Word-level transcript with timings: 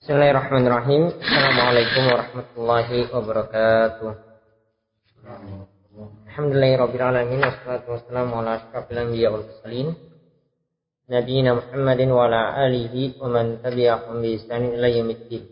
Bismillahirrahmanirrahim. 0.00 1.12
Assalamualaikum 1.12 2.02
warahmatullahi 2.08 3.12
wabarakatuh. 3.12 4.10
Alamin 6.40 7.44
wassalatu 7.44 8.00
wassalamu 8.00 8.40
ala 8.40 8.64
asyrafil 8.64 8.96
anbiya 8.96 9.28
wal 9.28 9.44
mursalin 9.44 9.92
nabiyina 11.04 11.52
Muhammadin 11.52 12.16
wa 12.16 12.32
ala 12.32 12.64
alihi 12.64 13.20
wa 13.20 13.28
man 13.28 13.60
tabi'ahum 13.60 14.24
bi 14.24 14.40
ihsanin 14.40 14.72
ila 14.80 14.88
yaumiddin. 14.88 15.44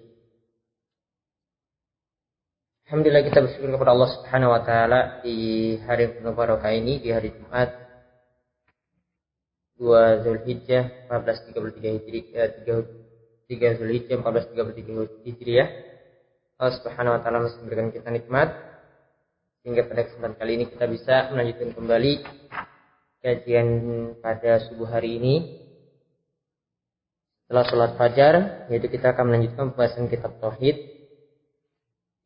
Alhamdulillah 2.88 3.24
kita 3.28 3.44
bersyukur 3.44 3.68
kepada 3.76 3.92
Allah 3.92 4.10
Subhanahu 4.16 4.54
wa 4.56 4.64
taala 4.64 5.00
di 5.20 5.36
hari 5.84 6.08
penuh 6.08 6.32
barokah 6.32 6.72
ini 6.72 7.04
di 7.04 7.12
hari 7.12 7.36
Jumat 7.36 7.68
2 9.76 10.24
Zulhijjah 10.24 11.12
1433 11.12 11.84
Hijriah 12.00 12.97
3 13.48 13.80
Zulhijjah 13.80 14.20
1433 14.20 15.24
Hijriah. 15.24 15.68
Allah 16.60 16.74
Subhanahu 16.76 17.16
wa 17.16 17.20
taala 17.24 17.48
masih 17.48 17.64
memberikan 17.64 17.88
kita 17.88 18.12
nikmat. 18.12 18.52
Sehingga 19.64 19.88
pada 19.88 20.04
kesempatan 20.04 20.36
kali 20.36 20.52
ini 20.60 20.64
kita 20.68 20.84
bisa 20.84 21.32
melanjutkan 21.32 21.72
kembali 21.72 22.12
kajian 23.24 23.68
pada 24.20 24.68
subuh 24.68 24.92
hari 24.92 25.16
ini. 25.16 25.34
Setelah 27.48 27.64
sholat 27.64 27.92
fajar 27.96 28.34
yaitu 28.68 28.92
kita 28.92 29.16
akan 29.16 29.32
melanjutkan 29.32 29.72
pembahasan 29.72 30.12
kitab 30.12 30.36
tauhid 30.36 30.76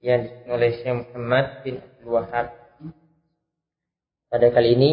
yang 0.02 0.26
disusun 0.26 0.50
oleh 0.50 0.70
Syekh 0.82 0.94
Muhammad 1.06 1.46
bin 1.62 1.78
Abdul 1.78 2.10
Wahab 2.10 2.46
pada 4.32 4.48
kali 4.50 4.74
ini 4.74 4.90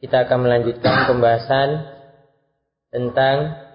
kita 0.00 0.24
akan 0.24 0.48
melanjutkan 0.48 1.10
pembahasan 1.10 1.68
tentang 2.88 3.65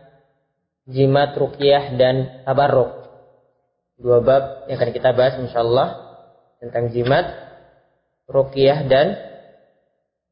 jimat 0.90 1.38
ruqyah 1.38 1.94
dan 2.00 2.46
tabarruk. 2.48 3.02
Dua 4.02 4.18
bab 4.26 4.66
yang 4.66 4.82
akan 4.82 4.92
kita 4.98 5.14
bahas 5.14 5.38
insyaallah 5.38 5.90
tentang 6.58 6.90
jimat 6.90 7.26
ruqyah 8.26 8.90
dan 8.90 9.14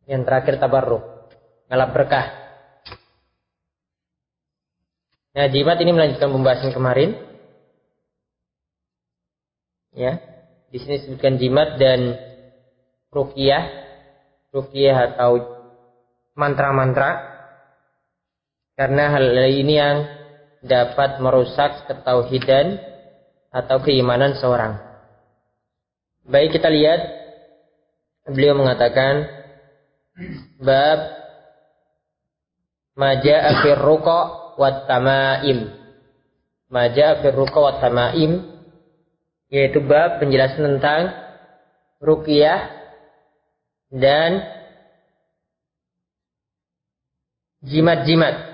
yang 0.10 0.26
terakhir 0.26 0.58
tabarruk. 0.58 1.06
Ngalap 1.70 1.90
berkah. 1.94 2.28
Nah, 5.38 5.46
jimat 5.54 5.78
ini 5.78 5.94
melanjutkan 5.94 6.34
pembahasan 6.34 6.74
kemarin. 6.74 7.14
Ya. 9.94 10.18
Di 10.74 10.82
sini 10.82 10.98
disebutkan 10.98 11.38
jimat 11.38 11.78
dan 11.78 12.18
ruqyah. 13.14 13.64
Ruqyah 14.50 15.14
atau 15.14 15.38
mantra-mantra. 16.34 17.38
Karena 18.74 19.14
hal 19.14 19.30
ini 19.54 19.74
yang 19.78 20.19
dapat 20.64 21.24
merusak 21.24 21.88
ketauhidan 21.88 22.80
atau 23.50 23.82
keimanan 23.82 24.36
seorang. 24.38 24.78
Baik 26.28 26.60
kita 26.60 26.70
lihat 26.70 27.02
beliau 28.30 28.54
mengatakan 28.54 29.26
bab 30.62 31.00
maja 32.94 33.36
afir 33.56 33.80
ruqa 33.80 34.54
wat 34.60 34.86
tamaim. 34.86 35.74
Maja 36.70 37.18
afir 37.18 37.34
ruqa 37.34 37.60
wat 37.60 37.78
tamaim 37.82 38.46
yaitu 39.50 39.82
bab 39.82 40.22
penjelasan 40.22 40.78
tentang 40.78 41.10
ruqyah 41.98 42.70
dan 43.90 44.46
jimat-jimat 47.66 48.49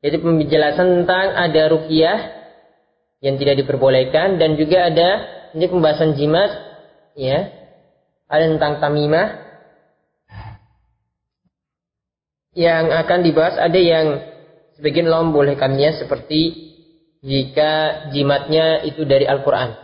Jadi 0.00 0.16
penjelasan 0.16 1.04
tentang 1.04 1.26
ada 1.36 1.62
rukiah 1.68 2.18
yang 3.20 3.36
tidak 3.36 3.60
diperbolehkan 3.60 4.40
dan 4.40 4.56
juga 4.56 4.88
ada 4.88 5.10
ini 5.52 5.66
pembahasan 5.68 6.16
jimat 6.16 6.50
ya. 7.12 7.52
Ada 8.30 8.56
tentang 8.56 8.80
tamimah 8.80 9.28
yang 12.54 12.88
akan 12.94 13.18
dibahas 13.26 13.58
ada 13.58 13.76
yang 13.76 14.22
sebagian 14.78 15.10
Allah 15.10 15.28
membolehkannya 15.28 16.00
seperti 16.00 16.70
jika 17.20 18.06
jimatnya 18.14 18.86
itu 18.86 19.04
dari 19.04 19.28
Al-Qur'an. 19.28 19.76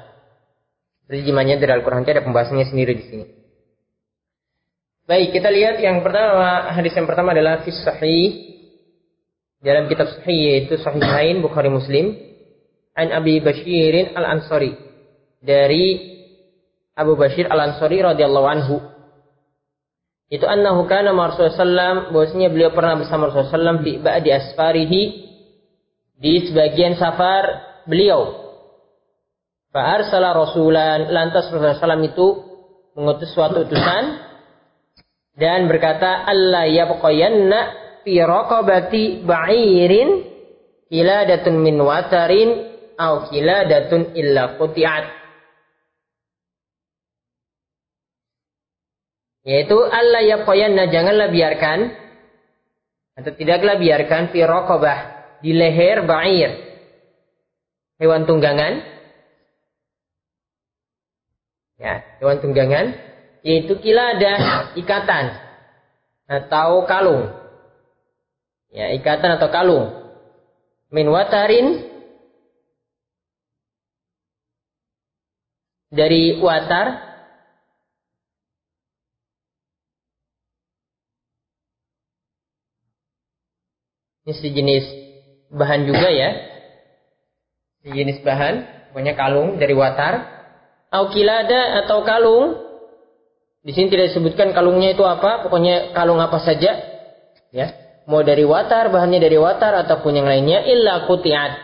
Jadi 1.11 1.21
jimatnya 1.27 1.61
dari 1.61 1.77
Al-Qur'an 1.77 2.07
ada 2.07 2.25
pembahasannya 2.25 2.67
sendiri 2.71 2.97
di 2.97 3.05
sini. 3.05 3.27
Baik, 5.07 5.39
kita 5.39 5.53
lihat 5.53 5.79
yang 5.79 6.03
pertama 6.03 6.73
hadis 6.75 6.97
yang 6.97 7.07
pertama 7.07 7.31
adalah 7.31 7.63
fis 7.63 7.79
sahih 7.85 8.46
dalam 9.67 9.91
kitab 9.91 10.07
sahih 10.15 10.63
yaitu 10.63 10.79
Sahih 10.79 11.03
lain 11.03 11.43
Bukhari 11.43 11.67
Muslim 11.67 12.15
an 12.95 13.11
Abi 13.11 13.43
Bashirin 13.43 14.15
Al 14.15 14.39
Ansari 14.39 14.79
dari 15.43 16.15
Abu 16.95 17.19
Bashir 17.19 17.51
Al 17.51 17.75
Ansari 17.75 17.99
radhiyallahu 17.99 18.47
anhu. 18.47 18.79
Itu 20.31 20.47
annahu 20.47 20.87
kana 20.91 21.15
Rasulullah 21.15 21.55
sallam 21.55 21.97
bahwasanya 22.11 22.51
beliau 22.51 22.71
pernah 22.75 22.99
bersama 22.99 23.31
Rasulullah 23.31 23.59
sallam 23.59 23.79
fi 23.83 23.99
ba'di 23.99 24.31
asfarihi 24.31 25.03
di 26.19 26.33
sebagian 26.47 26.99
safar 26.99 27.63
beliau. 27.87 28.47
Fa 29.71 29.99
arsala 29.99 30.35
rasulan 30.35 31.11
lantas 31.11 31.51
Rasulullah 31.51 31.79
sallam 31.79 32.03
itu 32.07 32.27
mengutus 32.99 33.31
suatu 33.35 33.67
utusan 33.67 34.05
dan 35.37 35.69
berkata 35.69 36.27
Allah 36.27 36.65
yabqayanna 36.75 37.86
fi 38.07 38.23
raqabati 38.23 39.27
ba'irin 39.27 40.23
kiladatun 40.87 41.59
min 41.59 41.75
watarin 41.83 42.51
au 42.95 43.27
kiladatun 43.27 44.15
illa 44.15 44.55
quti'at. 44.55 45.05
Yaitu 49.43 49.75
Allah 49.75 50.23
ya 50.23 50.47
qoyanna 50.47 50.87
janganlah 50.87 51.35
biarkan 51.35 51.91
atau 53.19 53.33
tidaklah 53.35 53.75
biarkan 53.75 54.31
fi 54.31 54.39
raqabah 54.47 54.99
di 55.43 55.51
leher 55.51 56.07
ba'ir 56.07 56.51
hewan 57.99 58.23
tunggangan. 58.23 58.87
Ya 61.83 62.07
hewan 62.23 62.39
tunggangan 62.39 62.95
yaitu 63.43 63.79
kilada 63.83 64.71
ikatan 64.79 65.35
atau 66.27 66.83
kalung 66.87 67.46
ya 68.77 68.93
ikatan 68.93 69.41
atau 69.41 69.49
kalung. 69.49 69.89
Min 70.93 71.09
watarin. 71.09 71.97
Dari 75.89 76.37
watar. 76.45 77.09
Ini 84.27 84.35
sejenis 84.35 84.85
bahan 85.57 85.89
juga 85.89 86.13
ya. 86.13 86.31
Sejenis 87.87 88.21
bahan. 88.21 88.55
Pokoknya 88.93 89.17
kalung 89.17 89.57
dari 89.57 89.73
watar. 89.73 90.37
Aukilada 90.93 91.81
atau 91.87 92.05
kalung. 92.05 92.61
Di 93.65 93.73
sini 93.73 93.89
tidak 93.89 94.13
disebutkan 94.13 94.53
kalungnya 94.53 94.93
itu 94.93 95.03
apa. 95.07 95.47
Pokoknya 95.49 95.97
kalung 95.97 96.21
apa 96.21 96.39
saja. 96.45 96.77
Ya 97.55 97.86
mau 98.07 98.23
dari 98.23 98.47
watar, 98.47 98.95
bahannya 98.95 99.19
dari 99.19 99.35
watar 99.37 99.75
ataupun 99.87 100.15
yang 100.15 100.27
lainnya 100.31 100.63
illa 100.65 101.07
kutiat. 101.11 101.59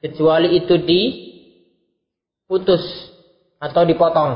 Kecuali 0.00 0.56
itu 0.56 0.80
diputus 0.80 2.80
atau 3.60 3.84
dipotong. 3.84 4.32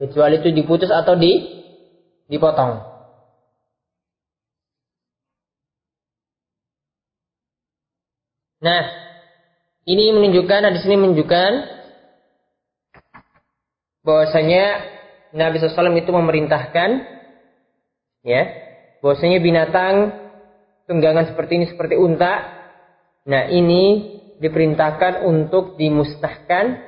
Kecuali 0.00 0.40
itu 0.40 0.48
diputus 0.54 0.90
atau 0.90 1.14
di 1.18 1.58
dipotong. 2.30 2.90
Nah, 8.60 8.82
ini 9.88 10.12
menunjukkan 10.12 10.68
di 10.76 10.80
sini 10.84 11.00
menunjukkan 11.00 11.50
bahwasanya 14.04 14.64
Nabi 15.32 15.60
SAW 15.60 15.96
itu 15.96 16.12
memerintahkan 16.12 16.90
ya 18.24 18.69
bahwasanya 19.00 19.40
binatang 19.40 20.14
tunggangan 20.88 21.32
seperti 21.32 21.52
ini 21.60 21.66
seperti 21.68 21.94
unta. 21.96 22.60
Nah 23.28 23.48
ini 23.52 24.16
diperintahkan 24.40 25.24
untuk 25.28 25.76
dimusnahkan 25.76 26.80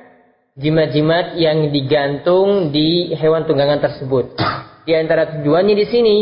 jimat-jimat 0.57 1.37
yang 1.37 1.69
digantung 1.69 2.73
di 2.73 3.13
hewan 3.13 3.45
tunggangan 3.45 3.81
tersebut. 3.81 4.37
Di 4.83 4.93
antara 4.97 5.37
tujuannya 5.37 5.75
di 5.77 5.85
sini 5.89 6.17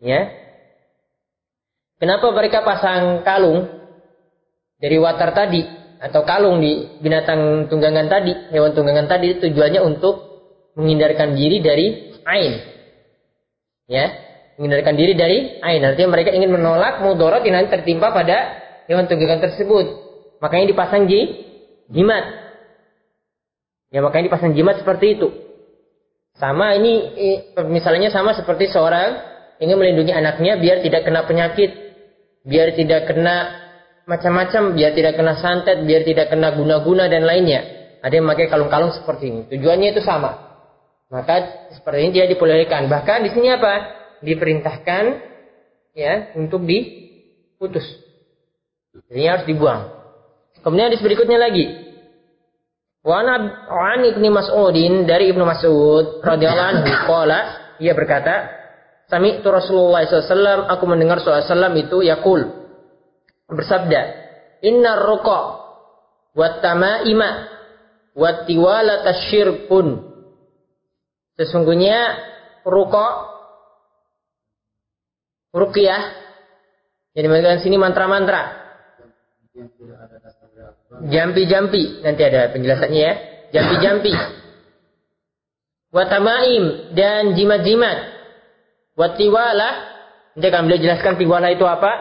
ya. 0.00 0.22
Kenapa 2.00 2.28
mereka 2.34 2.60
pasang 2.66 3.22
kalung 3.22 3.64
dari 4.76 4.98
watar 4.98 5.32
tadi 5.32 5.62
atau 6.02 6.20
kalung 6.26 6.60
di 6.60 7.00
binatang 7.00 7.70
tunggangan 7.72 8.12
tadi 8.12 8.52
hewan 8.52 8.76
tunggangan 8.76 9.08
tadi 9.08 9.40
tujuannya 9.40 9.80
untuk 9.80 10.20
menghindarkan 10.76 11.38
diri 11.38 11.62
dari 11.64 11.86
ain 12.26 12.52
ya 13.88 14.06
Menghindarkan 14.54 14.94
diri 14.94 15.12
dari 15.18 15.38
ain. 15.58 15.82
Artinya 15.82 16.14
mereka 16.14 16.30
ingin 16.30 16.50
menolak 16.54 17.02
mudorot 17.02 17.42
yang 17.42 17.58
nanti 17.58 17.74
tertimpa 17.74 18.14
pada 18.14 18.62
hewan 18.86 19.10
tunggangan 19.10 19.42
tersebut. 19.42 19.86
Makanya 20.38 20.70
dipasang 20.70 21.10
ji, 21.10 21.42
jimat. 21.90 22.24
Ya 23.90 24.02
makanya 24.02 24.30
dipasang 24.30 24.54
jimat 24.54 24.78
seperti 24.78 25.18
itu. 25.18 25.28
Sama 26.34 26.74
ini 26.74 27.14
misalnya 27.70 28.10
sama 28.10 28.34
seperti 28.34 28.66
seorang 28.66 29.22
ingin 29.62 29.78
melindungi 29.78 30.10
anaknya 30.10 30.58
biar 30.58 30.82
tidak 30.82 31.06
kena 31.06 31.22
penyakit, 31.26 31.70
biar 32.42 32.74
tidak 32.74 33.06
kena 33.06 33.64
macam-macam, 34.04 34.74
biar 34.74 34.92
tidak 34.98 35.14
kena 35.14 35.38
santet, 35.38 35.86
biar 35.86 36.02
tidak 36.02 36.28
kena 36.34 36.52
guna-guna 36.58 37.06
dan 37.06 37.22
lainnya. 37.22 37.62
Ada 38.04 38.20
yang 38.20 38.28
memakai 38.28 38.52
kalung-kalung 38.52 38.92
seperti 38.92 39.24
ini. 39.32 39.40
Tujuannya 39.48 39.96
itu 39.96 40.02
sama. 40.04 40.36
Maka 41.08 41.70
seperti 41.72 41.98
ini 42.04 42.10
dia 42.12 42.26
diperbolehkan. 42.28 42.90
Bahkan 42.90 43.18
di 43.24 43.30
sini 43.32 43.48
apa? 43.54 44.03
Diperintahkan 44.22 45.04
ya 45.94 46.34
untuk 46.38 46.62
diputus. 46.66 47.86
Jadi 49.10 49.26
harus 49.26 49.46
dibuang. 49.46 49.90
Kemudian 50.62 50.94
di 50.94 50.98
berikutnya 51.02 51.38
lagi. 51.38 51.66
Wa 53.04 53.20
an 53.20 54.00
Ibnu 54.00 54.28
Mas'udin 54.32 55.04
dari 55.04 55.28
Ibnu 55.28 55.44
Mas'ud 55.44 56.24
radhiyallahu 56.24 56.70
anhu 56.72 56.88
qala 57.04 57.40
ia 57.76 57.92
berkata 57.92 58.64
Sami 59.04 59.44
itu 59.44 59.48
Rasulullah 59.52 60.08
SAW 60.08 60.64
aku 60.72 60.84
mendengar 60.88 61.20
SAW 61.20 61.76
itu 61.76 62.00
yakul 62.00 62.48
bersabda 63.44 64.24
Inna 64.64 65.04
ruqa 65.04 65.40
wa 66.32 66.48
tamaima 66.64 67.30
wa 68.16 68.30
tiwala 68.48 69.04
tasyirkun 69.04 70.16
Sesungguhnya 71.36 72.00
ruqa 72.64 73.33
ruqyah 75.54 76.02
jadi 77.14 77.26
maksudnya 77.30 77.62
sini 77.62 77.78
mantra-mantra 77.78 78.64
Jampi-jampi. 81.02 82.02
Nanti 82.02 82.22
ada 82.22 82.50
penjelasannya 82.50 83.00
ya. 83.00 83.14
Jampi-jampi. 83.54 84.14
Watamaim 85.94 86.94
dan 86.94 87.38
jimat-jimat. 87.38 87.98
Watiwala. 88.98 89.70
Nanti 90.34 90.46
akan 90.50 90.62
beliau 90.66 90.82
jelaskan 90.82 91.14
tiwala 91.14 91.54
itu 91.54 91.62
apa. 91.66 91.92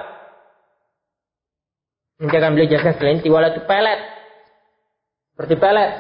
Nanti 2.21 2.33
akan 2.33 2.51
beliau 2.57 2.69
jelaskan 2.73 2.93
selain 2.97 3.21
tiwala 3.21 3.53
itu 3.53 3.61
pelet. 3.65 4.01
Seperti 5.33 5.55
pelet. 5.57 5.91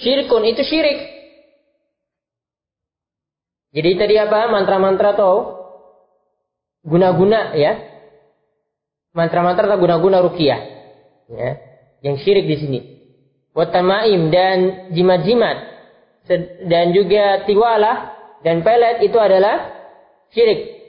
Syirkun 0.00 0.44
itu 0.48 0.64
syirik. 0.64 1.11
Jadi 3.72 3.90
tadi 3.96 4.14
apa? 4.20 4.52
Mantra-mantra 4.52 5.16
atau 5.16 5.64
guna-guna 6.84 7.56
ya. 7.56 7.80
Mantra-mantra 9.16 9.68
atau 9.68 9.80
guna-guna 9.80 10.24
rukiah 10.24 10.60
ya, 11.28 11.50
yang 12.00 12.16
syirik 12.20 12.48
di 12.48 12.56
sini. 12.56 12.80
Watamaim 13.52 14.32
dan 14.32 14.88
jimat-jimat 14.96 15.56
dan 16.64 16.96
juga 16.96 17.44
tiwalah 17.44 18.16
dan 18.40 18.64
pelet 18.64 19.04
itu 19.04 19.16
adalah 19.20 19.68
syirik. 20.32 20.80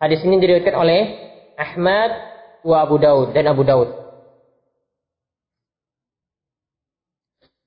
Hadis 0.00 0.24
ini 0.24 0.40
diriwayatkan 0.40 0.76
oleh 0.76 1.00
Ahmad 1.60 2.10
wa 2.64 2.80
Abu 2.80 2.96
Daud 2.96 3.36
dan 3.36 3.44
Abu 3.52 3.68
Daud. 3.68 3.92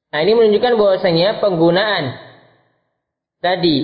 Nah 0.09 0.19
ini 0.25 0.33
menunjukkan 0.33 0.73
bahwasanya 0.81 1.37
penggunaan 1.37 2.26
tadi 3.41 3.77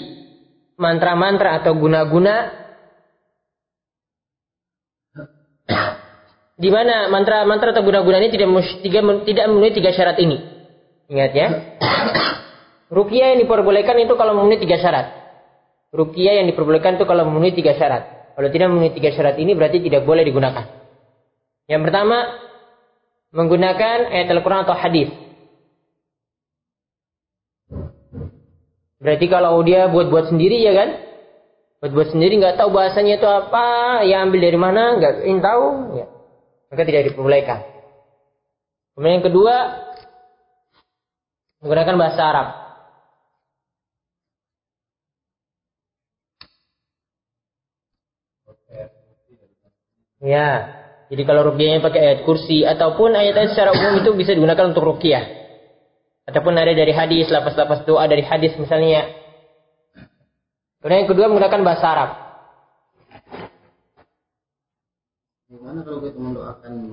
mantra-mantra 0.78 1.62
atau 1.62 1.78
guna-guna 1.78 2.64
di 6.54 6.70
mana 6.70 7.10
mantra-mantra 7.10 7.74
atau 7.74 7.84
guna-guna 7.84 8.22
ini 8.22 8.30
tidak 8.32 8.50
tidak 9.26 9.46
memenuhi 9.50 9.74
tiga 9.74 9.92
syarat 9.92 10.18
ini. 10.22 10.38
Ingat 11.10 11.32
ya. 11.34 11.48
Rukia 12.94 13.34
yang 13.34 13.42
diperbolehkan 13.42 13.98
itu 14.06 14.14
kalau 14.14 14.38
memenuhi 14.38 14.62
tiga 14.62 14.78
syarat. 14.78 15.12
Rukia 15.94 16.42
yang 16.42 16.50
diperbolehkan 16.50 16.98
itu 16.98 17.06
kalau 17.10 17.26
memenuhi 17.26 17.58
tiga 17.58 17.74
syarat. 17.74 18.34
Kalau 18.34 18.50
tidak 18.50 18.68
memenuhi 18.70 18.94
tiga 18.98 19.10
syarat 19.14 19.38
ini 19.38 19.54
berarti 19.54 19.82
tidak 19.82 20.06
boleh 20.06 20.26
digunakan. 20.26 20.66
Yang 21.70 21.82
pertama, 21.90 22.18
menggunakan 23.34 23.98
ayat 24.14 24.28
Al-Quran 24.30 24.62
atau 24.66 24.76
hadis. 24.78 25.10
Berarti 29.04 29.26
kalau 29.28 29.60
dia 29.68 29.92
buat-buat 29.92 30.32
sendiri 30.32 30.64
ya 30.64 30.72
kan? 30.72 30.90
Buat-buat 31.84 32.16
sendiri 32.16 32.40
nggak 32.40 32.56
tahu 32.56 32.72
bahasanya 32.72 33.20
itu 33.20 33.28
apa, 33.28 33.66
ya 34.08 34.24
ambil 34.24 34.40
dari 34.40 34.56
mana, 34.56 34.96
nggak 34.96 35.28
ingin 35.28 35.44
tahu. 35.44 35.66
Ya 36.00 36.08
maka 36.74 36.90
tidak 36.90 37.14
diperbolehkan. 37.14 37.62
Kemudian 38.98 39.22
yang 39.22 39.26
kedua, 39.30 39.56
menggunakan 41.62 41.96
bahasa 42.02 42.22
Arab. 42.26 42.48
Ya, 50.24 50.50
jadi 51.12 51.22
kalau 51.30 51.52
rukyahnya 51.52 51.84
pakai 51.84 52.00
ayat 52.02 52.20
kursi 52.26 52.66
ataupun 52.66 53.12
ayat-ayat 53.14 53.54
secara 53.54 53.76
umum 53.76 54.02
itu 54.02 54.18
bisa 54.18 54.34
digunakan 54.34 54.72
untuk 54.72 54.88
rukyah. 54.88 55.43
Ataupun 56.34 56.58
ada 56.58 56.74
dari 56.74 56.90
hadis, 56.90 57.30
lapas-lapas 57.30 57.86
doa 57.86 58.10
dari 58.10 58.26
hadis 58.26 58.58
misalnya. 58.58 59.06
Kemudian 60.82 61.06
yang 61.06 61.12
kedua 61.14 61.30
menggunakan 61.30 61.62
bahasa 61.62 61.86
Arab. 61.86 62.10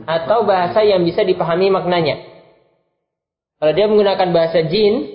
Atau 0.05 0.45
bahasa 0.45 0.85
yang 0.85 1.09
bisa 1.09 1.25
dipahami 1.25 1.73
maknanya. 1.73 2.21
Kalau 3.57 3.73
dia 3.73 3.89
menggunakan 3.89 4.29
bahasa 4.29 4.61
jin, 4.69 5.09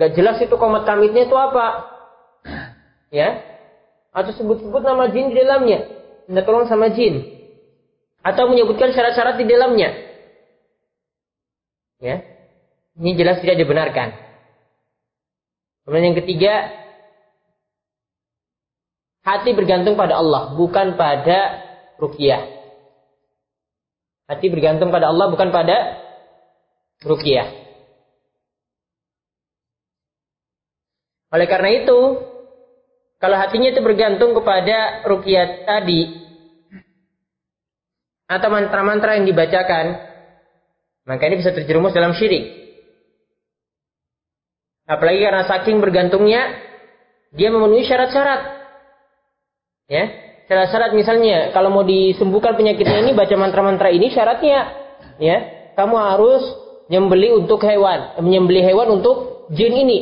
gak 0.00 0.16
jelas 0.16 0.40
itu 0.40 0.56
komat 0.56 0.88
kamitnya 0.88 1.28
itu 1.28 1.36
apa. 1.36 1.84
Ya. 3.12 3.44
Atau 4.08 4.32
sebut-sebut 4.40 4.80
nama 4.80 5.12
jin 5.12 5.28
di 5.28 5.36
dalamnya. 5.36 5.84
Minta 6.24 6.48
tolong 6.48 6.64
sama 6.64 6.88
jin. 6.96 7.28
Atau 8.24 8.48
menyebutkan 8.48 8.96
syarat-syarat 8.96 9.36
di 9.36 9.44
dalamnya. 9.44 9.92
Ya. 12.00 12.37
Ini 12.98 13.14
jelas 13.14 13.38
tidak 13.38 13.62
dibenarkan. 13.62 14.10
Kemudian 15.86 16.12
yang 16.12 16.18
ketiga, 16.20 16.54
hati 19.22 19.54
bergantung 19.54 19.94
pada 19.94 20.18
Allah, 20.18 20.52
bukan 20.58 20.98
pada 20.98 21.62
rukiah. 21.96 22.42
Hati 24.28 24.52
bergantung 24.52 24.92
pada 24.92 25.08
Allah 25.08 25.32
bukan 25.32 25.48
pada 25.48 25.76
rukiah. 27.06 27.48
Oleh 31.32 31.48
karena 31.48 31.70
itu, 31.80 31.98
kalau 33.16 33.36
hatinya 33.40 33.72
itu 33.72 33.80
bergantung 33.80 34.36
kepada 34.36 35.08
rukiah 35.08 35.64
tadi 35.64 36.28
atau 38.28 38.48
mantra-mantra 38.52 39.16
yang 39.16 39.24
dibacakan, 39.24 39.96
maka 41.08 41.22
ini 41.24 41.40
bisa 41.40 41.56
terjerumus 41.56 41.96
dalam 41.96 42.12
syirik. 42.12 42.67
Apalagi 44.88 45.20
karena 45.20 45.44
saking 45.44 45.84
bergantungnya, 45.84 46.56
dia 47.36 47.52
memenuhi 47.52 47.84
syarat-syarat. 47.84 48.40
Ya, 49.88 50.04
syarat-syarat 50.48 50.96
misalnya 50.96 51.52
kalau 51.52 51.68
mau 51.68 51.84
disembuhkan 51.84 52.56
penyakitnya 52.56 53.04
ini 53.04 53.12
baca 53.12 53.36
mantra-mantra 53.36 53.92
ini 53.92 54.08
syaratnya 54.12 54.68
ya 55.20 55.38
kamu 55.76 55.96
harus 55.96 56.44
menyembeli 56.88 57.32
untuk 57.36 57.60
hewan 57.64 58.16
menyembeli 58.20 58.64
hewan 58.64 59.00
untuk 59.00 59.48
jin 59.52 59.76
ini. 59.76 60.00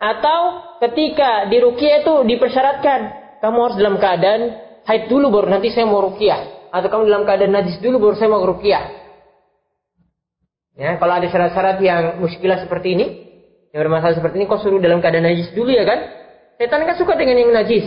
Atau 0.00 0.64
ketika 0.80 1.44
di 1.52 1.60
rukiah 1.60 2.00
itu 2.00 2.24
dipersyaratkan 2.24 3.00
kamu 3.44 3.56
harus 3.68 3.76
dalam 3.76 3.96
keadaan 4.00 4.40
haid 4.88 5.12
dulu 5.12 5.28
baru 5.28 5.60
nanti 5.60 5.68
saya 5.72 5.84
mau 5.84 6.00
rukiah 6.00 6.72
atau 6.72 6.88
kamu 6.88 7.02
dalam 7.04 7.24
keadaan 7.28 7.52
najis 7.52 7.76
dulu 7.84 8.08
baru 8.08 8.14
saya 8.16 8.32
mau 8.32 8.44
rukiah 8.48 9.09
ya 10.80 10.96
kalau 10.96 11.20
ada 11.20 11.28
syarat-syarat 11.28 11.76
yang 11.84 12.24
muskilah 12.24 12.64
seperti 12.64 12.96
ini 12.96 13.06
yang 13.76 13.84
bermasalah 13.84 14.16
seperti 14.16 14.40
ini 14.40 14.46
kok 14.48 14.64
suruh 14.64 14.80
dalam 14.80 15.04
keadaan 15.04 15.28
najis 15.28 15.52
dulu 15.52 15.68
ya 15.68 15.84
kan 15.84 16.00
setan 16.56 16.88
kan 16.88 16.96
suka 16.96 17.20
dengan 17.20 17.36
yang 17.36 17.52
najis 17.52 17.84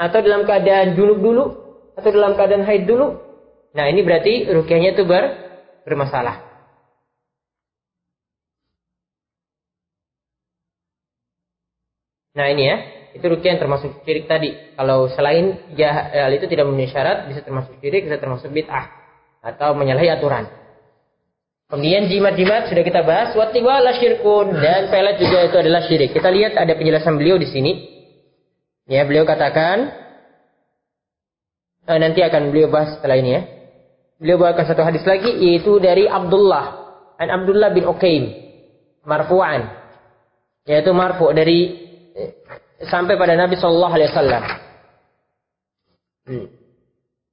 atau 0.00 0.18
dalam 0.24 0.48
keadaan 0.48 0.96
junub 0.96 1.20
dulu 1.20 1.44
atau 1.92 2.08
dalam 2.08 2.32
keadaan 2.32 2.64
haid 2.64 2.88
dulu. 2.88 3.20
Nah, 3.76 3.86
ini 3.92 4.00
berarti 4.00 4.48
rukyahnya 4.48 4.96
itu 4.96 5.04
ber, 5.04 5.28
bermasalah. 5.84 6.40
Nah, 12.34 12.46
ini 12.48 12.62
ya. 12.64 12.76
Itu 13.10 13.26
rukyah 13.26 13.58
yang 13.58 13.60
termasuk 13.60 14.06
syirik 14.06 14.30
tadi. 14.30 14.54
Kalau 14.78 15.10
selain 15.12 15.74
ya, 15.74 16.14
itu 16.30 16.46
tidak 16.46 16.64
memenuhi 16.70 16.88
syarat, 16.88 17.26
bisa 17.26 17.42
termasuk 17.44 17.74
syirik, 17.82 18.06
bisa 18.06 18.16
termasuk 18.22 18.48
bid'ah 18.54 18.86
atau 19.44 19.74
menyalahi 19.76 20.08
aturan. 20.14 20.46
Kemudian 21.70 22.10
jimat-jimat 22.10 22.66
sudah 22.66 22.82
kita 22.82 23.06
bahas. 23.06 23.30
Watiwala 23.30 23.94
syirkun. 23.94 24.58
Dan 24.58 24.90
pelet 24.90 25.22
juga 25.22 25.46
itu 25.46 25.56
adalah 25.56 25.86
syirik. 25.86 26.10
Kita 26.10 26.26
lihat 26.26 26.58
ada 26.58 26.74
penjelasan 26.74 27.14
beliau 27.14 27.38
di 27.38 27.46
sini. 27.46 27.72
Ya, 28.90 29.06
beliau 29.06 29.22
katakan. 29.22 29.86
Eh, 31.86 31.98
nanti 32.02 32.26
akan 32.26 32.50
beliau 32.50 32.74
bahas 32.74 32.98
setelah 32.98 33.16
ini 33.22 33.30
ya. 33.38 33.42
Beliau 34.18 34.42
bawakan 34.42 34.66
satu 34.66 34.82
hadis 34.82 35.06
lagi. 35.06 35.30
Yaitu 35.30 35.78
dari 35.78 36.10
Abdullah. 36.10 36.90
An 37.22 37.30
Abdullah 37.30 37.70
bin 37.70 37.86
Uqaim. 37.86 38.24
Marfu'an. 39.06 39.70
Yaitu 40.66 40.90
marfu' 40.90 41.30
dari 41.30 41.58
eh, 42.18 42.30
sampai 42.82 43.14
pada 43.14 43.38
Nabi 43.38 43.54
Shallallahu 43.54 43.94
Alaihi 43.94 44.10
Wasallam. 44.10 44.42
Hmm. 46.26 46.46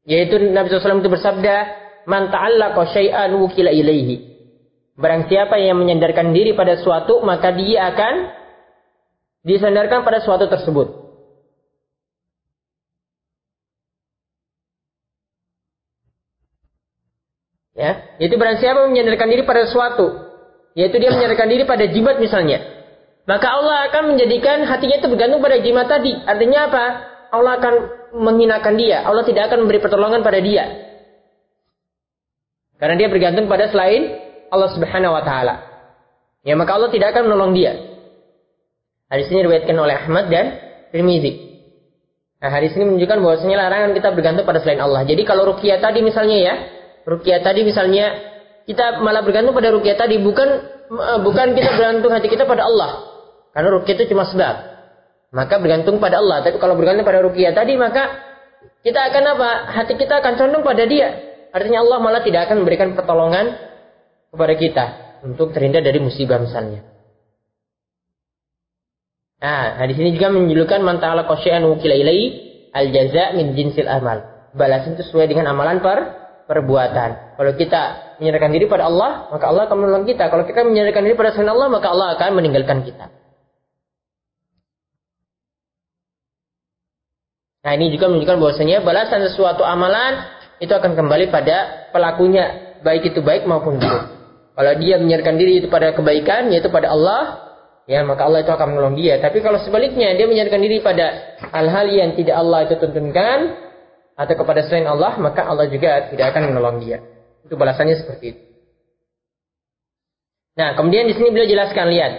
Yaitu 0.07 0.39
Nabi 0.39 0.71
SAW 0.71 1.03
itu 1.03 1.11
bersabda, 1.11 1.55
Man 2.07 2.31
ta'allaqa 2.31 2.95
syai'an 2.95 3.35
wukila 3.35 3.67
ilaihi. 3.67 4.39
Barang 4.95 5.27
siapa 5.27 5.59
yang 5.59 5.75
menyandarkan 5.77 6.31
diri 6.31 6.55
pada 6.55 6.79
suatu, 6.79 7.19
maka 7.21 7.51
dia 7.51 7.91
akan 7.91 8.13
disandarkan 9.43 10.07
pada 10.07 10.23
suatu 10.23 10.47
tersebut. 10.47 10.87
Ya, 17.77 18.17
yaitu 18.17 18.41
barang 18.41 18.57
siapa 18.57 18.89
menyandarkan 18.89 19.27
diri 19.29 19.45
pada 19.45 19.69
suatu, 19.69 20.17
yaitu 20.73 20.97
dia 20.97 21.13
menyandarkan 21.13 21.45
diri 21.45 21.63
pada 21.67 21.85
jimat 21.85 22.17
misalnya, 22.17 22.57
maka 23.27 23.51
Allah 23.51 23.91
akan 23.91 24.15
menjadikan 24.15 24.63
hatinya 24.63 24.97
itu 25.03 25.11
bergantung 25.11 25.43
pada 25.43 25.59
jimat 25.59 25.85
tadi. 25.91 26.15
Artinya 26.15 26.71
apa? 26.71 26.85
Allah 27.35 27.59
akan 27.59 27.73
menghinakan 28.15 28.79
dia. 28.79 29.03
Allah 29.03 29.27
tidak 29.27 29.51
akan 29.51 29.67
memberi 29.67 29.83
pertolongan 29.83 30.23
pada 30.23 30.39
dia. 30.39 30.86
Karena 32.77 32.95
dia 32.97 33.07
bergantung 33.09 33.49
pada 33.49 33.69
selain 33.69 34.21
Allah 34.53 34.69
Subhanahu 34.71 35.17
wa 35.17 35.23
taala. 35.25 35.55
Ya 36.45 36.53
maka 36.53 36.77
Allah 36.77 36.93
tidak 36.93 37.11
akan 37.13 37.27
menolong 37.27 37.57
dia. 37.57 37.73
Hadis 39.07 39.27
ini 39.31 39.43
diriwayatkan 39.43 39.75
oleh 39.75 39.95
Ahmad 39.97 40.25
dan 40.29 40.45
Tirmizi. 40.91 41.47
Nah, 42.37 42.53
hadis 42.53 42.77
ini 42.77 42.85
menunjukkan 42.85 43.17
bahwasanya 43.17 43.57
larangan 43.57 43.91
kita 43.97 44.13
bergantung 44.13 44.45
pada 44.45 44.61
selain 44.61 44.77
Allah. 44.77 45.01
Jadi 45.09 45.25
kalau 45.25 45.57
rukyah 45.57 45.81
tadi 45.81 46.05
misalnya 46.05 46.37
ya, 46.37 46.53
rukyah 47.09 47.41
tadi 47.41 47.65
misalnya 47.65 48.13
kita 48.69 49.01
malah 49.01 49.25
bergantung 49.25 49.57
pada 49.57 49.73
rukyah 49.73 49.97
tadi 49.97 50.21
bukan 50.21 50.47
eh, 50.91 51.19
bukan 51.25 51.57
kita 51.57 51.69
bergantung 51.73 52.13
hati 52.13 52.27
kita 52.29 52.45
pada 52.45 52.69
Allah. 52.69 52.91
Karena 53.57 53.73
rukyah 53.73 53.95
itu 53.97 54.13
cuma 54.13 54.29
sebab. 54.29 54.55
Maka 55.33 55.57
bergantung 55.57 55.97
pada 55.97 56.21
Allah. 56.21 56.45
Tapi 56.45 56.61
kalau 56.61 56.77
bergantung 56.77 57.03
pada 57.03 57.25
rukyah 57.25 57.57
tadi 57.57 57.73
maka 57.73 58.21
kita 58.85 59.11
akan 59.11 59.23
apa? 59.33 59.49
Hati 59.73 59.97
kita 59.97 60.21
akan 60.21 60.33
condong 60.37 60.63
pada 60.63 60.85
dia. 60.85 61.26
Artinya 61.53 61.79
Allah 61.83 61.97
malah 62.03 62.21
tidak 62.23 62.49
akan 62.49 62.63
memberikan 62.63 62.93
pertolongan 62.93 63.55
kepada 64.31 64.53
kita 64.59 64.85
untuk 65.23 65.55
terhindar 65.55 65.81
dari 65.81 65.97
musibah 65.97 66.37
misalnya. 66.37 66.83
Nah, 69.37 69.77
nah 69.77 69.85
di 69.85 69.93
sini 69.93 70.17
juga 70.17 70.33
menjulukan 70.33 70.81
mantala 70.81 71.29
qasyan 71.29 71.61
wukila 71.69 71.93
ilai 71.93 72.21
al 72.73 72.89
jaza 72.89 73.37
min 73.37 73.53
jinsil 73.53 73.85
amal. 73.85 74.49
Balasan 74.57 74.97
itu 74.97 75.05
sesuai 75.05 75.29
dengan 75.29 75.53
amalan 75.53 75.79
per 75.79 75.99
perbuatan. 76.49 77.37
Kalau 77.37 77.51
kita 77.53 77.81
menyerahkan 78.17 78.49
diri 78.49 78.65
pada 78.65 78.89
Allah, 78.89 79.29
maka 79.29 79.45
Allah 79.51 79.69
akan 79.69 79.77
menolong 79.77 80.05
kita. 80.09 80.31
Kalau 80.31 80.47
kita 80.47 80.65
menyerahkan 80.65 81.03
diri 81.05 81.13
pada 81.13 81.35
selain 81.35 81.53
Allah, 81.53 81.69
maka 81.69 81.87
Allah 81.91 82.07
akan 82.17 82.29
meninggalkan 82.33 82.81
kita. 82.87 83.05
Nah, 87.67 87.75
ini 87.75 87.91
juga 87.91 88.07
menunjukkan 88.07 88.39
bahwasanya 88.39 88.79
balasan 88.79 89.27
sesuatu 89.27 89.67
amalan 89.67 90.36
itu 90.57 90.73
akan 90.73 90.97
kembali 90.97 91.29
pada 91.29 91.89
pelakunya, 91.93 92.77
baik 92.81 93.13
itu 93.13 93.21
baik 93.21 93.45
maupun 93.45 93.77
buruk. 93.77 94.05
Kalau 94.57 94.73
dia 94.81 94.97
menyerahkan 94.97 95.37
diri 95.37 95.61
itu 95.61 95.69
pada 95.69 95.93
kebaikan, 95.93 96.49
yaitu 96.49 96.73
pada 96.73 96.89
Allah, 96.89 97.23
ya 97.85 98.01
maka 98.01 98.25
Allah 98.25 98.41
itu 98.41 98.49
akan 98.49 98.73
menolong 98.73 98.97
dia. 98.97 99.21
Tapi 99.21 99.45
kalau 99.45 99.61
sebaliknya 99.61 100.17
dia 100.17 100.25
menyerahkan 100.25 100.57
diri 100.57 100.81
pada 100.81 101.37
hal-hal 101.53 101.85
yang 101.93 102.17
tidak 102.17 102.35
Allah 102.41 102.65
itu 102.65 102.73
tuntunkan 102.81 103.39
atau 104.17 104.33
kepada 104.33 104.65
selain 104.65 104.89
Allah, 104.89 105.13
maka 105.21 105.45
Allah 105.45 105.69
juga 105.69 106.09
tidak 106.09 106.33
akan 106.33 106.49
menolong 106.49 106.81
dia. 106.81 107.05
Itu 107.45 107.53
balasannya 107.53 108.01
seperti 108.01 108.25
itu. 108.33 108.41
Nah, 110.57 110.73
kemudian 110.73 111.05
di 111.05 111.13
sini 111.13 111.29
beliau 111.29 111.45
jelaskan 111.45 111.93
lihat, 111.93 112.13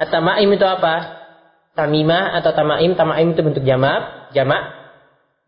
at-tamaim 0.00 0.48
itu 0.48 0.64
apa? 0.64 1.20
Tamimah 1.76 2.40
atau 2.40 2.56
tamaim, 2.56 2.96
tamaim 2.96 3.36
itu 3.36 3.44
bentuk 3.44 3.64
jamak, 3.68 4.32
jamak 4.32 4.81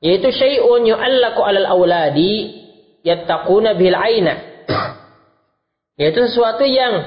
yaitu 0.04 0.28
syai'un 0.28 0.84
yu'allaku 0.84 1.40
'alal 1.40 1.68
auladi 1.73 2.61
yattaquna 3.00 3.73
bil 3.80 3.96
aina. 3.96 4.34
Yaitu 6.00 6.26
sesuatu 6.26 6.66
yang 6.66 7.06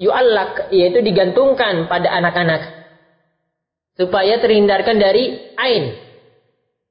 yu'allak 0.00 0.72
yaitu 0.74 1.04
digantungkan 1.04 1.86
pada 1.86 2.08
anak-anak. 2.10 2.62
Supaya 3.98 4.40
terhindarkan 4.42 4.96
dari 4.98 5.52
ain. 5.58 5.94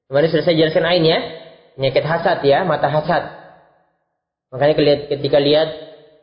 Kemarin 0.07 0.27
sudah 0.31 0.43
saya 0.45 0.55
jelaskan 0.59 0.85
ain 0.85 1.03
ya. 1.03 1.19
Penyakit 1.75 2.03
hasad 2.03 2.39
ya 2.45 2.61
mata 2.63 2.87
hasad. 2.91 3.23
Makanya 4.53 4.75
ketika 5.11 5.39
lihat 5.39 5.69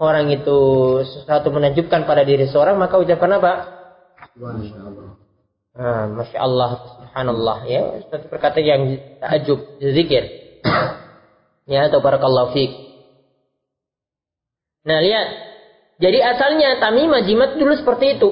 orang 0.01 0.33
itu 0.33 0.59
sesuatu 1.05 1.53
menakjubkan 1.53 2.05
pada 2.09 2.25
diri 2.25 2.49
seorang 2.49 2.81
maka 2.81 3.01
ucapkan 3.01 3.37
apa 3.37 3.53
Ah, 5.75 6.07
Masya 6.07 6.39
Allah, 6.39 6.71
Subhanallah 6.87 7.59
ya, 7.67 7.83
satu 8.07 8.31
perkataan 8.31 8.63
yang 8.63 8.83
takjub, 9.19 9.59
zikir. 9.83 10.23
ya, 11.73 11.91
atau 11.91 11.99
barakallahu 11.99 12.55
fiq. 12.55 12.71
Nah, 14.87 15.03
lihat. 15.03 15.29
Jadi 15.95 16.19
asalnya 16.19 16.83
tamimah 16.83 17.23
jimat 17.23 17.55
dulu 17.55 17.75
seperti 17.79 18.19
itu. 18.19 18.31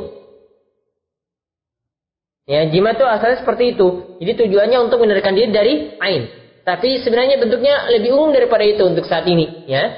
Ya, 2.47 2.67
jimat 2.67 2.99
itu 2.99 3.07
asalnya 3.07 3.39
seperti 3.39 3.75
itu. 3.79 4.19
Jadi 4.19 4.33
tujuannya 4.47 4.79
untuk 4.83 4.99
menerikan 4.99 5.35
diri 5.35 5.51
dari 5.55 5.75
ain. 5.99 6.27
Tapi 6.63 7.03
sebenarnya 7.03 7.39
bentuknya 7.43 7.91
lebih 7.91 8.15
umum 8.15 8.35
daripada 8.35 8.63
itu 8.67 8.83
untuk 8.83 9.07
saat 9.07 9.27
ini, 9.27 9.67
ya. 9.67 9.95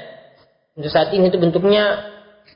Untuk 0.77 0.93
saat 0.93 1.13
ini 1.13 1.29
itu 1.29 1.37
bentuknya 1.37 2.14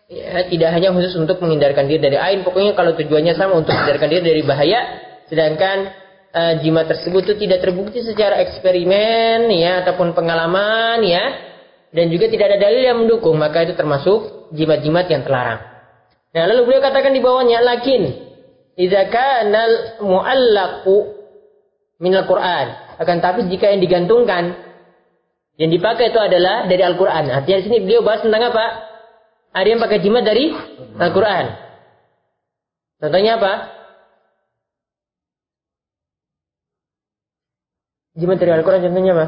ya, 0.09 0.49
tidak 0.49 0.69
hanya 0.73 0.89
khusus 0.91 1.13
untuk 1.15 1.37
menghindarkan 1.39 1.85
diri 1.85 2.01
dari 2.01 2.17
ain, 2.17 2.41
pokoknya 2.41 2.73
kalau 2.73 2.97
tujuannya 2.97 3.37
sama 3.37 3.61
untuk 3.61 3.71
menghindarkan 3.71 4.09
diri 4.09 4.23
dari 4.25 4.41
bahaya, 4.43 4.79
sedangkan 5.29 5.77
uh, 6.33 6.53
jimat 6.59 6.89
tersebut 6.89 7.29
itu 7.29 7.47
tidak 7.47 7.61
terbukti 7.61 8.01
secara 8.01 8.41
eksperimen 8.41 9.53
ya 9.53 9.85
ataupun 9.85 10.17
pengalaman 10.17 11.05
ya 11.05 11.23
dan 11.93 12.09
juga 12.09 12.29
tidak 12.29 12.53
ada 12.53 12.57
dalil 12.57 12.81
yang 12.81 12.97
mendukung, 13.05 13.37
maka 13.37 13.65
itu 13.65 13.77
termasuk 13.77 14.49
jimat-jimat 14.53 15.05
yang 15.09 15.21
terlarang. 15.21 15.61
Nah, 16.29 16.43
lalu 16.45 16.69
beliau 16.69 16.81
katakan 16.85 17.13
di 17.13 17.21
bawahnya 17.21 17.61
lakin 17.65 18.29
idza 18.77 19.09
kana 19.09 19.97
muallaqu 20.01 20.97
min 22.01 22.13
al-Qur'an. 22.13 22.97
Akan 23.01 23.23
tapi 23.23 23.49
jika 23.49 23.73
yang 23.73 23.81
digantungkan 23.81 24.69
yang 25.59 25.69
dipakai 25.75 26.15
itu 26.15 26.19
adalah 26.19 26.71
dari 26.71 26.79
Al-Qur'an. 26.79 27.27
Artinya 27.27 27.57
di 27.59 27.65
sini 27.67 27.77
beliau 27.83 27.99
bahas 27.99 28.23
tentang 28.23 28.47
apa? 28.47 28.65
Ada 29.49 29.67
yang 29.67 29.81
pakai 29.81 29.99
jimat 30.05 30.21
dari 30.21 30.53
Al-Quran. 31.01 31.45
Contohnya 33.01 33.41
apa? 33.41 33.53
Jimat 38.19 38.37
dari 38.37 38.51
Al-Quran 38.53 38.81
contohnya 38.85 39.11
apa? 39.17 39.27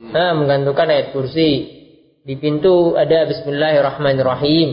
Nah, 0.00 0.32
menggantungkan 0.34 0.90
ayat 0.90 1.06
kursi. 1.14 1.78
Di 2.20 2.34
pintu 2.36 2.98
ada 2.98 3.28
Bismillahirrahmanirrahim. 3.30 4.68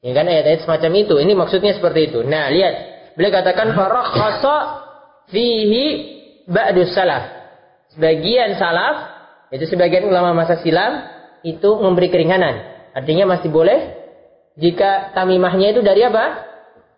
Ya 0.00 0.12
kan 0.16 0.24
ayat-ayat 0.24 0.64
semacam 0.64 0.92
itu. 1.04 1.14
Ini 1.20 1.32
maksudnya 1.36 1.76
seperti 1.76 2.14
itu. 2.14 2.24
Nah, 2.24 2.48
lihat. 2.48 2.74
Beliau 3.18 3.34
katakan 3.36 3.74
farakhasa 3.74 4.56
fihi 5.28 5.84
ba'du 6.46 6.88
salaf. 6.94 7.26
Sebagian 7.90 8.54
salaf, 8.54 8.96
itu 9.50 9.66
sebagian 9.66 10.06
ulama 10.06 10.30
masa 10.30 10.62
silam, 10.62 11.04
itu 11.42 11.68
memberi 11.82 12.06
keringanan. 12.06 12.69
Artinya 12.90 13.38
masih 13.38 13.50
boleh 13.52 14.00
jika 14.58 15.14
tamimahnya 15.14 15.72
itu 15.72 15.80
dari 15.80 16.02
apa? 16.02 16.44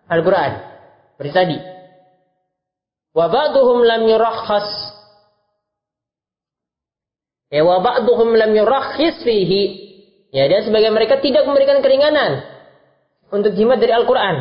Al-Quran. 0.09 0.53
Seperti 1.15 1.33
tadi. 1.33 1.59
Lam 3.15 4.03
yurakhas. 4.09 4.69
Ya 7.53 7.63
wa 7.69 7.85
ba'duhum 7.85 8.33
lam 8.33 8.51
yurakhis 8.57 9.21
fihi. 9.21 9.63
Ya 10.33 10.49
dan 10.49 10.65
sebagian 10.65 10.97
mereka 10.97 11.21
tidak 11.21 11.45
memberikan 11.45 11.85
keringanan 11.85 12.41
untuk 13.29 13.53
jimat 13.53 13.77
dari 13.77 13.93
Al-Quran. 13.93 14.37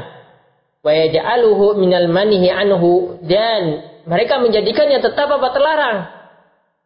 Wa 0.82 0.92
yaj'aluhu 0.96 1.76
minal 1.76 2.08
manihi 2.08 2.48
anhu 2.48 3.20
dan 3.28 3.92
mereka 4.08 4.40
menjadikannya 4.40 5.04
tetap 5.04 5.28
apa 5.28 5.48
terlarang. 5.52 5.98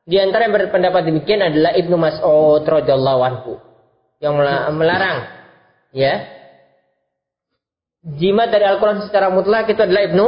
Di 0.10 0.18
antara 0.18 0.50
yang 0.50 0.58
berpendapat 0.58 1.02
demikian 1.06 1.42
adalah 1.42 1.78
Ibnu 1.78 1.96
Mas'ud 1.98 2.66
radhiyallahu 2.66 3.22
anhu 3.26 3.75
yang 4.24 4.38
melarang 4.76 5.28
ya 5.92 6.24
jimat 8.06 8.54
dari 8.54 8.66
Al-Quran 8.70 9.10
secara 9.10 9.34
mutlak 9.34 9.66
itu 9.68 9.82
adalah 9.82 10.06
Ibnu 10.06 10.28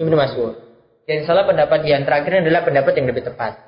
Ibnu 0.00 0.14
Mas'ud. 0.16 0.54
Dan 1.02 1.26
salah 1.26 1.44
pendapat 1.44 1.84
yang 1.84 2.06
terakhir 2.06 2.40
adalah 2.46 2.62
pendapat 2.64 2.92
yang 2.96 3.06
lebih 3.10 3.26
tepat. 3.26 3.58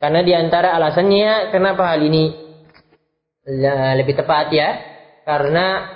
Karena 0.00 0.20
di 0.24 0.32
antara 0.32 0.74
alasannya 0.76 1.52
kenapa 1.52 1.92
hal 1.92 2.00
ini 2.02 2.24
lebih 4.00 4.16
tepat 4.18 4.50
ya. 4.50 4.68
Karena 5.22 5.86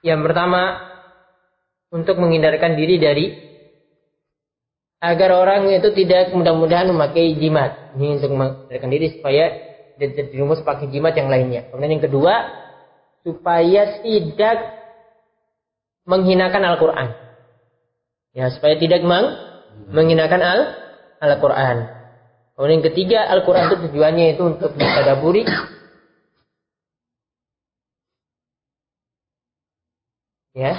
yang 0.00 0.22
pertama 0.22 0.78
untuk 1.90 2.16
menghindarkan 2.22 2.78
diri 2.78 2.96
dari 2.96 3.26
agar 4.98 5.30
orang 5.36 5.70
itu 5.70 5.90
tidak 5.94 6.34
mudah-mudahan 6.34 6.90
memakai 6.90 7.34
jimat. 7.38 7.94
Ini 7.98 8.18
untuk 8.18 8.32
menghindarkan 8.34 8.90
diri 8.90 9.06
supaya 9.18 9.67
dirumus 9.98 10.62
pakai 10.62 10.88
jimat 10.88 11.12
yang 11.18 11.28
lainnya. 11.28 11.68
Kemudian 11.68 11.98
yang 11.98 12.04
kedua, 12.06 12.34
supaya 13.26 14.00
tidak 14.00 14.58
menghinakan 16.06 16.62
Al-Quran. 16.64 17.08
Ya, 18.32 18.48
supaya 18.54 18.78
tidak 18.78 19.02
meng 19.02 19.26
menghinakan 19.90 20.40
Al 20.42 20.60
Al-Quran. 21.18 21.90
Kemudian 22.54 22.74
yang 22.78 22.86
ketiga, 22.90 23.18
Al-Quran 23.26 23.70
itu 23.70 23.76
tujuannya 23.90 24.26
itu 24.38 24.42
untuk 24.46 24.74
ditadaburi 24.74 25.42
ya 30.58 30.74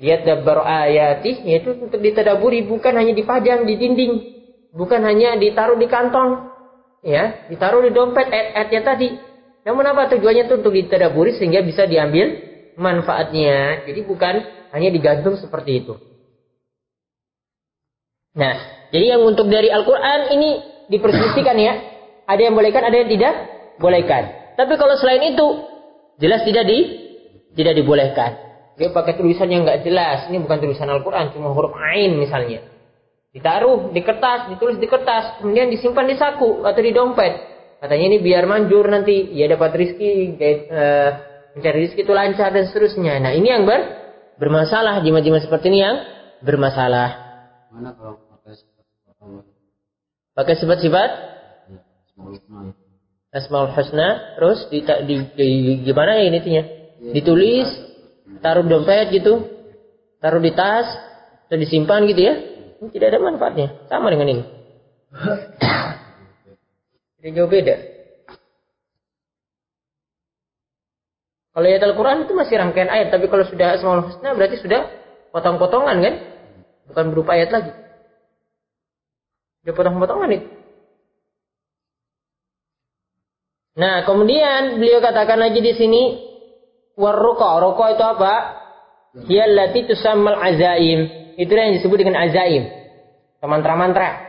lihat 0.00 0.24
dabar 0.24 0.64
ayati 0.64 1.44
yaitu 1.44 1.76
untuk 1.76 2.00
ditadaburi 2.00 2.64
bukan 2.64 2.96
hanya 2.96 3.12
dipajang 3.12 3.68
di 3.68 3.76
dinding 3.76 4.12
bukan 4.72 5.04
hanya 5.04 5.36
ditaruh 5.36 5.76
di 5.76 5.84
kantong 5.84 6.48
ya 7.04 7.48
ditaruh 7.50 7.82
di 7.84 7.90
dompet 7.92 8.28
ayat-ayatnya 8.28 8.82
tadi 8.84 9.08
namun 9.66 9.82
apa 9.88 10.12
tujuannya 10.14 10.46
itu 10.46 10.54
untuk 10.62 10.72
ditadaburi 10.72 11.34
sehingga 11.36 11.60
bisa 11.64 11.84
diambil 11.84 12.36
manfaatnya 12.78 13.84
jadi 13.88 14.00
bukan 14.06 14.34
hanya 14.72 14.88
digantung 14.92 15.36
seperti 15.36 15.84
itu 15.84 15.94
nah 18.36 18.54
jadi 18.92 19.18
yang 19.18 19.22
untuk 19.26 19.48
dari 19.48 19.68
Al-Quran 19.72 20.36
ini 20.36 20.50
diperselisihkan 20.92 21.56
ya 21.58 21.74
ada 22.26 22.40
yang 22.40 22.54
bolehkan 22.54 22.84
ada 22.86 22.96
yang 23.00 23.10
tidak 23.10 23.34
bolehkan 23.80 24.54
tapi 24.56 24.72
kalau 24.80 24.96
selain 24.96 25.36
itu 25.36 25.46
jelas 26.16 26.44
tidak 26.48 26.64
di 26.64 27.06
tidak 27.56 27.74
dibolehkan. 27.76 28.30
Dia 28.76 28.92
pakai 28.92 29.16
tulisan 29.16 29.48
yang 29.48 29.64
nggak 29.64 29.82
jelas. 29.88 30.28
Ini 30.28 30.36
bukan 30.44 30.60
tulisan 30.60 30.92
Al-Quran, 30.92 31.32
cuma 31.32 31.56
huruf 31.56 31.72
Ain 31.80 32.20
misalnya. 32.20 32.60
Ditaruh 33.36 33.92
di 33.92 34.00
kertas, 34.00 34.48
ditulis 34.48 34.80
di 34.80 34.88
kertas, 34.88 35.44
kemudian 35.44 35.68
disimpan 35.68 36.08
di 36.08 36.16
saku 36.16 36.64
atau 36.64 36.80
di 36.80 36.92
dompet. 36.96 37.32
Katanya 37.76 38.16
ini 38.16 38.18
biar 38.24 38.48
manjur 38.48 38.88
nanti, 38.88 39.36
ya 39.36 39.44
dapat 39.52 39.76
rizki, 39.76 40.32
uh, 40.40 41.10
mencari 41.52 41.78
rizki 41.84 42.00
itu 42.00 42.16
lancar 42.16 42.48
dan 42.48 42.64
seterusnya. 42.64 43.20
Nah 43.20 43.36
ini 43.36 43.52
yang 43.52 43.68
ber, 43.68 43.84
bermasalah, 44.40 45.04
jimat-jimat 45.04 45.44
seperti 45.44 45.68
ini 45.68 45.84
yang 45.84 45.96
bermasalah. 46.40 47.08
Mana 47.68 47.92
kalau 47.92 48.16
pakai 48.24 48.56
sifat-sifat 48.56 49.44
Pakai 50.32 50.54
sifat-sifat? 50.56 51.10
Ya, 51.68 51.80
Asmaul 53.36 53.68
Husna, 53.76 54.40
terus 54.40 54.64
di, 54.72 54.80
di, 54.80 55.14
di, 55.36 55.48
gimana 55.84 56.16
ya 56.16 56.32
intinya? 56.32 56.64
ditulis, 57.12 57.68
taruh 58.40 58.64
dompet 58.64 59.12
gitu, 59.12 59.44
taruh 60.18 60.40
di 60.40 60.52
tas, 60.56 60.88
dan 61.52 61.60
disimpan 61.60 62.08
gitu 62.08 62.20
ya. 62.24 62.34
Ini 62.80 62.88
tidak 62.92 63.08
ada 63.14 63.20
manfaatnya. 63.24 63.68
Sama 63.88 64.12
dengan 64.12 64.28
ini. 64.28 64.44
Tidak 67.16 67.32
jauh 67.32 67.48
beda. 67.48 67.76
Kalau 71.56 71.66
ayat 71.72 71.82
Al-Quran 71.88 72.28
itu 72.28 72.36
masih 72.36 72.60
rangkaian 72.60 72.92
ayat, 72.92 73.08
tapi 73.08 73.32
kalau 73.32 73.48
sudah 73.48 73.80
Asmaul 73.80 74.04
Husna 74.04 74.36
berarti 74.36 74.60
sudah 74.60 74.92
potong-potongan 75.32 75.96
kan? 76.04 76.14
Bukan 76.92 77.04
berupa 77.16 77.32
ayat 77.32 77.48
lagi. 77.48 77.72
Sudah 79.64 79.72
potong-potongan 79.72 80.36
itu. 80.36 80.48
Nah, 83.76 84.04
kemudian 84.04 84.76
beliau 84.76 85.00
katakan 85.00 85.40
lagi 85.40 85.64
di 85.64 85.72
sini 85.72 86.02
Warruqa. 86.96 87.60
Ruqa 87.60 87.86
itu 87.92 88.04
apa? 88.04 88.34
Hiyallati 89.16 89.88
tusammal 89.88 90.36
azaim. 90.36 91.25
Itu 91.36 91.52
yang 91.52 91.76
disebut 91.76 92.00
dengan 92.00 92.16
azaim. 92.24 92.64
Mantra-mantra. 93.46 94.26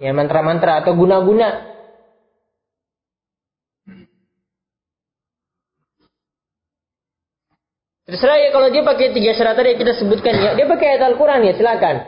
Ya, 0.00 0.10
mantra-mantra 0.16 0.80
atau 0.80 0.96
guna-guna. 0.96 1.70
Terserah 8.10 8.42
ya 8.42 8.48
kalau 8.50 8.74
dia 8.74 8.82
pakai 8.82 9.14
tiga 9.14 9.30
syarat 9.38 9.54
tadi 9.54 9.78
kita 9.78 9.94
sebutkan 9.94 10.34
ya, 10.34 10.58
dia 10.58 10.66
pakai 10.66 10.98
ayat 10.98 11.14
Al-Quran 11.14 11.46
ya 11.46 11.54
silakan. 11.54 12.02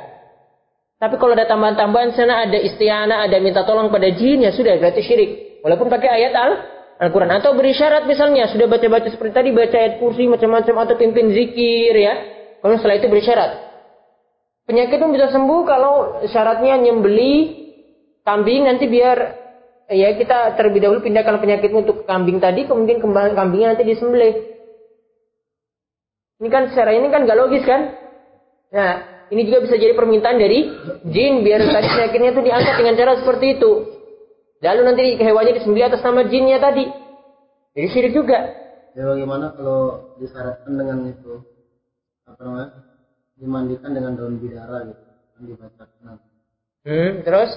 Tapi 0.99 1.15
kalau 1.15 1.39
ada 1.39 1.47
tambahan-tambahan 1.47 2.11
sana 2.19 2.43
ada 2.43 2.59
istiana, 2.59 3.23
ada 3.23 3.39
minta 3.39 3.63
tolong 3.63 3.87
pada 3.87 4.11
jin 4.11 4.43
ya 4.43 4.51
sudah 4.51 4.83
berarti 4.83 4.99
syirik. 4.99 5.63
Walaupun 5.63 5.87
pakai 5.87 6.11
ayat 6.11 6.35
Al 6.35 6.72
Al-Quran. 7.03 7.35
Atau 7.35 7.59
beri 7.59 7.75
syarat 7.75 8.07
misalnya 8.07 8.47
sudah 8.47 8.71
baca-baca 8.71 9.11
seperti 9.11 9.33
tadi 9.35 9.51
baca 9.51 9.75
ayat 9.75 9.99
kursi 9.99 10.31
macam-macam 10.31 10.87
atau 10.87 10.95
pimpin 10.95 11.35
zikir 11.35 11.91
ya. 11.99 12.15
Kalau 12.63 12.79
setelah 12.79 13.03
itu 13.03 13.11
beri 13.11 13.27
syarat. 13.27 13.51
Penyakit 14.71 15.03
pun 15.03 15.11
bisa 15.11 15.27
sembuh 15.35 15.61
kalau 15.67 16.23
syaratnya 16.31 16.79
nyembeli 16.79 17.59
kambing 18.23 18.71
nanti 18.71 18.87
biar 18.87 19.19
ya 19.91 20.15
kita 20.15 20.55
terlebih 20.55 20.87
dahulu 20.87 21.03
pindahkan 21.03 21.43
penyakit 21.43 21.75
untuk 21.75 22.07
kambing 22.07 22.39
tadi 22.39 22.71
kemudian 22.71 23.03
kembali 23.03 23.35
kambingnya 23.35 23.75
nanti 23.75 23.83
disembelih. 23.83 24.55
Ini 26.39 26.49
kan 26.51 26.71
secara 26.71 26.95
ini 26.95 27.11
kan 27.11 27.27
gak 27.27 27.39
logis 27.39 27.67
kan? 27.67 27.99
Nah 28.71 29.27
ini 29.35 29.43
juga 29.51 29.67
bisa 29.67 29.75
jadi 29.75 29.99
permintaan 29.99 30.39
dari 30.39 30.71
jin 31.11 31.43
biar 31.43 31.67
tadi 31.67 31.89
penyakitnya 31.91 32.31
itu 32.31 32.43
diangkat 32.47 32.75
dengan 32.79 32.95
cara 32.95 33.13
seperti 33.19 33.47
itu 33.59 33.92
Lalu 34.63 34.81
nanti 34.87 35.05
hewannya 35.19 35.59
disembelih 35.59 35.91
atas 35.91 36.07
nama 36.07 36.23
jinnya 36.31 36.63
tadi. 36.63 36.87
Jadi 37.75 37.87
syirik 37.91 38.15
juga. 38.15 38.39
Ya 38.95 39.09
bagaimana 39.11 39.51
kalau 39.59 40.15
disyaratkan 40.23 40.73
dengan 40.79 41.11
itu 41.11 41.43
apa 42.29 42.41
namanya 42.47 42.69
dimandikan 43.35 43.91
dengan 43.91 44.15
daun 44.15 44.39
bidara 44.39 44.87
gitu 44.87 45.03
kan 45.35 45.43
dibacakan. 45.43 46.15
Hmm, 46.87 47.11
terus 47.27 47.51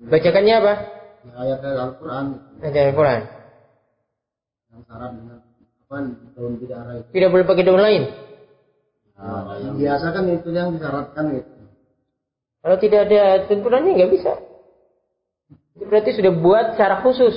bacakannya 0.00 0.54
apa? 0.56 0.74
Ya, 1.26 1.32
ayat 1.36 1.60
Al-Quran. 1.60 2.24
Gitu. 2.32 2.64
Ayat 2.64 2.86
Al-Quran. 2.88 3.20
Yang 4.72 4.82
syarat 4.88 5.10
dengan 5.12 5.38
apa 5.84 5.96
daun 6.32 6.54
bidara 6.56 6.92
itu. 6.96 7.08
Tidak 7.12 7.28
boleh 7.28 7.44
pakai 7.44 7.64
daun 7.66 7.82
lain. 7.84 8.02
Nah, 9.16 9.72
biasa 9.76 10.06
kan 10.16 10.24
itu 10.32 10.48
yang 10.48 10.72
disyaratkan 10.72 11.24
gitu. 11.36 11.50
Kalau 12.64 12.76
tidak 12.80 13.00
ada 13.10 13.22
tuntunannya 13.52 13.90
nggak 14.00 14.12
bisa. 14.16 14.32
Itu 15.76 15.84
berarti 15.92 16.10
sudah 16.16 16.32
buat 16.32 16.66
cara 16.80 17.04
khusus. 17.04 17.36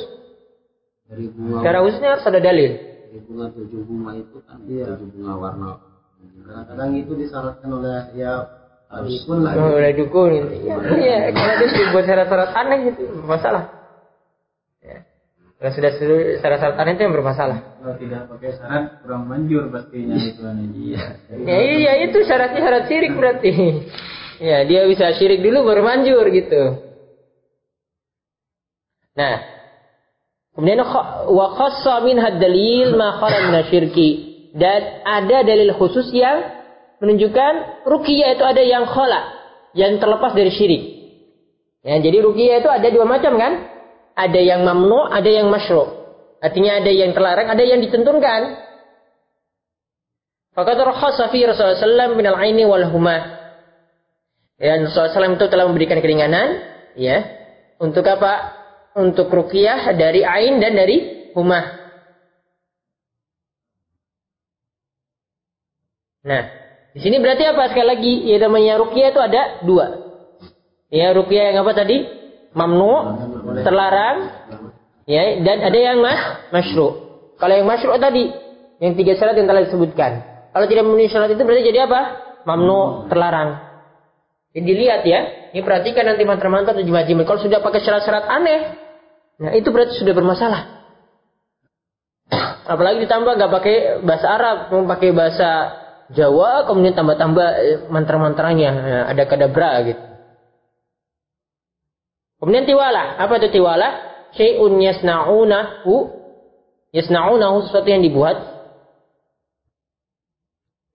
Dari 1.12 1.28
bunga. 1.28 1.60
Cara 1.60 1.84
khususnya 1.84 2.10
harus 2.16 2.24
ada 2.24 2.40
dalil. 2.40 2.72
Dari 2.80 3.20
bunga 3.28 3.46
tujuh 3.52 3.82
bunga 3.84 4.12
itu 4.16 4.38
kan 4.48 4.58
iya. 4.64 4.96
tujuh 4.96 5.08
bunga 5.20 5.34
warna. 5.36 5.72
Kadang-kadang 6.48 6.90
itu 6.96 7.12
disyaratkan 7.20 7.70
oleh 7.70 8.00
ya 8.16 8.34
dukun 9.04 9.38
lah. 9.44 9.54
Oh, 9.60 9.76
oleh 9.76 9.92
dukun. 9.92 10.32
Iya, 10.56 10.76
iya. 10.96 11.18
Kalau 11.36 11.54
dia 11.60 11.68
sudah 11.68 11.88
buat 11.92 12.06
syarat-syarat 12.08 12.52
aneh 12.56 12.80
itu 12.96 13.04
masalah. 13.28 13.64
Ya. 14.80 15.04
Kalau 15.60 15.72
sudah 15.76 15.92
syarat-syarat 16.40 16.78
aneh 16.80 16.94
itu 16.96 17.04
yang 17.04 17.16
bermasalah. 17.20 17.60
Kalau 17.60 17.96
tidak 18.00 18.22
pakai 18.32 18.50
syarat 18.56 18.84
kurang 19.04 19.24
manjur 19.28 19.68
pastinya 19.68 20.16
itu 20.16 20.42
Iya. 20.90 21.04
Ya, 21.44 21.58
iya 21.60 21.94
itu 22.08 22.18
syaratnya 22.24 22.62
syarat 22.64 22.84
syirik 22.88 23.14
berarti. 23.20 23.52
Ya, 24.40 24.64
dia 24.64 24.88
bisa 24.88 25.12
syirik 25.20 25.44
dulu 25.44 25.68
baru 25.68 25.84
manjur 25.84 26.24
gitu. 26.32 26.89
Nah, 29.20 29.36
kemudian 30.56 30.80
wa 31.28 31.46
khassa 31.60 32.00
min 32.08 32.16
dalil 32.40 32.96
ma 32.96 33.20
khala 33.20 33.52
min 33.52 33.56
syirki 33.68 34.10
dan 34.56 35.04
ada 35.04 35.44
dalil 35.44 35.76
khusus 35.76 36.08
yang 36.16 36.40
menunjukkan 37.04 37.84
ruqyah 37.84 38.40
itu 38.40 38.44
ada 38.48 38.64
yang 38.64 38.88
khala, 38.88 39.22
yang 39.76 40.00
terlepas 40.00 40.32
dari 40.32 40.52
syirik. 40.56 40.84
Ya, 41.84 42.00
jadi 42.00 42.24
ruqyah 42.24 42.64
itu 42.64 42.70
ada 42.72 42.88
dua 42.88 43.04
macam 43.04 43.36
kan? 43.36 43.54
Ada 44.16 44.40
yang 44.40 44.64
mamnu, 44.64 45.00
ada 45.12 45.28
yang 45.28 45.48
masyru. 45.52 46.00
Artinya 46.40 46.80
ada 46.80 46.92
yang 46.92 47.12
terlarang, 47.12 47.48
ada 47.52 47.64
yang 47.64 47.80
ditentukan. 47.84 48.42
Fakat 50.56 50.76
rakhasa 50.76 51.32
fi 51.32 51.40
Rasulullah 51.48 52.08
SAW 52.08 52.20
min 52.20 52.28
al-aini 52.28 52.64
wal 52.68 52.84
huma. 52.92 53.16
Dan 54.60 54.92
Rasulullah 54.92 55.24
SAW 55.24 55.40
itu 55.40 55.48
telah 55.48 55.72
memberikan 55.72 56.04
keringanan, 56.04 56.48
ya, 57.00 57.24
untuk 57.80 58.04
apa? 58.04 58.59
Untuk 59.00 59.32
ruqyah 59.32 59.96
dari 59.96 60.28
ain 60.28 60.60
dan 60.60 60.76
dari 60.76 61.32
humah. 61.32 61.80
Nah, 66.20 66.44
di 66.92 67.00
sini 67.00 67.18
berarti 67.24 67.48
apa 67.48 67.72
sekali 67.72 67.88
lagi? 67.88 68.14
Ya 68.28 68.38
namanya 68.44 68.76
ruqyah 68.84 69.08
itu 69.16 69.22
ada 69.24 69.42
dua. 69.64 69.88
Ya 70.92 71.16
ruqyah 71.16 71.56
yang 71.56 71.64
apa 71.64 71.72
tadi? 71.72 72.04
Mamnu, 72.52 72.94
terlarang. 73.64 74.18
Ya, 75.10 75.42
dan 75.42 75.66
ada 75.66 75.80
yang 75.80 76.06
mas, 76.06 76.22
masyru. 76.54 76.94
Kalau 77.42 77.54
yang 77.56 77.66
masyru 77.66 77.98
tadi, 77.98 78.30
yang 78.78 78.94
tiga 78.94 79.18
syarat 79.18 79.42
yang 79.42 79.50
telah 79.50 79.66
disebutkan. 79.66 80.12
Kalau 80.54 80.66
tidak 80.70 80.86
memenuhi 80.86 81.10
syarat 81.10 81.34
itu 81.34 81.42
berarti 81.42 81.64
jadi 81.66 81.90
apa? 81.90 82.02
Mamnu, 82.46 83.10
terlarang. 83.10 83.70
Jadi 84.54 84.66
dilihat 84.66 85.02
ya. 85.06 85.20
Ini 85.54 85.62
perhatikan 85.66 86.06
nanti 86.10 86.26
mantra-mantra 86.26 86.78
atau 86.78 86.86
jimat-jimat. 86.86 87.26
Kalau 87.26 87.42
sudah 87.42 87.62
pakai 87.62 87.82
syarat-syarat 87.82 88.26
aneh, 88.30 88.60
nah 89.40 89.52
itu 89.56 89.72
berarti 89.72 89.96
sudah 89.98 90.14
bermasalah. 90.14 90.62
Apalagi 92.70 93.02
ditambah 93.02 93.34
nggak 93.34 93.54
pakai 93.56 93.76
bahasa 94.06 94.28
Arab, 94.30 94.58
mau 94.70 94.86
pakai 94.86 95.10
bahasa 95.10 95.50
Jawa, 96.10 96.66
kemudian 96.66 96.98
tambah-tambah 96.98 97.48
eh, 97.62 97.80
mantra-mantranya, 97.90 98.70
nah, 98.74 99.04
ada 99.14 99.24
kadabra 99.30 99.78
gitu. 99.86 100.04
Kemudian 102.42 102.66
tiwala, 102.66 103.20
apa 103.22 103.38
itu 103.38 103.54
tiwala? 103.54 103.90
Syai'un 104.34 104.80
yasna'unahu, 104.82 105.94
yasna'unahu 106.98 107.56
sesuatu 107.70 107.90
yang 107.90 108.02
dibuat. 108.02 108.38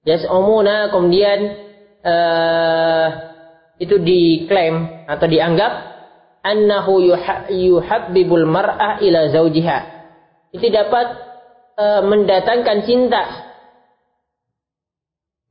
Yas'umuna, 0.02 0.90
kemudian 0.90 1.40
uh, 2.04 3.06
itu 3.78 3.96
diklaim 4.02 5.06
atau 5.08 5.26
dianggap 5.30 5.93
annahu 6.44 7.00
yuhabbibul 7.48 8.44
mar'ah 8.44 9.00
ila 9.00 9.32
zaujiha. 9.32 9.78
Itu 10.52 10.68
dapat 10.68 11.06
uh, 11.80 12.02
mendatangkan 12.04 12.84
cinta 12.84 13.22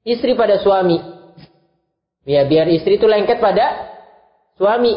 istri 0.06 0.38
pada 0.38 0.62
suami. 0.62 1.02
Ya, 2.24 2.48
biar 2.48 2.70
istri 2.72 3.02
itu 3.02 3.10
lengket 3.10 3.42
pada 3.42 3.92
suami. 4.56 4.96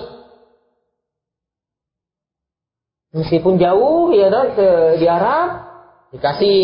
Meskipun 3.16 3.56
jauh 3.56 4.12
ya 4.12 4.28
kan 4.28 4.46
di 5.00 5.06
Arab 5.08 5.48
dikasih 6.12 6.60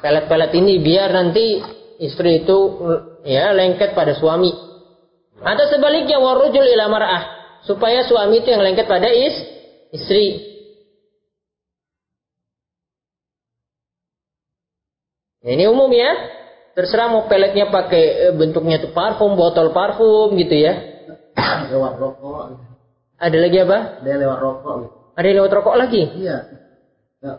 pelet-pelet 0.00 0.50
ini 0.56 0.80
biar 0.80 1.12
nanti 1.12 1.60
istri 2.00 2.42
itu 2.42 2.58
ya 3.28 3.52
lengket 3.52 3.92
pada 3.92 4.16
suami. 4.16 4.50
Atau 5.38 5.70
sebaliknya 5.70 6.18
warujul 6.18 6.66
ila 6.66 6.90
mar'ah 6.90 7.37
supaya 7.66 8.06
suami 8.06 8.42
itu 8.42 8.48
yang 8.50 8.62
lengket 8.62 8.86
pada 8.86 9.08
is 9.10 9.34
istri. 9.94 10.44
Ini 15.42 15.64
umum 15.70 15.88
ya. 15.94 16.12
Terserah 16.74 17.10
mau 17.10 17.26
peletnya 17.26 17.74
pakai 17.74 18.30
eh, 18.30 18.34
bentuknya 18.34 18.78
itu 18.78 18.94
parfum, 18.94 19.34
botol 19.34 19.74
parfum 19.74 20.34
gitu 20.38 20.54
ya. 20.54 20.78
Lewat 21.74 21.98
rokok. 21.98 22.58
Ada 23.18 23.34
lagi 23.34 23.58
apa? 23.66 23.78
Ada 23.98 24.14
lewat 24.14 24.38
rokok. 24.38 24.76
Ada 25.18 25.26
yang 25.26 25.36
lewat 25.42 25.52
rokok 25.58 25.74
lagi? 25.74 26.02
Iya. 26.22 26.36
Ya, 27.18 27.32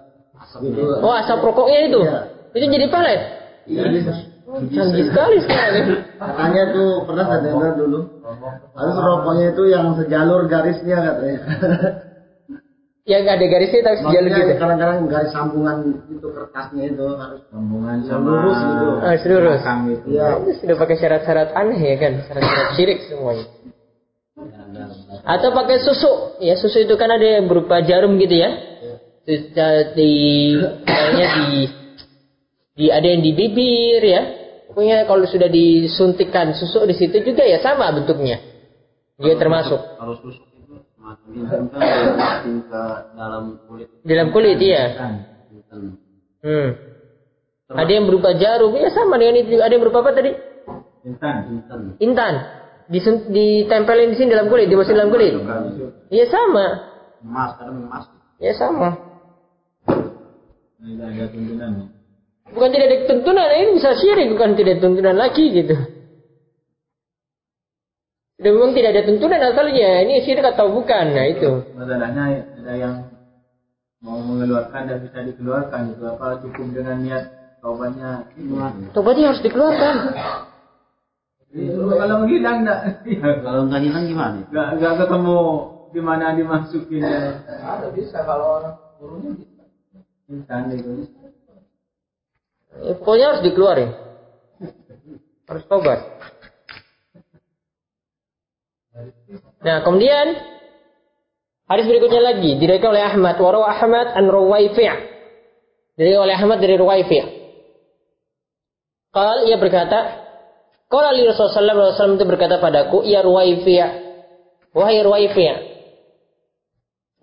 asap 0.44 0.62
itu. 0.68 0.84
Oh 1.00 1.14
asap 1.16 1.40
rokoknya 1.40 1.80
itu? 1.88 2.00
Iya. 2.04 2.20
Itu 2.52 2.66
jadi 2.68 2.86
pelet? 2.92 3.22
Iya 3.70 3.84
bisa. 3.96 4.14
Canggih 4.50 5.06
sekali 5.14 5.38
sekarang 5.46 5.74
ya. 5.78 5.84
Katanya 6.18 6.64
tuh 6.74 6.90
pernah 7.06 7.26
saya 7.30 7.40
dengar 7.46 7.74
dulu. 7.78 8.00
Harus 8.74 8.96
rokoknya 8.98 9.46
itu 9.54 9.64
yang 9.70 9.94
sejalur 9.94 10.50
garisnya 10.50 10.98
katanya. 10.98 11.40
Yang 13.06 13.24
ada 13.26 13.46
garisnya 13.46 13.82
tapi 13.86 13.98
sejalur 14.06 14.30
gitu. 14.30 14.54
kadang-kadang 14.58 14.98
garis 15.10 15.32
sambungan 15.34 15.78
itu 16.14 16.28
kertasnya 16.30 16.84
itu 16.94 17.06
harus 17.18 17.42
sambungan 17.50 17.98
sama 18.06 18.26
lurus 18.26 18.60
gitu. 18.62 18.86
Ah, 19.02 19.14
lurus. 19.18 19.62
belakang 19.62 19.80
gitu. 19.90 20.06
Iya. 20.14 20.28
Itu 20.42 20.52
sudah 20.62 20.76
pakai 20.78 20.96
syarat-syarat 20.98 21.50
aneh 21.54 21.80
ya 21.82 21.96
kan, 21.98 22.14
syarat-syarat 22.26 22.70
syirik 22.78 23.00
semuanya. 23.06 23.46
Atau 25.26 25.50
pakai 25.54 25.78
susu, 25.82 26.38
ya 26.42 26.58
susu 26.58 26.86
itu 26.86 26.96
kan 26.98 27.10
ada 27.10 27.42
yang 27.42 27.46
berupa 27.46 27.82
jarum 27.86 28.18
gitu 28.18 28.34
ya. 28.34 28.50
Eh, 29.30 29.94
Di 29.94 30.14
kayaknya 30.86 31.28
di 31.38 31.50
di 32.80 32.86
ada 32.88 33.08
yang 33.10 33.22
di 33.22 33.32
bibir 33.36 34.02
ya. 34.06 34.39
Pokoknya 34.70 35.10
kalau 35.10 35.26
sudah 35.26 35.50
disuntikkan 35.50 36.54
susu 36.54 36.86
di 36.86 36.94
situ 36.94 37.26
juga 37.26 37.42
ya 37.42 37.58
sama 37.58 37.90
bentuknya. 37.90 38.38
Dia 39.18 39.34
termasuk 39.34 39.82
Kalau 39.98 40.14
susuk 40.22 40.46
itu 41.34 41.44
kan 41.50 41.66
dimasukin 41.74 42.70
ke 42.70 42.82
dalam 43.18 43.58
kulit. 43.66 43.88
dalam 44.06 44.28
kulit 44.30 44.62
ya. 44.62 44.94
Instan. 45.50 45.82
Hmm. 46.46 46.70
Ada 47.70 47.92
yang 47.92 48.06
berupa 48.06 48.34
jarum, 48.38 48.78
ya 48.78 48.94
sama 48.94 49.18
dengan 49.18 49.42
itu. 49.42 49.58
juga. 49.58 49.66
Ada 49.66 49.74
yang 49.74 49.84
berupa 49.90 50.00
apa 50.06 50.12
tadi? 50.14 50.32
Instan. 51.04 51.36
Instan. 51.50 51.80
Intan. 51.98 52.34
Disun- 52.90 53.30
ditempelin 53.30 54.14
di 54.14 54.18
sini 54.18 54.34
dalam 54.34 54.50
kulit, 54.50 54.70
dimasukin 54.70 54.98
dalam 54.98 55.14
kulit. 55.14 55.34
Iya 56.14 56.26
sama. 56.30 56.66
Emas, 57.26 57.52
kadang 57.58 57.86
emas. 57.90 58.06
Ya 58.38 58.54
sama. 58.54 58.90
Tidak 60.80 61.06
ada 61.10 61.26
tuntunan. 61.34 61.74
Bukan 62.50 62.70
tidak 62.74 62.88
ada 62.90 62.98
tuntunan, 63.06 63.48
ini 63.54 63.78
bisa 63.78 63.92
syirik, 63.94 64.28
bukan 64.34 64.58
tidak 64.58 64.72
ada 64.78 64.82
tuntunan 64.84 65.16
lagi 65.16 65.46
gitu. 65.54 65.76
Dan 68.40 68.52
memang 68.56 68.72
tidak 68.72 68.90
ada 68.96 69.04
tuntunan 69.06 69.42
asalnya, 69.44 69.90
ini 70.02 70.24
syirik 70.24 70.46
atau 70.48 70.72
bukan, 70.72 71.06
nah 71.12 71.26
itu. 71.28 71.52
Masalahnya 71.76 72.24
ada 72.64 72.74
yang 72.74 72.96
mau 74.00 74.16
mengeluarkan 74.24 74.88
dan 74.88 74.98
bisa 75.04 75.20
dikeluarkan 75.28 75.92
itu 75.92 76.04
apa 76.08 76.40
cukup 76.40 76.68
dengan 76.72 77.04
niat 77.04 77.24
taubatnya 77.60 78.24
Tobatnya 78.96 79.36
harus 79.36 79.44
dikeluarkan. 79.44 79.96
kalau 81.92 82.16
menghilang 82.24 82.64
enggak 82.64 82.80
Kalau 83.44 83.68
nggak 83.68 83.82
hilang 83.84 84.06
gimana? 84.08 84.40
enggak 84.48 84.68
enggak 84.80 84.94
ketemu 85.04 85.40
di 85.92 86.00
mana 86.00 86.26
dimasukin 86.32 87.04
Ada 87.04 87.88
bisa 87.92 88.24
kalau 88.24 88.64
orang 88.64 88.76
gurunya 89.02 89.32
bisa. 89.36 89.64
instan 90.32 90.72
Ya, 92.80 92.94
pokoknya 92.96 93.26
harus 93.36 93.44
dikeluarin. 93.44 93.92
Harus 95.50 95.64
tobat. 95.68 96.00
Nah, 99.60 99.84
kemudian 99.84 100.28
hadis 101.68 101.86
berikutnya 101.88 102.22
lagi 102.24 102.56
diriwayatkan 102.56 102.92
oleh 102.92 103.04
Ahmad, 103.04 103.36
warawa 103.40 103.68
Ahmad 103.76 104.08
an 104.16 104.26
Ruwaifi'. 104.32 104.88
Diriwayatkan 106.00 106.26
oleh 106.26 106.36
Ahmad 106.36 106.58
dari 106.64 106.76
Ruwaifi'. 106.80 107.24
Qal 109.10 109.50
ia 109.50 109.58
berkata, 109.58 110.30
Qala 110.90 111.14
li 111.14 111.22
Rasulullah 111.22 111.94
wasallam 111.94 112.18
itu 112.18 112.26
berkata 112.26 112.58
padaku, 112.58 113.06
"Ya 113.06 113.22
Ruwaifi', 113.22 113.78
wahai 114.74 115.06
Ruwaifi', 115.06 115.54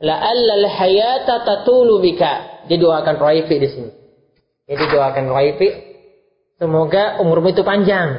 la'alla 0.06 0.52
al-hayata 0.62 1.42
tatulu 1.42 1.98
bika." 1.98 2.62
Dia 2.70 2.78
doakan 2.78 3.14
Ruwaifi' 3.18 3.58
di 3.58 3.68
sini. 3.70 4.05
Jadi 4.66 4.84
doakan 4.90 5.30
Ruwaifi, 5.30 5.68
semoga 6.58 7.22
umurmu 7.22 7.54
itu 7.54 7.62
panjang. 7.62 8.18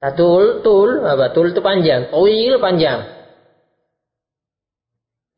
Tatul, 0.00 0.60
tul, 0.60 1.04
apa? 1.04 1.32
Tul 1.32 1.52
itu 1.52 1.60
panjang. 1.64 2.12
Tawil 2.12 2.56
panjang. 2.60 3.00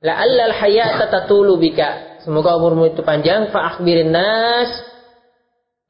La'alla 0.03 0.55
al-hayata 0.55 1.11
tatulu 1.11 1.59
bika. 1.59 2.23
Semoga 2.23 2.59
umurmu 2.59 2.91
itu 2.91 3.03
panjang. 3.03 3.51
Fa'akhbirin 3.51 4.11
nas. 4.11 4.71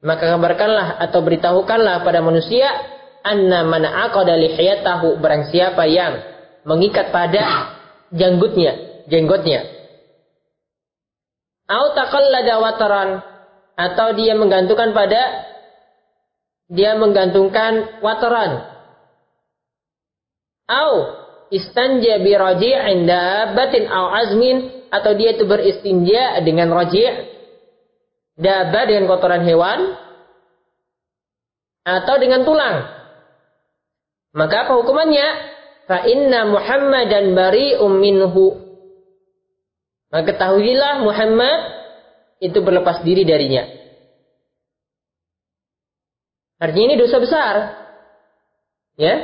Maka 0.01 0.37
kabarkanlah 0.37 1.01
atau 1.01 1.19
beritahukanlah 1.21 2.01
pada 2.05 2.21
manusia. 2.21 2.69
Anna 3.25 3.65
man 3.65 3.85
aqada 3.85 4.37
lihiyatahu. 4.37 5.17
Barang 5.21 5.49
siapa 5.49 5.85
yang 5.89 6.21
mengikat 6.65 7.09
pada 7.13 7.73
janggutnya. 8.13 9.05
Jenggotnya. 9.09 9.78
Au 11.69 11.93
wataran. 11.93 13.21
Atau 13.79 14.17
dia 14.17 14.35
menggantungkan 14.35 14.91
pada 14.91 15.21
dia 16.69 16.97
menggantungkan 16.97 18.01
wataran. 18.03 18.65
Au 20.69 20.91
istanja 21.49 22.21
bi 22.21 22.33
raji'in 22.37 23.09
dabbatin 23.09 23.89
au 23.89 24.05
azmin 24.13 24.85
atau 24.93 25.13
dia 25.17 25.33
itu 25.37 25.45
beristinja 25.45 26.41
dengan 26.45 26.69
raji' 26.73 27.25
dabah 28.37 28.83
dengan 28.85 29.05
kotoran 29.09 29.43
hewan 29.45 29.97
atau 31.83 32.15
dengan 32.21 32.45
tulang. 32.45 32.85
Maka 34.37 34.69
apa 34.69 34.73
hukumannya? 34.77 35.27
Fa 35.89 36.05
inna 36.05 36.45
Muhammadan 36.45 37.33
bari'um 37.33 37.97
minhu. 37.97 38.68
Maka 40.09 40.33
ketahuilah 40.33 41.05
Muhammad 41.05 41.59
itu 42.41 42.57
berlepas 42.65 43.05
diri 43.05 43.23
darinya. 43.23 43.65
Artinya 46.59 46.85
ini 46.93 46.97
dosa 46.99 47.17
besar. 47.21 47.55
Ya. 48.99 49.15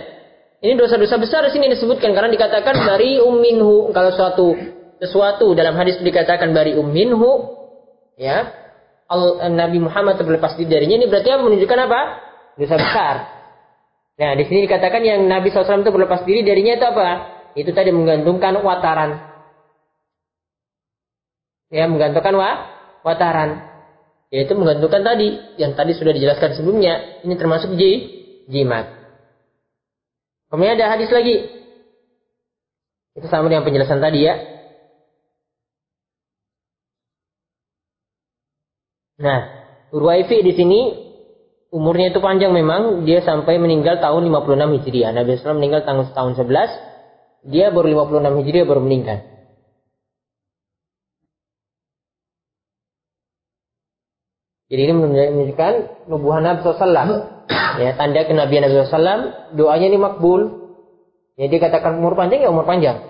Ini 0.63 0.73
dosa-dosa 0.79 1.19
besar 1.19 1.45
di 1.45 1.51
sini 1.53 1.67
disebutkan 1.69 2.15
karena 2.15 2.31
dikatakan 2.31 2.73
dari 2.87 3.19
umminhu 3.21 3.91
kalau 3.91 4.09
suatu 4.15 4.55
sesuatu 4.97 5.51
dalam 5.53 5.75
hadis 5.75 5.99
dikatakan 5.99 6.55
dari 6.55 6.73
umminhu 6.79 7.53
ya 8.15 8.49
Al, 9.05 9.51
Nabi 9.53 9.77
Muhammad 9.77 10.17
terlepas 10.17 10.57
diri 10.57 10.71
darinya 10.71 10.95
ini 10.97 11.05
berarti 11.05 11.29
menunjukkan 11.37 11.79
apa? 11.85 12.01
Dosa 12.57 12.75
besar. 12.81 13.15
Nah, 14.15 14.31
di 14.33 14.47
sini 14.47 14.65
dikatakan 14.65 15.03
yang 15.03 15.27
Nabi 15.27 15.51
SAW 15.51 15.83
itu 15.83 15.91
berlepas 15.91 16.23
diri 16.23 16.41
darinya 16.41 16.79
itu 16.79 16.85
apa? 16.87 17.07
Itu 17.53 17.75
tadi 17.75 17.91
menggantungkan 17.91 18.57
wataran. 18.63 19.34
Ya, 21.75 21.91
menggantungkan 21.91 22.31
wa, 22.39 22.51
wataran 23.03 23.75
yaitu 24.31 24.55
menggantungkan 24.55 25.03
tadi 25.03 25.59
yang 25.59 25.75
tadi 25.75 25.91
sudah 25.95 26.15
dijelaskan 26.15 26.55
sebelumnya 26.55 27.23
ini 27.27 27.35
termasuk 27.35 27.75
ji, 27.75 27.91
jimat 28.47 28.95
Kemudian 30.55 30.79
ada 30.79 30.95
hadis 30.95 31.11
lagi. 31.11 31.51
Itu 33.11 33.27
sama 33.27 33.51
dengan 33.51 33.67
penjelasan 33.67 33.99
tadi 33.99 34.23
ya. 34.23 34.39
Nah, 39.19 39.39
Urwaifi 39.91 40.43
di 40.43 40.55
sini 40.55 40.79
umurnya 41.75 42.15
itu 42.15 42.23
panjang 42.23 42.55
memang, 42.55 43.03
dia 43.03 43.19
sampai 43.19 43.59
meninggal 43.59 43.99
tahun 43.99 44.31
56 44.31 44.79
Hijriah. 44.79 45.11
Nabi 45.11 45.35
SAW 45.35 45.59
meninggal 45.59 45.83
tahun 45.83 46.15
tahun 46.15 46.33
11, 46.39 47.51
dia 47.51 47.71
baru 47.75 48.07
56 48.07 48.39
Hijriah 48.39 48.63
baru 48.63 48.79
meninggal. 48.79 49.34
Jadi 54.75 54.91
ini 54.91 54.93
menunjukkan 54.99 55.73
nubuhan 56.11 56.43
Nabi 56.43 56.59
SAW. 56.59 56.91
Ya, 57.75 57.91
tanda 57.95 58.23
kenabian 58.23 58.67
Nabi 58.67 58.87
SAW, 58.87 59.55
doanya 59.55 59.87
ini 59.87 59.99
makbul. 59.99 60.71
Ya, 61.39 61.47
dia 61.47 61.59
katakan 61.59 61.99
umur 61.99 62.15
panjang 62.15 62.43
ya 62.43 62.51
umur 62.51 62.67
panjang. 62.67 63.03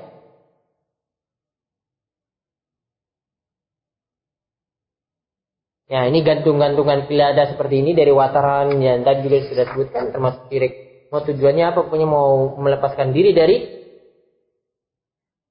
Ya, 5.90 6.06
ini 6.10 6.22
gantung-gantungan 6.22 7.10
pilada 7.10 7.50
seperti 7.50 7.82
ini 7.82 7.98
dari 7.98 8.10
wataran 8.14 8.78
yang 8.82 9.02
tadi 9.02 9.26
juga 9.26 9.46
sudah 9.50 9.66
sebutkan 9.70 10.14
termasuk 10.14 10.50
syirik. 10.50 10.74
Mau 11.10 11.22
tujuannya 11.26 11.66
apa? 11.66 11.80
Pokoknya 11.86 12.10
mau 12.10 12.58
melepaskan 12.58 13.10
diri 13.14 13.34
dari 13.34 13.58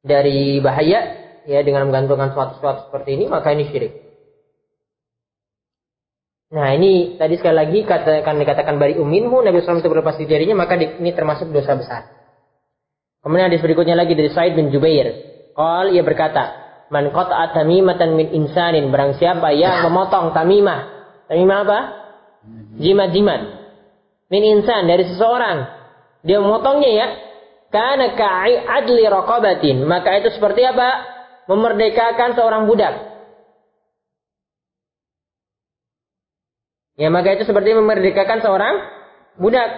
dari 0.02 0.58
bahaya 0.62 1.00
ya 1.46 1.62
dengan 1.66 1.90
menggantungkan 1.90 2.34
suatu-suatu 2.34 2.90
seperti 2.90 3.18
ini 3.18 3.30
maka 3.30 3.50
ini 3.54 3.66
syirik. 3.70 4.03
Nah 6.52 6.76
ini 6.76 7.16
tadi 7.16 7.40
sekali 7.40 7.56
lagi 7.56 7.78
katakan 7.88 8.36
dikatakan 8.36 8.76
bari 8.76 9.00
uminhu 9.00 9.40
Nabi 9.40 9.64
SAW 9.64 9.80
itu 9.80 9.88
berlepas 9.88 10.20
di 10.20 10.28
dirinya 10.28 10.66
maka 10.66 10.76
ini 10.76 11.10
termasuk 11.16 11.48
dosa 11.48 11.72
besar. 11.78 12.02
Kemudian 13.24 13.48
hadis 13.48 13.64
berikutnya 13.64 13.96
lagi 13.96 14.12
dari 14.12 14.28
Said 14.28 14.52
bin 14.52 14.68
Jubair. 14.68 15.08
Qal 15.56 15.96
ia 15.96 16.04
berkata, 16.04 16.64
Man 16.92 17.08
qata'a 17.08 17.56
tamimatan 17.56 18.20
min 18.20 18.28
insanin. 18.36 18.92
Barang 18.92 19.16
siapa 19.16 19.48
yang 19.56 19.88
memotong 19.88 20.36
tamimah. 20.36 20.80
Tamimah 21.32 21.58
apa? 21.64 21.78
Jimat-jimat. 22.76 23.40
Min 24.28 24.42
insan. 24.44 24.84
Dari 24.84 25.08
seseorang. 25.08 25.56
Dia 26.20 26.36
memotongnya 26.44 26.90
ya. 26.92 27.06
Karena 27.72 28.12
ka'i 28.12 28.60
adli 28.60 29.08
rokobatin. 29.08 29.88
Maka 29.88 30.20
itu 30.20 30.36
seperti 30.36 30.68
apa? 30.68 30.88
Memerdekakan 31.48 32.36
seorang 32.36 32.68
budak. 32.68 33.13
Ya 36.94 37.10
maka 37.10 37.34
itu 37.34 37.42
seperti 37.46 37.74
memerdekakan 37.74 38.38
seorang 38.38 38.74
budak. 39.38 39.70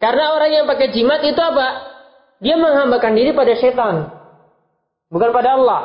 Karena 0.00 0.32
orang 0.32 0.50
yang 0.54 0.64
pakai 0.70 0.94
jimat 0.94 1.20
itu 1.26 1.36
apa? 1.36 1.68
Dia 2.40 2.56
menghambakan 2.56 3.12
diri 3.12 3.36
pada 3.36 3.52
setan. 3.58 4.08
Bukan 5.12 5.30
pada 5.34 5.60
Allah. 5.60 5.82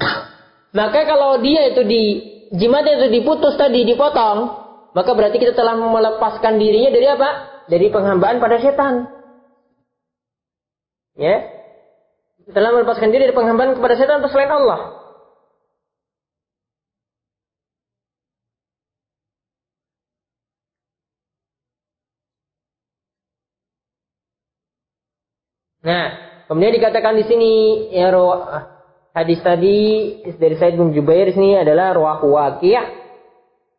Maka 0.78 1.04
kalau 1.06 1.38
dia 1.44 1.68
itu 1.70 1.84
di 1.86 2.02
jimat 2.56 2.82
itu 2.88 3.12
diputus 3.12 3.54
tadi, 3.60 3.84
dipotong, 3.86 4.62
maka 4.96 5.10
berarti 5.12 5.36
kita 5.36 5.52
telah 5.52 5.76
melepaskan 5.76 6.56
dirinya 6.56 6.90
dari 6.92 7.06
apa? 7.08 7.28
Dari 7.68 7.86
penghambaan 7.92 8.40
pada 8.40 8.56
setan. 8.56 9.08
Ya. 11.16 11.44
Kita 12.40 12.56
telah 12.56 12.72
melepaskan 12.72 13.12
diri 13.12 13.28
dari 13.28 13.36
penghambaan 13.36 13.76
kepada 13.76 13.94
setan 14.00 14.24
selain 14.26 14.48
Allah. 14.48 15.01
Nah, 25.82 26.04
kemudian 26.46 26.78
dikatakan 26.78 27.18
di 27.18 27.24
sini 27.26 27.52
ya 27.90 28.14
hadis 29.12 29.42
tadi 29.42 29.78
dari 30.38 30.54
Said 30.56 30.78
bin 30.78 30.94
Jubair 30.94 31.34
di 31.34 31.58
adalah 31.58 31.92
rawahu 31.94 32.38
Waqi'. 32.38 33.02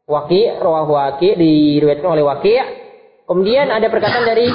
Waqi' 0.03 0.59
rawahu 0.59 0.99
Waqi' 0.99 1.33
diriwayatkan 1.39 2.09
oleh 2.11 2.23
Waqi'. 2.27 2.59
Kemudian 3.23 3.71
ada 3.71 3.87
perkataan 3.87 4.27
dari 4.27 4.51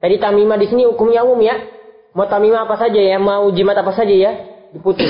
tadi 0.00 0.16
tamimah 0.16 0.56
di 0.56 0.66
sini 0.72 0.88
hukumnya 0.88 1.22
umum 1.28 1.38
ya. 1.44 1.60
Mau 2.12 2.28
tamimah 2.28 2.68
apa 2.68 2.76
saja 2.76 3.00
ya, 3.00 3.16
mau 3.16 3.48
jimat 3.52 3.76
apa 3.76 3.92
saja 3.96 4.12
ya, 4.12 4.32
diputus. 4.72 5.08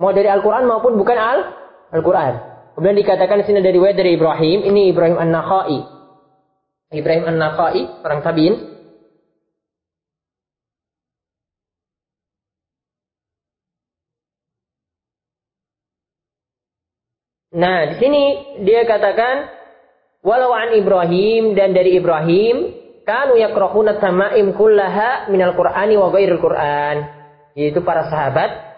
Mau 0.00 0.08
dari 0.16 0.28
Al-Qur'an 0.32 0.64
maupun 0.64 0.96
bukan 0.96 1.16
Al 1.20 1.40
Al-Qur'an. 1.92 2.48
Kemudian 2.72 2.96
dikatakan 2.96 3.40
di 3.40 3.44
sini 3.44 3.60
dari 3.60 3.76
dari 3.76 4.16
Ibrahim, 4.16 4.64
ini 4.64 4.88
Ibrahim 4.88 5.20
An-Nakhai. 5.20 5.78
Ibrahim 6.96 7.24
An-Nakhai, 7.28 7.82
orang 8.00 8.20
tabiin, 8.24 8.54
Nah, 17.60 17.92
di 17.92 17.94
sini 18.00 18.22
dia 18.64 18.88
katakan 18.88 19.52
walau 20.24 20.56
an 20.56 20.72
Ibrahim 20.72 21.52
dan 21.52 21.76
dari 21.76 22.00
Ibrahim 22.00 22.72
kanu 23.04 23.36
yakrahuna 23.36 24.00
tamaim 24.00 24.56
kullaha 24.56 25.28
minal 25.28 25.52
Qur'ani 25.52 25.94
wa 26.00 26.08
ghairil 26.08 26.40
Qur'an. 26.40 26.96
Yaitu 27.52 27.84
para 27.84 28.08
sahabat 28.08 28.72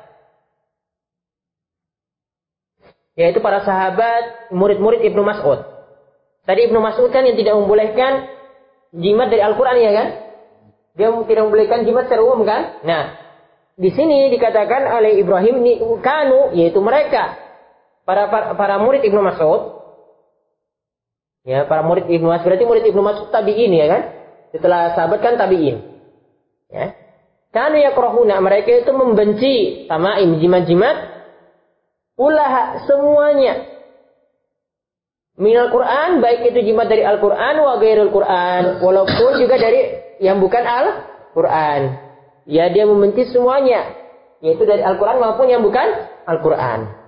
yaitu 3.12 3.38
para 3.44 3.62
sahabat 3.62 4.50
murid-murid 4.50 5.04
Ibnu 5.04 5.22
Mas'ud. 5.22 5.62
Tadi 6.42 6.60
Ibnu 6.66 6.80
Mas'ud 6.82 7.12
kan 7.12 7.22
yang 7.22 7.38
tidak 7.38 7.54
membolehkan 7.54 8.12
jimat 8.96 9.30
dari 9.30 9.44
Al-Qur'an 9.44 9.78
ya 9.78 9.92
kan? 9.94 10.08
Dia 10.96 11.08
tidak 11.28 11.42
membolehkan 11.46 11.84
jimat 11.86 12.08
secara 12.08 12.24
umum 12.24 12.42
kan? 12.48 12.82
Nah, 12.82 13.04
di 13.76 13.92
sini 13.92 14.32
dikatakan 14.32 14.90
oleh 14.96 15.20
Ibrahim 15.20 15.60
ini 15.60 15.72
kanu 16.00 16.56
yaitu 16.56 16.80
mereka 16.80 17.41
para 18.02 18.28
para, 18.30 18.46
para 18.58 18.74
murid 18.82 19.02
Ibnu 19.06 19.20
Mas'ud 19.22 19.82
ya 21.46 21.66
para 21.66 21.82
murid 21.86 22.06
Ibnu 22.06 22.28
Mas'ud 22.28 22.46
berarti 22.46 22.66
murid 22.66 22.84
Ibnu 22.86 23.02
Mas'ud 23.02 23.28
tabi'in 23.30 23.72
ya 23.72 23.86
kan? 23.90 24.02
Setelah 24.52 24.92
sahabat 24.94 25.18
kan 25.24 25.34
tabi'in 25.40 25.78
ya. 26.68 26.86
Ya 27.52 27.90
krohuna 27.92 28.40
mereka 28.40 28.72
itu 28.72 28.92
membenci 28.96 29.84
tamaim 29.84 30.40
jimat-jimat 30.40 30.96
ulah 32.16 32.80
semuanya. 32.88 33.68
Minal 35.36 35.68
Quran 35.72 36.20
baik 36.20 36.52
itu 36.52 36.72
jimat 36.72 36.88
dari 36.88 37.04
Al 37.04 37.20
Quran 37.20 37.54
wa 37.60 37.76
gairul 37.80 38.12
Quran 38.12 38.84
walaupun 38.84 39.40
juga 39.40 39.56
dari 39.56 39.80
yang 40.20 40.40
bukan 40.40 40.64
Al 40.64 40.86
Quran 41.32 41.80
ya 42.44 42.68
dia 42.68 42.84
membenci 42.84 43.32
semuanya 43.32 43.96
yaitu 44.44 44.68
dari 44.68 44.84
Al 44.84 45.00
Quran 45.00 45.18
maupun 45.24 45.48
yang 45.48 45.64
bukan 45.64 45.88
Al 46.28 46.38
Quran 46.44 47.01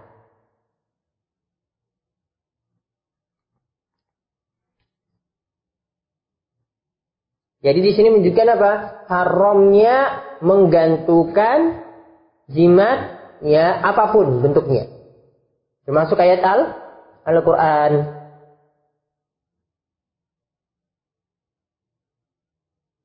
Jadi 7.64 7.79
di 7.81 7.92
sini 7.96 8.12
menunjukkan 8.12 8.48
apa? 8.61 8.72
Haramnya 9.09 9.96
menggantungkan 10.44 11.81
jimat 12.53 12.98
ya 13.40 13.81
apa 13.81 14.12
pun 14.12 14.44
bentuknya. 14.44 14.85
Termasuk 15.88 16.20
ayat 16.20 16.44
Al 16.44 16.61
Al-Qur'an. 17.24 17.92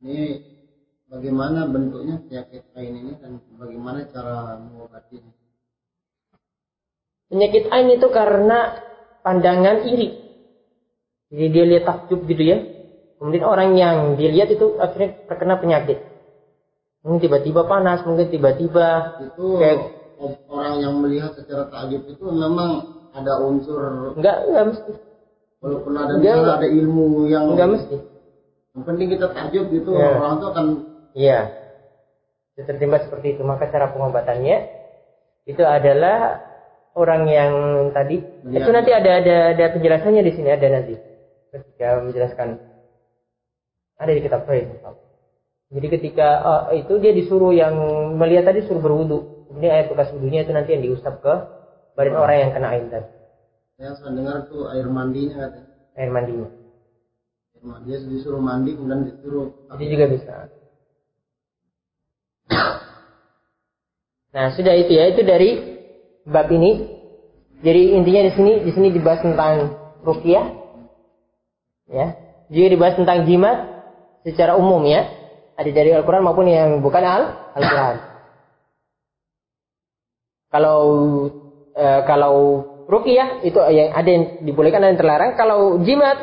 Ini 0.04 0.44
bagaimana 1.08 1.64
bentuknya 1.72 2.20
penyakit 2.20 2.68
ain 2.76 2.94
ini 3.00 3.16
dan 3.16 3.40
bagaimana 3.56 4.12
cara 4.12 4.60
mengobatinya? 4.60 5.32
Penyakit 7.32 7.64
ain 7.72 7.96
itu 7.96 8.08
karena 8.12 8.76
pandangan 9.24 9.88
iri. 9.88 10.20
Jadi 11.32 11.48
dia 11.48 11.64
lihat 11.64 11.84
takjub 11.88 12.28
gitu 12.28 12.44
ya. 12.44 12.79
Kemudian 13.20 13.44
orang 13.44 13.76
yang 13.76 14.16
dilihat 14.16 14.48
itu 14.48 14.80
akhirnya 14.80 15.28
terkena 15.28 15.60
penyakit. 15.60 16.00
Mungkin 17.04 17.20
tiba-tiba 17.20 17.68
panas, 17.68 18.04
mungkin 18.08 18.32
tiba-tiba 18.32 19.20
itu 19.20 19.46
kayak 19.60 19.80
orang 20.48 20.76
yang 20.80 20.94
melihat 21.00 21.36
secara 21.36 21.68
takjub 21.68 22.04
itu 22.08 22.26
memang 22.28 22.84
ada 23.16 23.44
unsur 23.44 24.16
enggak 24.16 24.48
enggak 24.48 24.66
mesti. 24.72 24.92
walaupun 25.60 25.94
ada 25.96 26.14
enggak, 26.16 26.64
ada 26.64 26.68
ilmu 26.68 27.28
yang 27.28 27.56
enggak 27.56 27.70
mesti. 27.76 27.98
Yang 28.76 28.84
penting 28.88 29.08
kita 29.12 29.28
takjub 29.36 29.66
gitu 29.68 29.90
ya. 29.96 30.16
orang 30.16 30.34
itu 30.40 30.46
akan 30.48 30.66
iya. 31.16 31.40
Tertimpa 32.60 33.00
seperti 33.00 33.40
itu. 33.40 33.44
Maka 33.48 33.72
cara 33.72 33.92
pengobatannya 33.92 34.58
itu 35.48 35.64
adalah 35.64 36.44
orang 36.96 37.24
yang 37.28 37.54
tadi. 37.96 38.20
Melihat. 38.44 38.60
itu 38.64 38.70
nanti 38.76 38.92
ada 38.92 39.12
ada 39.24 39.36
ada 39.56 39.66
penjelasannya 39.72 40.24
di 40.24 40.32
sini 40.36 40.50
ada 40.52 40.68
nanti. 40.68 40.96
Ketika 41.50 42.04
menjelaskan 42.04 42.69
ada 44.00 44.12
di 44.16 44.22
kitab 44.24 44.48
Sahih 44.48 44.80
Jadi 45.70 45.88
ketika 45.92 46.28
uh, 46.42 46.64
itu 46.74 46.98
dia 46.98 47.14
disuruh 47.14 47.54
yang 47.54 47.76
melihat 48.16 48.50
tadi 48.50 48.66
suruh 48.66 48.82
berwudu. 48.82 49.52
Ini 49.60 49.68
air 49.70 49.86
bekas 49.92 50.10
wudunya 50.16 50.48
itu 50.48 50.56
nanti 50.56 50.74
yang 50.74 50.82
diusap 50.88 51.22
ke 51.22 51.34
badan 51.94 52.16
orang 52.16 52.38
yang 52.48 52.52
kena 52.56 52.68
air 52.74 52.86
tadi. 52.90 53.10
Saya 53.78 54.12
dengar 54.12 54.50
tuh 54.50 54.72
air 54.72 54.88
mandinya 54.88 55.46
katanya. 55.46 55.70
air 56.00 56.10
mandinya. 56.10 56.50
dia 57.84 57.98
disuruh 58.00 58.40
mandi 58.40 58.72
kemudian 58.72 59.04
disuruh 59.04 59.52
Itu 59.76 59.84
juga 59.84 60.06
bisa. 60.08 60.34
Nah, 64.30 64.54
sudah 64.54 64.74
itu 64.78 64.92
ya, 64.94 65.10
itu 65.12 65.22
dari 65.26 65.50
bab 66.24 66.48
ini. 66.54 67.02
Jadi 67.60 67.98
intinya 67.98 68.22
di 68.30 68.32
sini 68.38 68.54
di 68.64 68.72
sini 68.72 68.88
dibahas 68.94 69.26
tentang 69.26 69.76
ruqyah. 70.06 70.46
Ya. 71.92 72.08
Juga 72.48 72.68
dibahas 72.72 72.96
tentang 72.96 73.28
jimat 73.28 73.79
secara 74.24 74.56
umum 74.60 74.84
ya. 74.86 75.08
Ada 75.60 75.76
dari 75.76 75.92
Al-Qur'an 75.92 76.24
maupun 76.24 76.48
yang 76.48 76.80
bukan 76.80 77.04
Al 77.04 77.24
Al-Qur'an. 77.60 77.96
Kalau 80.50 80.80
e, 81.76 81.88
kalau 82.08 82.36
ruqyah 82.88 83.44
itu 83.44 83.60
yang 83.70 83.92
ada 83.92 84.10
yang 84.10 84.24
dibolehkan 84.48 84.82
dan 84.82 84.96
terlarang. 84.96 85.36
Kalau 85.36 85.84
jimat 85.84 86.16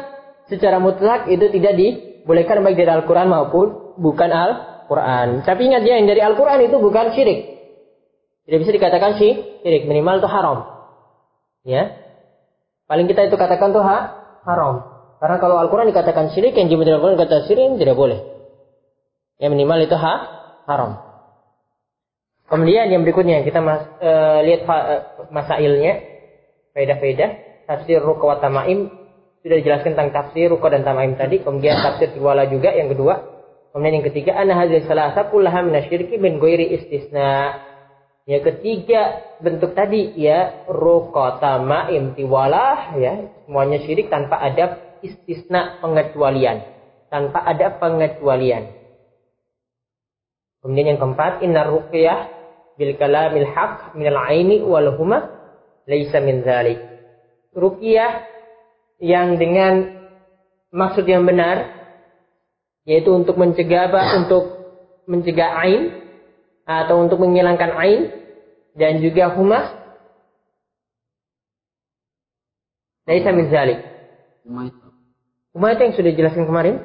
secara 0.48 0.80
mutlak 0.80 1.28
itu 1.28 1.52
tidak 1.52 1.76
dibolehkan 1.76 2.64
baik 2.64 2.80
dari 2.80 2.90
Al-Qur'an 2.90 3.28
maupun 3.28 3.96
bukan 4.00 4.30
Al-Qur'an. 4.32 5.44
Tapi 5.44 5.60
ingat 5.68 5.84
ya 5.84 6.00
yang 6.00 6.08
dari 6.08 6.24
Al-Qur'an 6.24 6.58
itu 6.64 6.80
bukan 6.80 7.12
syirik. 7.12 7.54
Tidak 8.46 8.58
bisa 8.62 8.72
dikatakan 8.72 9.18
syirik, 9.18 9.84
minimal 9.84 10.22
itu 10.22 10.28
haram. 10.30 10.58
Ya. 11.66 11.98
Paling 12.86 13.10
kita 13.10 13.26
itu 13.26 13.34
katakan 13.34 13.74
tuh 13.74 13.82
ha, 13.82 13.98
haram. 14.46 14.95
Karena 15.16 15.36
kalau 15.40 15.56
Al-Quran 15.56 15.88
dikatakan 15.88 16.32
syirik, 16.36 16.52
yang 16.56 16.68
jimat 16.68 16.92
Al-Quran 16.92 17.16
dikatakan 17.16 17.44
syirik, 17.48 17.80
tidak 17.80 17.96
boleh. 17.96 18.20
Yang 19.40 19.50
minimal 19.56 19.78
itu 19.84 19.96
ha, 19.96 20.14
haram. 20.68 20.90
Kemudian 22.46 22.92
yang 22.92 23.02
berikutnya 23.02 23.42
kita 23.42 23.58
mas, 23.58 23.82
e, 23.98 24.10
lihat 24.46 24.68
fa, 24.68 24.76
e, 24.76 24.94
masailnya, 25.34 25.92
faedah-faedah, 26.76 27.30
tafsir 27.66 27.98
ruka 27.98 28.24
wa 28.28 28.36
tamaim 28.38 28.86
sudah 29.42 29.56
dijelaskan 29.58 29.98
tentang 29.98 30.10
tafsir 30.14 30.46
ruka 30.46 30.70
dan 30.70 30.86
tamaim 30.86 31.18
tadi, 31.18 31.42
kemudian 31.42 31.80
tafsir 31.82 32.14
tiwala 32.14 32.46
juga 32.46 32.70
yang 32.70 32.92
kedua, 32.92 33.14
kemudian 33.74 33.98
yang 33.98 34.06
ketiga, 34.06 34.38
anna 34.38 34.54
hadhihi 34.54 34.86
salasa 34.86 35.26
kullaha 35.26 35.64
minasyirki 35.66 36.22
min 36.22 36.38
ghairi 36.38 36.76
istisna. 36.76 37.62
Yang 38.26 38.42
ketiga 38.54 39.22
bentuk 39.38 39.78
tadi 39.78 40.10
ya 40.18 40.66
ruqa 40.66 41.38
tamaim 41.38 42.18
tiwalah 42.18 42.98
ya 42.98 43.30
semuanya 43.46 43.78
syirik 43.86 44.10
tanpa 44.10 44.42
ada 44.42 44.85
istisna 45.06 45.78
pengecualian, 45.78 46.66
tanpa 47.08 47.46
ada 47.46 47.78
pengecualian. 47.78 48.74
Kemudian 50.66 50.94
yang 50.94 51.00
keempat, 51.00 51.46
inna 51.46 51.62
ruqyah 51.62 52.18
bil 52.74 52.98
kalamil 52.98 53.46
haq 53.46 53.94
min 53.94 54.10
al 54.10 54.18
aini 54.18 54.60
wal 54.66 54.90
huma 54.98 55.30
laisa 55.86 56.18
min 56.18 56.42
dzalik. 56.42 56.82
Ruqyah 57.54 58.12
yang 59.00 59.40
dengan 59.40 59.96
maksud 60.74 61.06
yang 61.08 61.24
benar 61.24 61.72
yaitu 62.86 63.10
untuk 63.14 63.38
mencegah 63.38 63.90
apa? 63.90 64.02
Untuk 64.20 64.44
mencegah 65.06 65.50
ain 65.62 65.82
atau 66.66 66.98
untuk 66.98 67.22
menghilangkan 67.22 67.72
ain 67.78 68.00
dan 68.74 68.98
juga 68.98 69.32
huma 69.32 69.70
laisa 73.06 73.30
min 73.30 73.46
dzalik. 73.48 73.80
Itu 75.56 75.80
yang 75.80 75.96
sudah 75.96 76.10
dijelaskan 76.12 76.44
kemarin. 76.44 76.84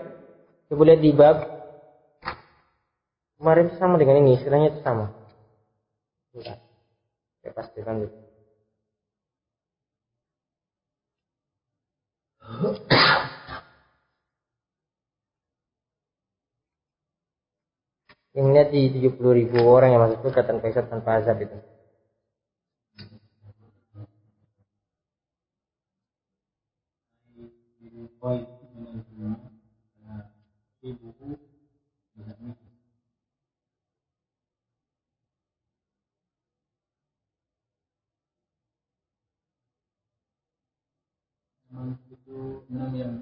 Coba 0.72 0.88
lihat 0.88 1.04
di 1.04 1.12
bab 1.12 1.44
kemarin 3.36 3.68
sama 3.76 4.00
dengan 4.00 4.24
ini, 4.24 4.40
istilahnya 4.40 4.72
itu 4.72 4.80
sama. 4.80 5.12
Bentar. 6.32 6.64
Saya 7.44 7.52
pastikan 7.52 8.00
dulu. 8.00 8.16
Yang 18.32 18.48
lihat 18.56 18.72
di 18.72 18.88
70 19.12 19.20
ribu 19.44 19.60
orang 19.68 19.92
yang 19.92 20.08
masuk 20.08 20.24
surga 20.24 20.48
tanpa 20.48 20.72
hisab 20.72 20.88
tanpa 20.88 21.20
azab 21.20 21.36
itu. 21.44 21.60
Itu 30.84 31.38
enam 42.70 42.92
yang 42.98 43.16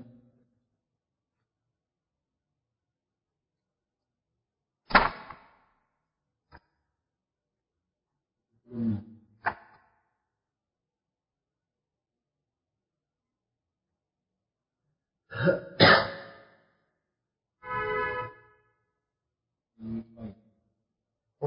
Hmm. 8.70 9.02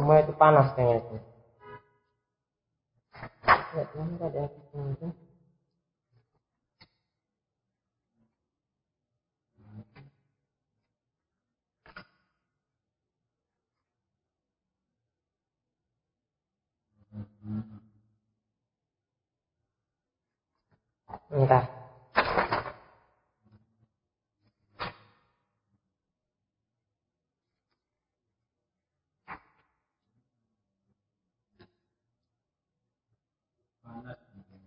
Rumah 0.02 0.18
itu 0.26 0.32
panas 0.34 0.68
kayaknya 0.74 0.98
itu. 0.98 1.14
Kenapa 3.94 4.24
ada? 4.28 4.42
Entah. 21.32 21.64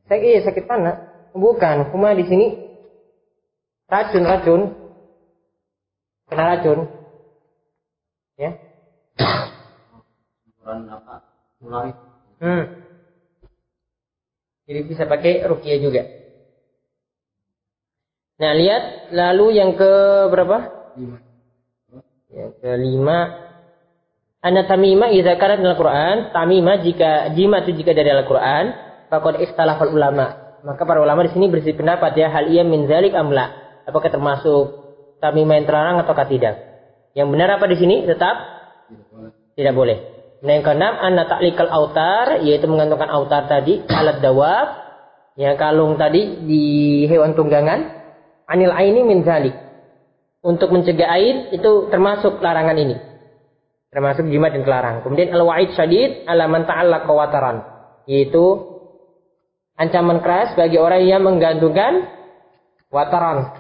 Saya 0.06 0.20
iya 0.22 0.40
sakit 0.46 0.66
panas. 0.70 1.02
Bukan, 1.36 1.92
cuma 1.92 2.16
di 2.16 2.24
sini 2.30 2.48
racun 3.90 4.24
racun 4.24 4.62
kena 6.30 6.44
racun. 6.56 6.80
Ya. 8.40 8.52
Apa? 10.66 11.16
Itu. 11.62 12.04
hmm. 12.42 12.64
jadi 14.66 14.80
bisa 14.86 15.04
pakai 15.06 15.46
rukia 15.46 15.78
juga. 15.82 16.04
Nah 18.42 18.52
lihat 18.54 19.14
lalu 19.14 19.56
yang 19.56 19.78
ke 19.78 19.92
berapa? 20.30 20.58
Yang 22.34 22.52
kelima 22.60 23.46
Ana 24.46 24.70
tamima 24.70 25.10
idza 25.10 25.42
kanat 25.42 25.58
dalam 25.58 25.74
Quran, 25.74 26.16
tamima 26.30 26.78
jika 26.78 27.34
jima 27.34 27.66
itu 27.66 27.82
jika 27.82 27.98
dari 27.98 28.14
Al-Quran, 28.14 28.85
faqad 29.10 29.42
istalafal 29.42 29.92
ulama. 29.92 30.58
Maka 30.66 30.82
para 30.82 31.00
ulama 31.02 31.22
di 31.26 31.32
sini 31.34 31.46
bersih 31.46 31.78
pendapat 31.78 32.18
ya 32.18 32.34
hal 32.34 32.50
ia 32.50 32.66
min 32.66 32.90
zalik 32.90 33.14
amla. 33.14 33.54
Apakah 33.86 34.10
termasuk 34.10 34.64
tamima 35.22 35.62
yang 35.62 35.70
terlarang 35.70 36.02
ataukah 36.02 36.26
tidak? 36.26 36.56
Yang 37.14 37.28
benar 37.32 37.50
apa 37.62 37.66
di 37.70 37.78
sini? 37.78 38.04
Tetap 38.04 38.36
tidak 39.56 39.74
boleh. 39.78 39.98
Nah 40.44 40.52
yang 40.52 40.66
keenam, 40.68 40.94
anna 41.00 41.24
ta'likal 41.26 41.72
autar, 41.72 42.44
yaitu 42.44 42.68
menggantungkan 42.68 43.08
autar 43.08 43.48
tadi, 43.48 43.82
alat 43.88 44.20
dawab, 44.20 44.68
yang 45.40 45.56
kalung 45.56 45.96
tadi 45.96 46.44
di 46.44 46.64
hewan 47.08 47.34
tunggangan, 47.34 47.80
anil 48.46 48.72
aini 48.76 49.02
min 49.02 49.24
zalik. 49.24 49.56
Untuk 50.46 50.70
mencegah 50.70 51.10
air, 51.10 51.50
itu 51.56 51.90
termasuk 51.90 52.38
larangan 52.38 52.78
ini. 52.78 52.96
Termasuk 53.90 54.28
jimat 54.30 54.54
yang 54.54 54.68
terlarang. 54.68 55.02
Kemudian 55.02 55.34
al-wa'id 55.34 55.74
syadid, 55.74 56.28
ala 56.30 56.46
man 56.46 56.70
ta'allaq 56.70 57.10
wataran. 57.10 57.66
Yaitu, 58.06 58.75
ancaman 59.76 60.24
keras 60.24 60.56
bagi 60.56 60.80
orang 60.80 61.04
yang 61.04 61.24
menggantungkan 61.24 62.08
wataran. 62.92 63.52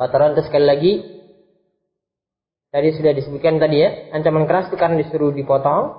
Wataran 0.00 0.32
itu 0.32 0.42
sekali 0.48 0.64
lagi, 0.64 0.92
Tadi 2.70 2.94
sudah 2.94 3.10
disebutkan 3.10 3.58
tadi 3.58 3.82
ya, 3.82 4.14
ancaman 4.14 4.46
keras 4.46 4.70
itu 4.70 4.78
karena 4.78 5.02
disuruh 5.02 5.34
dipotong. 5.34 5.90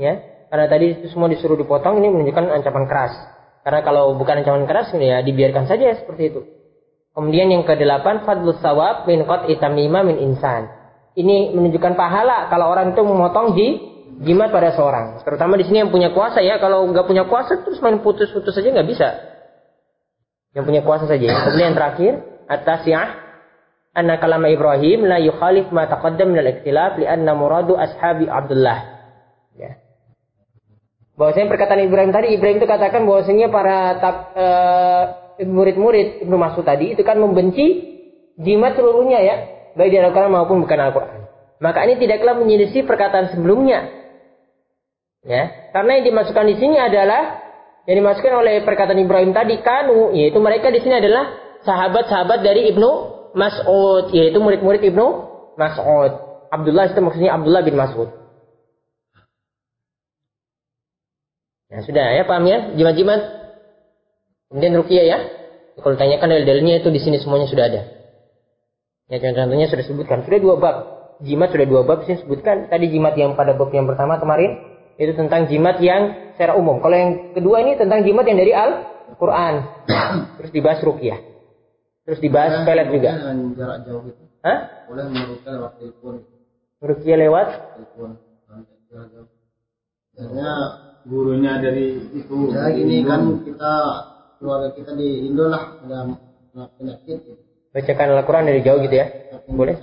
Ya, 0.00 0.16
karena 0.48 0.64
tadi 0.64 0.96
itu 0.96 1.12
semua 1.12 1.28
disuruh 1.28 1.60
dipotong 1.60 2.00
ini 2.00 2.08
menunjukkan 2.08 2.56
ancaman 2.56 2.88
keras. 2.88 3.12
Karena 3.60 3.84
kalau 3.84 4.16
bukan 4.16 4.40
ancaman 4.40 4.64
keras 4.64 4.96
ya 4.96 5.20
dibiarkan 5.20 5.68
saja 5.68 5.92
seperti 6.00 6.32
itu. 6.32 6.40
Kemudian 7.12 7.52
yang 7.52 7.68
kedelapan 7.68 8.24
fadlus 8.24 8.64
sawab 8.64 9.04
min 9.04 9.28
qat 9.28 9.52
itamima 9.52 10.00
min 10.00 10.16
insan. 10.24 10.72
Ini 11.12 11.52
menunjukkan 11.52 12.00
pahala 12.00 12.48
kalau 12.48 12.72
orang 12.72 12.96
itu 12.96 13.02
memotong 13.04 13.52
di 13.52 13.89
jimat 14.18 14.50
pada 14.50 14.74
seorang. 14.74 15.22
Terutama 15.22 15.54
di 15.54 15.64
sini 15.64 15.86
yang 15.86 15.92
punya 15.94 16.10
kuasa 16.10 16.42
ya. 16.42 16.58
Kalau 16.58 16.84
nggak 16.90 17.06
punya 17.06 17.24
kuasa 17.30 17.62
terus 17.62 17.78
main 17.78 18.02
putus-putus 18.02 18.50
saja 18.50 18.74
nggak 18.74 18.88
bisa. 18.90 19.08
Yang 20.52 20.64
punya 20.66 20.82
kuasa 20.82 21.06
saja. 21.06 21.26
Kemudian 21.46 21.72
yang 21.72 21.78
terakhir, 21.78 22.12
at-tasi'ah 22.50 23.08
anna 23.94 24.18
kalama 24.18 24.50
Ibrahim 24.50 25.06
la 25.06 25.22
yukhalif 25.22 25.70
ma 25.70 25.86
taqaddam 25.86 26.34
min 26.34 26.42
al-ikhtilaf 26.42 26.98
li'anna 26.98 27.32
muradu 27.38 27.78
ashabi 27.78 28.26
Abdullah. 28.26 28.78
Ya. 29.54 29.78
Bahwasanya 31.14 31.52
perkataan 31.52 31.84
Ibrahim 31.86 32.10
tadi, 32.10 32.34
Ibrahim 32.34 32.58
itu 32.58 32.66
katakan 32.66 33.04
bahwasanya 33.04 33.46
para 33.52 33.78
uh, 34.00 35.04
murid-murid 35.44 36.24
Ibnu 36.24 36.36
Mas'ud 36.40 36.64
tadi 36.64 36.96
itu 36.96 37.02
kan 37.04 37.20
membenci 37.20 37.92
jimat 38.40 38.72
seluruhnya 38.72 39.20
ya, 39.20 39.36
baik 39.76 39.90
di 39.92 39.98
Al-Qur'an 40.00 40.32
maupun 40.32 40.64
bukan 40.64 40.80
Al-Qur'an. 40.80 41.28
Maka 41.60 41.84
ini 41.84 42.00
tidaklah 42.00 42.40
menyelisih 42.40 42.88
perkataan 42.88 43.36
sebelumnya. 43.36 43.99
Ya, 45.20 45.72
karena 45.76 46.00
yang 46.00 46.04
dimasukkan 46.12 46.46
di 46.48 46.56
sini 46.56 46.80
adalah 46.80 47.44
yang 47.84 48.00
dimasukkan 48.00 48.34
oleh 48.40 48.64
perkataan 48.64 48.96
Ibrahim 48.96 49.36
tadi 49.36 49.60
kanu, 49.60 50.16
yaitu 50.16 50.40
mereka 50.40 50.72
di 50.72 50.80
sini 50.80 50.96
adalah 50.96 51.36
sahabat-sahabat 51.60 52.40
dari 52.40 52.72
Ibnu 52.72 52.90
Mas'ud, 53.36 54.08
yaitu 54.16 54.40
murid-murid 54.40 54.80
Ibnu 54.80 55.06
Mas'ud. 55.60 56.12
Abdullah 56.48 56.88
itu 56.88 57.00
maksudnya 57.04 57.36
Abdullah 57.36 57.62
bin 57.62 57.76
Mas'ud. 57.76 58.08
Ya 61.70 61.86
sudah 61.86 62.06
ya 62.16 62.24
paham 62.26 62.48
ya 62.48 62.74
jimat-jimat. 62.74 63.20
Kemudian 64.50 64.74
rukiah 64.74 65.04
ya. 65.06 65.18
Kalau 65.78 65.94
tanyakan 65.94 66.26
dalil-dalilnya 66.26 66.82
itu 66.82 66.90
di 66.90 66.98
sini 66.98 67.22
semuanya 67.22 67.46
sudah 67.46 67.64
ada. 67.70 67.80
Ya 69.06 69.22
contoh-contohnya 69.22 69.70
sudah 69.70 69.84
sebutkan. 69.86 70.26
Sudah 70.26 70.40
dua 70.42 70.54
bab 70.58 70.76
jimat 71.22 71.54
sudah 71.54 71.66
dua 71.70 71.86
bab 71.86 72.02
saya 72.08 72.18
sebutkan. 72.18 72.66
Tadi 72.66 72.90
jimat 72.90 73.14
yang 73.14 73.38
pada 73.38 73.54
bab 73.54 73.70
yang 73.70 73.86
pertama 73.86 74.18
kemarin 74.18 74.69
itu 75.00 75.16
tentang 75.16 75.48
jimat 75.48 75.80
yang 75.80 76.32
secara 76.36 76.60
umum. 76.60 76.76
Kalau 76.84 76.92
yang 76.92 77.32
kedua 77.32 77.64
ini 77.64 77.80
tentang 77.80 78.04
jimat 78.04 78.28
yang 78.28 78.36
dari 78.36 78.52
Al-Quran. 78.52 79.54
Terus 80.36 80.50
dibahas 80.52 80.80
rukyah. 80.84 81.18
Terus 82.04 82.20
dibahas 82.20 82.68
pelet 82.68 82.92
juga. 82.92 83.10
Dengan 83.16 83.56
jarak 83.56 83.78
jauh 83.88 84.04
itu. 84.04 84.22
Hah? 84.44 84.58
Boleh 84.92 85.04
merukyah 85.08 85.52
lewat 85.56 85.72
telepon. 85.80 86.14
Rukyah 86.84 87.16
lewat? 87.16 87.48
Telepon. 87.80 88.10
Jarak 88.92 89.06
jauh. 89.08 89.28
Biasanya 90.12 90.52
gurunya 91.08 91.52
dari 91.64 91.86
itu. 92.12 92.36
ya 92.52 92.68
gini 92.68 93.00
kan 93.08 93.40
kita 93.40 93.72
keluarga 94.36 94.68
kita 94.76 94.92
di 95.00 95.32
Indo 95.32 95.48
lah 95.48 95.80
ada 95.80 96.12
penyakit 96.76 97.24
gitu. 97.24 97.40
Bacakan 97.72 98.20
Al-Quran 98.20 98.44
dari 98.52 98.60
jauh 98.60 98.84
gitu 98.84 98.96
ya? 99.00 99.06
Boleh? 99.48 99.80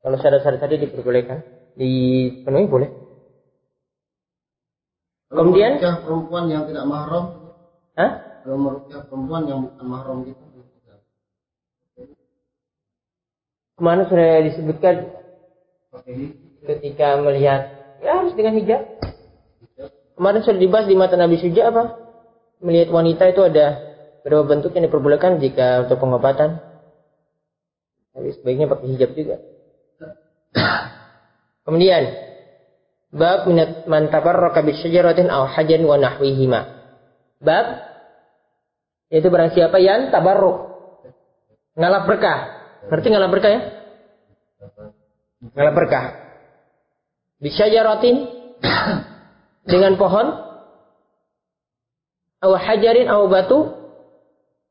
Kalau 0.00 0.16
syarat-syarat 0.18 0.58
tadi 0.62 0.80
diperbolehkan, 0.88 1.42
dipenuhi 1.76 2.66
boleh. 2.70 3.01
Kemudian? 5.32 5.80
merukyah 5.80 5.96
perempuan 6.04 6.44
yang 6.52 6.68
tidak 6.68 6.84
mahram, 6.84 7.24
Hah? 7.96 8.10
kalau 8.44 8.58
merukyah 8.60 9.02
perempuan 9.08 9.42
yang 9.48 9.58
bukan 9.64 9.86
mahram 9.88 10.16
gitu. 10.28 10.42
Ke 13.72 13.80
mana 13.80 14.04
sudah 14.04 14.44
disebutkan 14.44 14.94
ketika 16.62 17.08
melihat 17.24 17.60
ya 18.04 18.20
harus 18.20 18.36
dengan 18.36 18.60
hijab. 18.60 18.84
Kemarin 20.12 20.44
sudah 20.44 20.60
dibahas 20.60 20.86
di 20.86 20.94
mata 20.94 21.16
Nabi 21.16 21.40
Suja 21.40 21.72
apa? 21.72 21.96
Melihat 22.60 22.92
wanita 22.92 23.32
itu 23.32 23.42
ada 23.42 23.80
beberapa 24.22 24.44
bentuk 24.54 24.76
yang 24.76 24.86
diperbolehkan 24.86 25.40
jika 25.40 25.88
untuk 25.88 25.98
pengobatan. 25.98 26.60
Tapi 28.12 28.28
sebaiknya 28.36 28.68
pakai 28.68 28.86
hijab 28.92 29.10
juga. 29.16 29.40
Kemudian 31.66 32.31
bab 33.12 33.44
minat 33.44 33.84
man 33.84 34.08
tabarraka 34.08 34.64
bi 34.64 34.72
syajaratin 34.72 35.28
aw 35.28 35.44
hajan 35.52 35.84
wa 35.84 36.00
nahwihima. 36.00 36.60
Bab 37.44 37.66
yaitu 39.12 39.28
barang 39.28 39.52
siapa 39.52 39.76
yang 39.78 40.08
tabarruk 40.08 40.72
ngalap 41.76 42.08
berkah. 42.08 42.38
Ngerti 42.88 43.08
ngalap 43.12 43.30
berkah 43.30 43.50
ya? 43.52 43.60
Ngalap 45.52 45.74
berkah. 45.76 46.04
Bi 47.38 47.52
syajaratin 47.52 48.16
dengan 49.72 50.00
pohon 50.00 50.26
aw 52.42 52.50
hajarin 52.58 53.06
aw 53.06 53.28
batu 53.28 53.82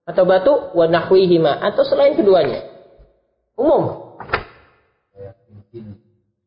atau 0.04 0.24
batu 0.26 0.54
wa 0.74 0.86
nahwihima 0.90 1.62
atau 1.62 1.86
selain 1.86 2.18
keduanya. 2.18 2.68
Umum 3.56 4.12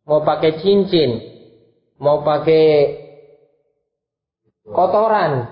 mau 0.04 0.20
pakai 0.20 0.60
cincin, 0.60 1.33
mau 2.00 2.22
pakai 2.26 2.66
kotoran, 4.66 5.50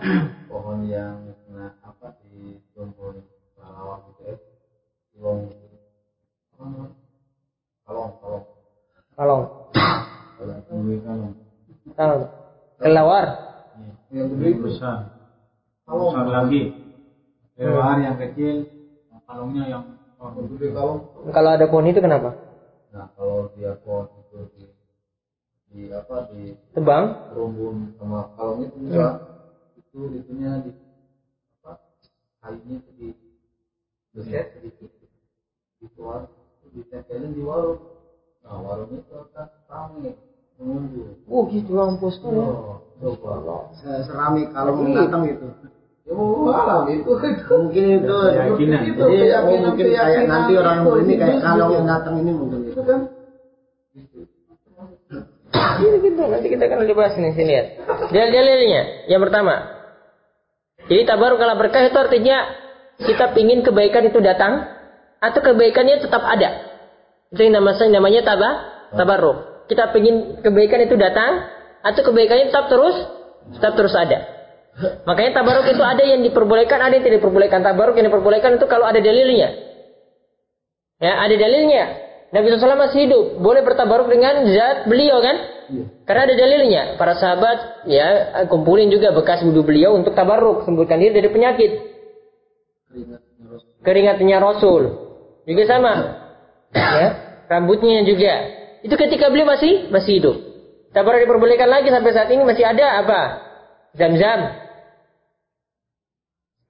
pohon 0.48 0.88
yang 0.88 1.32
kena 1.46 1.76
apa 1.84 2.16
di 2.26 2.58
tumpul 2.74 3.22
pahlawan 3.54 4.02
gitu 4.10 4.22
ya. 4.26 4.36
Kalong 5.16 5.40
kalong. 6.56 6.90
Kalong. 7.82 8.12
Kalong, 8.12 8.12
kalong. 8.22 8.44
Kalong. 11.02 11.32
Kalong, 11.92 12.22
kelawar, 12.78 13.26
yang 14.14 14.32
gede 14.32 14.50
besar. 14.58 15.12
Besar 15.84 16.26
lagi. 16.30 16.72
Kelewar 17.52 18.00
yang 18.00 18.16
kecil 18.16 18.64
kalongnya 19.32 19.64
yang 19.64 19.84
kalong 20.20 21.08
kalau 21.32 21.50
ada 21.56 21.66
pohon 21.66 21.88
itu 21.88 21.98
kenapa? 21.98 22.36
nah 22.92 23.08
kalau 23.16 23.48
dia 23.56 23.72
pohon 23.80 24.06
di 25.72 25.88
di 25.88 25.92
apa 25.92 26.16
di 26.28 26.42
Tebang, 26.76 27.04
rumbun 27.32 27.96
sama 27.96 28.28
kalongnya 28.36 28.68
itu 28.68 28.76
bisa 28.84 29.06
itu 29.80 29.98
itunya 30.20 30.50
di 30.60 30.70
apa 31.60 31.80
kayunya 32.44 32.76
itu 32.80 32.90
di 33.00 33.08
beset 34.12 34.52
sedikit. 34.56 34.90
Di 35.80 35.88
ditempelin 36.76 37.32
di 37.34 37.42
warung. 37.42 37.80
Nah 38.44 38.56
warungnya 38.60 39.00
itu 39.00 39.14
akan 39.16 39.46
ramai 39.66 40.12
mengunjung. 40.60 41.16
Oh 41.26 41.48
gitu 41.48 41.70
mampus 41.72 42.16
oh 42.24 42.80
coba. 43.00 43.72
Se- 43.80 44.04
Seramik 44.06 44.52
kalau 44.52 44.78
mau 44.78 44.92
datang 44.92 45.26
gitu. 45.26 45.46
ya 46.02 46.12
mau 46.12 46.48
malam 46.48 46.88
itu. 46.92 47.12
Mungkin 47.48 47.84
itu 48.00 48.16
keyakinan. 48.16 48.80
jadi 48.96 49.18
oh, 49.40 49.58
mungkin 49.66 49.86
kayak 49.88 50.22
nanti 50.28 50.52
orang 50.56 50.78
ini 51.02 51.14
kayak 51.16 51.38
kalau 51.40 51.66
yang 51.72 51.86
datang 51.88 52.14
ini 52.20 52.30
mungkin 52.30 52.60
gitu. 52.68 52.80
kan 52.84 53.11
Gitu, 55.82 55.96
gitu. 56.06 56.22
Nanti 56.30 56.46
kita 56.46 56.70
akan 56.70 56.86
dibahas 56.86 57.14
nih 57.18 57.34
sini 57.34 57.50
lihat. 57.50 57.66
Dalil-dalilnya. 58.14 58.82
Yang 59.10 59.20
pertama. 59.28 59.54
Jadi 60.86 61.02
tabaruk 61.06 61.38
kalau 61.38 61.54
berkah 61.58 61.82
itu 61.86 61.98
artinya 61.98 62.38
kita 63.02 63.34
pingin 63.34 63.66
kebaikan 63.66 64.06
itu 64.06 64.18
datang 64.22 64.66
atau 65.18 65.40
kebaikannya 65.42 66.02
tetap 66.02 66.22
ada. 66.22 66.50
Itu 67.34 67.42
yang 67.42 67.58
namanya, 67.58 67.86
namanya 67.90 68.20
tabah, 68.22 68.54
tabaruk. 68.94 69.66
Kita 69.70 69.94
pingin 69.94 70.42
kebaikan 70.42 70.86
itu 70.86 70.98
datang 70.98 71.48
atau 71.82 72.00
kebaikannya 72.02 72.50
tetap 72.50 72.66
terus 72.70 72.96
tetap 73.58 73.74
terus 73.74 73.94
ada. 73.94 74.42
Makanya 75.04 75.36
tabaruk 75.36 75.68
itu 75.68 75.82
ada 75.84 76.00
yang 76.00 76.24
diperbolehkan, 76.24 76.78
ada 76.80 76.96
yang 76.96 77.04
tidak 77.04 77.20
diperbolehkan. 77.20 77.60
Tabaruk 77.60 77.94
yang 77.98 78.08
diperbolehkan 78.08 78.56
itu 78.56 78.66
kalau 78.66 78.88
ada 78.88 78.98
dalilnya. 78.98 79.48
Ya, 81.02 81.18
ada 81.18 81.34
dalilnya. 81.34 81.84
Nabi 82.32 82.48
SAW 82.48 82.80
masih 82.80 82.98
hidup, 83.04 83.24
boleh 83.44 83.60
bertabaruk 83.60 84.08
dengan 84.08 84.48
zat 84.48 84.88
beliau 84.88 85.20
kan? 85.20 85.36
Karena 86.04 86.22
ada 86.28 86.34
dalilnya. 86.34 86.82
Para 87.00 87.16
sahabat 87.16 87.88
ya 87.88 88.06
kumpulin 88.46 88.92
juga 88.92 89.12
bekas 89.16 89.40
wudhu 89.42 89.64
beliau 89.64 89.96
untuk 89.96 90.12
tabaruk, 90.12 90.68
sembuhkan 90.68 91.00
diri 91.00 91.12
dari 91.16 91.30
penyakit. 91.32 91.70
Keringatnya 93.82 94.38
Rasul. 94.38 94.82
Juga 95.48 95.64
sama. 95.66 95.94
Ya, 96.72 97.08
rambutnya 97.50 98.04
juga. 98.06 98.34
Itu 98.84 98.94
ketika 98.94 99.28
beliau 99.28 99.48
masih 99.48 99.90
masih 99.90 100.22
hidup. 100.22 100.36
Tabaruk 100.92 101.24
diperbolehkan 101.24 101.68
lagi 101.68 101.88
sampai 101.88 102.12
saat 102.12 102.28
ini 102.28 102.44
masih 102.44 102.64
ada 102.68 103.00
apa? 103.00 103.20
Zam-zam. 103.96 104.40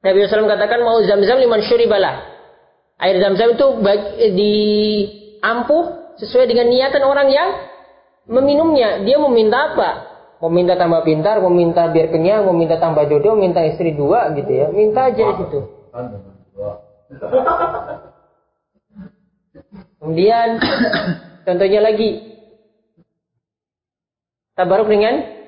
Nabi 0.02 0.26
SAW 0.26 0.50
katakan 0.50 0.82
mau 0.82 0.98
zam-zam 1.06 1.38
liman 1.38 1.62
syuribalah. 1.62 2.26
Air 3.02 3.18
zam-zam 3.18 3.54
itu 3.54 3.66
bagi, 3.82 4.30
diampuh 4.34 6.14
sesuai 6.22 6.46
dengan 6.46 6.70
niatan 6.70 7.02
orang 7.02 7.30
yang 7.30 7.48
meminumnya. 8.26 9.02
Dia 9.02 9.16
meminta 9.18 9.74
apa? 9.74 9.90
Mau 10.42 10.50
minta 10.50 10.74
tambah 10.74 11.06
pintar, 11.06 11.38
mau 11.38 11.54
minta 11.54 11.86
biar 11.86 12.10
kenyang, 12.10 12.42
mau 12.42 12.54
minta 12.54 12.74
tambah 12.74 13.06
jodoh, 13.06 13.38
minta 13.38 13.62
istri 13.62 13.94
dua 13.94 14.34
gitu 14.34 14.50
ya. 14.50 14.66
Minta 14.74 15.06
aja 15.10 15.22
di 15.22 15.34
situ. 15.38 15.60
Kemudian 20.02 20.58
contohnya 21.46 21.80
lagi 21.82 22.10
tabaruk 24.58 24.90
dengan 24.90 25.42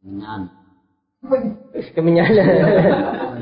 Menyan. 0.00 0.42
kemenyan. 1.92 2.32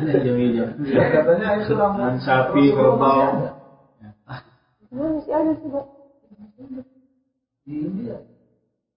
jam-jam 0.02 0.68
katanya 1.14 1.48
itu 1.62 1.74
sapi 2.18 2.74
kerbau 2.74 3.57
Masih 4.88 5.32
ada 5.32 5.52
sih, 5.60 5.68
Pak. 5.68 5.86
Di 7.68 7.74
India. 7.84 8.16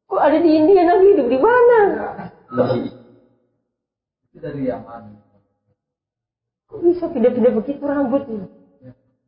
Kok 0.07 0.21
ada 0.21 0.37
di 0.39 0.51
India 0.51 0.81
Nabi 0.87 1.05
hidup 1.15 1.27
di 1.27 1.39
mana? 1.39 1.79
Itu 4.31 4.37
dari 4.39 4.67
Yaman. 4.67 5.03
Kok 6.71 6.79
bisa 6.83 7.11
pindah-pindah 7.11 7.53
begitu 7.59 7.83
rambutnya? 7.83 8.47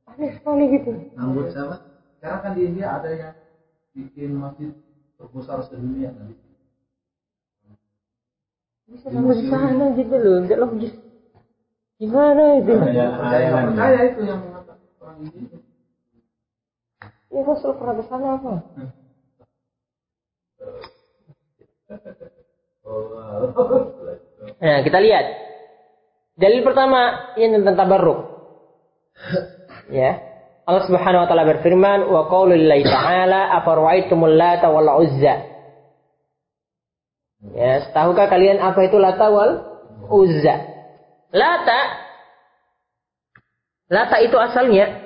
Aneh 0.07 0.31
sekali 0.39 0.63
gitu. 0.71 0.91
Rambut 1.15 1.51
siapa? 1.51 1.75
Sekarang 2.19 2.39
kan 2.43 2.51
di 2.55 2.61
India 2.67 2.87
ada 2.99 3.09
yang 3.11 3.35
bikin 3.95 4.35
masjid 4.39 4.71
terbesar 5.19 5.63
sedunia 5.67 6.11
nanti. 6.15 6.35
Bisa 8.87 9.07
sampai 9.09 9.39
di 9.39 9.47
sana 9.47 9.85
gitu 9.95 10.15
loh, 10.19 10.37
tidak 10.43 10.59
logis. 10.67 10.93
Gimana 11.97 12.59
itu? 12.59 12.71
Nggak 12.75 13.11
percaya 13.71 13.99
itu 14.11 14.21
yang 14.27 14.39
mengatakan 14.43 14.87
orang 14.99 15.17
India. 15.31 15.62
Ya 17.33 17.41
Rasul 17.41 17.73
pernah 17.81 17.97
ke 17.97 18.03
sana 18.05 18.37
apa? 18.37 18.53
Nah, 24.61 24.77
kita 24.85 24.97
lihat. 25.01 25.25
Dalil 26.37 26.61
pertama 26.61 27.33
ini 27.37 27.57
tentang 27.57 27.77
tabarruk. 27.77 28.19
Ya. 29.89 30.21
Allah 30.63 30.83
Subhanahu 30.87 31.25
wa 31.25 31.27
taala 31.27 31.45
berfirman, 31.57 32.07
"Wa 32.07 32.31
qaulu 32.31 32.55
lillahi 32.55 32.87
ta'ala 32.87 33.51
afara'aitumul 33.61 34.37
lata 34.37 34.71
wal 34.71 35.03
uzza." 35.03 35.35
Ya, 37.53 37.73
tahukah 37.91 38.31
kalian 38.31 38.63
apa 38.63 38.87
itu 38.87 38.95
lata 38.95 39.27
wal 39.27 39.51
uzza? 40.07 40.55
Lata 41.33 42.03
Lata 43.91 44.17
itu 44.23 44.33
asalnya 44.39 45.02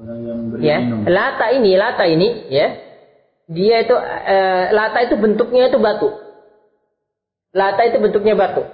Orang 0.00 0.20
yang 0.24 0.40
beri 0.48 0.64
ya 0.64 0.78
minum. 0.80 1.04
lata 1.04 1.46
ini 1.52 1.70
lata 1.76 2.04
ini 2.08 2.28
ya. 2.48 2.66
Dia 3.50 3.76
itu 3.84 3.96
eh, 4.24 4.64
lata 4.72 4.98
itu 5.04 5.20
bentuknya 5.20 5.68
itu 5.68 5.76
batu. 5.76 6.08
Lata 7.52 7.82
itu 7.84 8.00
bentuknya 8.00 8.32
batu. 8.32 8.64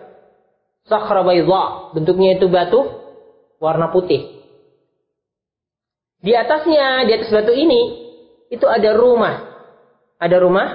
Sakhra 0.86 1.26
bayda 1.26 1.90
bentuknya 1.98 2.38
itu 2.38 2.46
batu 2.46 2.86
warna 3.58 3.90
putih. 3.90 4.38
Di 6.22 6.30
atasnya 6.30 7.10
di 7.10 7.12
atas 7.18 7.32
batu 7.34 7.50
ini 7.50 7.82
itu 8.54 8.66
ada 8.70 8.94
rumah. 8.94 9.34
Ada 10.22 10.36
rumah 10.38 10.68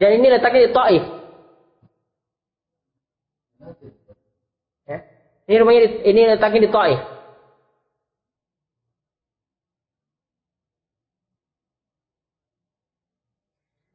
dan 0.00 0.16
ini 0.16 0.26
letaknya 0.32 0.66
di 0.66 0.72
Taif. 0.72 1.04
Ya. 4.88 4.98
ini 5.46 5.56
rumahnya 5.62 5.80
di, 5.84 5.88
ini 6.10 6.20
letaknya 6.26 6.60
di 6.66 6.70
Taif 6.72 7.00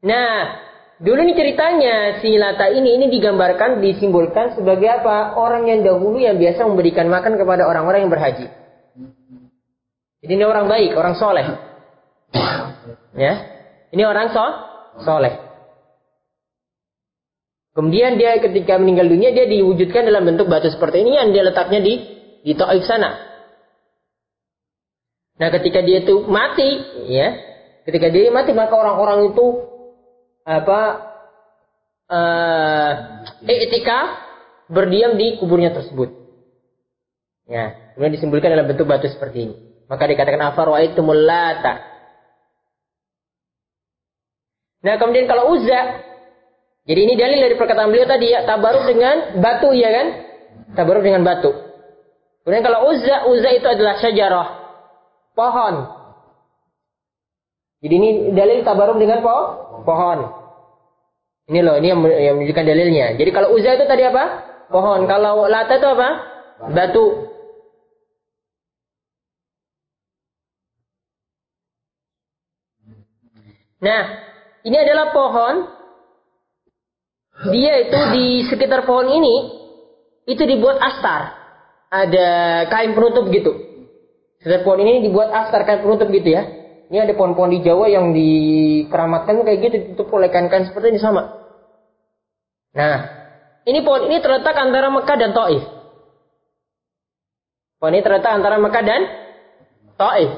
Nah, 0.08 0.36
dulu 1.03 1.20
ini 1.20 1.36
ceritanya 1.36 2.24
si 2.24 2.32
Lata 2.39 2.72
ini 2.72 2.95
ini 2.95 3.12
digambarkan 3.12 3.84
disimbolkan 3.84 4.55
sebagai 4.55 4.88
apa? 4.88 5.36
Orang 5.36 5.68
yang 5.68 5.84
dahulu 5.84 6.16
yang 6.16 6.39
biasa 6.39 6.64
memberikan 6.64 7.12
makan 7.12 7.36
kepada 7.36 7.68
orang-orang 7.68 8.08
yang 8.08 8.14
berhaji. 8.14 8.47
Jadi 10.24 10.32
ini 10.32 10.45
orang 10.47 10.72
baik, 10.72 10.95
orang 10.95 11.16
soleh. 11.20 11.45
Ya, 13.18 13.34
ini 13.91 14.03
orang 14.08 14.32
so 14.32 14.45
soleh. 15.03 15.43
Kemudian 17.78 18.18
dia 18.18 18.41
ketika 18.41 18.82
meninggal 18.82 19.05
dunia 19.05 19.30
dia 19.36 19.45
diwujudkan 19.45 20.10
dalam 20.10 20.26
bentuk 20.26 20.49
batu 20.49 20.72
seperti 20.74 21.05
ini 21.05 21.20
yang 21.20 21.30
dia 21.30 21.45
letaknya 21.45 21.84
di 21.84 21.93
di 22.41 22.53
Taif 22.58 22.88
sana. 22.89 23.14
Nah, 25.38 25.53
ketika 25.53 25.86
dia 25.86 26.01
itu 26.01 26.26
mati, 26.26 26.82
ya, 27.05 27.38
ketika 27.86 28.10
dia 28.10 28.34
mati 28.34 28.58
maka 28.58 28.74
orang-orang 28.74 29.30
itu 29.30 29.76
apa 30.48 30.80
uh, 32.08 32.91
etika 33.43 34.00
berdiam 34.72 35.20
di 35.20 35.36
kuburnya 35.36 35.76
tersebut. 35.76 36.16
Ya, 37.48 37.95
kemudian 37.95 38.16
disimbolkan 38.16 38.56
dalam 38.56 38.68
bentuk 38.68 38.88
batu 38.88 39.12
seperti 39.12 39.52
ini. 39.52 39.56
Maka 39.91 40.08
dikatakan 40.08 40.52
afar 40.52 40.68
wa 40.72 40.80
itu 40.80 41.00
lata. 41.04 41.84
Nah, 44.84 44.95
kemudian 44.95 45.28
kalau 45.28 45.52
uzza 45.52 46.08
jadi 46.88 47.00
ini 47.04 47.14
dalil 47.20 47.39
dari 47.43 47.56
perkataan 47.60 47.91
beliau 47.91 48.08
tadi 48.08 48.32
ya, 48.32 48.48
tabaruk 48.48 48.88
dengan 48.88 49.43
batu 49.43 49.76
ya 49.76 49.91
kan? 49.91 50.08
Tabaruk 50.72 51.04
dengan 51.04 51.28
batu. 51.28 51.52
Kemudian 52.48 52.64
kalau 52.64 52.88
uzza, 52.95 53.28
uzza 53.28 53.52
itu 53.52 53.68
adalah 53.68 54.00
syajarah, 54.00 54.48
pohon. 55.36 55.76
Jadi 57.78 57.93
ini 57.93 58.09
dalil 58.34 58.65
tabaruk 58.65 58.97
dengan 58.97 59.21
po 59.21 59.36
pohon. 59.86 60.19
Ini 61.47 61.63
loh, 61.63 61.78
ini 61.80 61.88
yang, 61.93 62.01
yang 62.03 62.36
menunjukkan 62.41 62.65
dalilnya. 62.65 63.15
Jadi 63.15 63.30
kalau 63.32 63.55
uzza 63.55 63.78
itu 63.78 63.86
tadi 63.88 64.03
apa? 64.03 64.23
Pohon. 64.67 65.07
Kalau 65.07 65.47
lata 65.47 65.80
itu 65.80 65.88
apa? 65.88 66.09
Batu. 66.73 67.05
Nah, 73.78 74.01
ini 74.65 74.78
adalah 74.82 75.13
pohon. 75.13 75.55
Dia 77.53 77.86
itu 77.86 77.99
di 78.17 78.25
sekitar 78.49 78.89
pohon 78.89 79.13
ini 79.13 79.36
itu 80.25 80.41
dibuat 80.41 80.82
astar. 80.82 81.38
Ada 81.93 82.28
kain 82.67 82.97
penutup 82.97 83.30
gitu. 83.30 83.53
Sekitar 84.41 84.65
pohon 84.65 84.82
ini 84.82 85.05
dibuat 85.05 85.30
astar 85.30 85.61
kain 85.63 85.86
penutup 85.86 86.09
gitu 86.09 86.34
ya. 86.34 86.57
Ini 86.88 87.03
ada 87.03 87.13
pohon-pohon 87.19 87.51
di 87.51 87.59
Jawa 87.59 87.91
yang 87.91 88.15
dikeramatkan 88.15 89.43
kayak 89.43 89.59
gitu 89.59 89.75
ditutup 89.83 90.07
oleh 90.15 90.31
kain-kain 90.31 90.63
seperti 90.71 90.95
ini 90.95 90.99
sama. 91.03 91.35
Nah, 92.71 92.97
ini 93.67 93.83
pohon 93.83 94.07
ini 94.07 94.23
terletak 94.23 94.55
antara 94.55 94.88
Mekah 94.88 95.17
dan 95.19 95.31
Taif. 95.35 95.63
Pohon 97.75 97.91
ini 97.91 98.03
terletak 98.03 98.31
antara 98.31 98.55
Mekah 98.55 98.83
dan 98.88 99.01
Taif. 99.99 100.31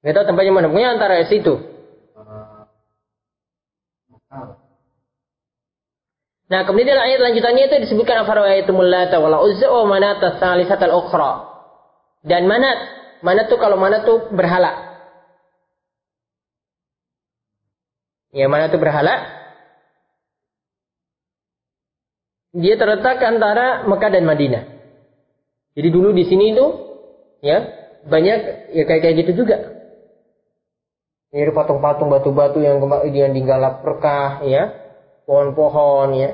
Gak 0.00 0.12
tahu 0.16 0.24
tempatnya 0.28 0.52
mana, 0.52 0.68
pokoknya 0.68 0.90
antara 0.96 1.24
situ. 1.28 1.54
Nah, 6.50 6.66
kemudian 6.66 6.98
ayat 6.98 7.22
lanjutannya 7.22 7.72
itu 7.72 7.76
disebutkan 7.88 8.26
afara'aytumul 8.26 8.90
lata 8.90 9.22
wal 9.22 9.48
uzza 9.48 9.70
wa 9.70 9.86
manata 9.86 10.36
tsalisatal 10.36 10.92
ukhra. 10.92 11.49
Dan 12.20 12.44
manat, 12.44 12.78
manat 13.24 13.48
tuh 13.48 13.56
kalau 13.56 13.80
manat 13.80 14.04
tuh 14.04 14.28
berhala. 14.32 14.90
Ya, 18.30 18.46
mana 18.46 18.70
tuh 18.70 18.78
berhala? 18.78 19.40
Dia 22.54 22.74
terletak 22.78 23.22
antara 23.22 23.86
Mekah 23.86 24.10
dan 24.10 24.26
Madinah. 24.26 24.64
Jadi 25.74 25.88
dulu 25.90 26.10
di 26.10 26.26
sini 26.26 26.50
itu 26.50 26.66
ya 27.42 27.62
banyak 28.06 28.38
ya 28.74 28.82
kayak 28.86 29.02
kayak 29.02 29.16
gitu 29.22 29.46
juga. 29.46 29.56
Ini 31.30 31.54
patung-patung 31.54 32.10
batu-batu 32.10 32.58
yang 32.58 32.82
kemudian 32.82 33.30
digalap 33.30 33.86
berkah 33.86 34.42
ya, 34.42 34.74
pohon-pohon 35.30 36.18
ya. 36.18 36.30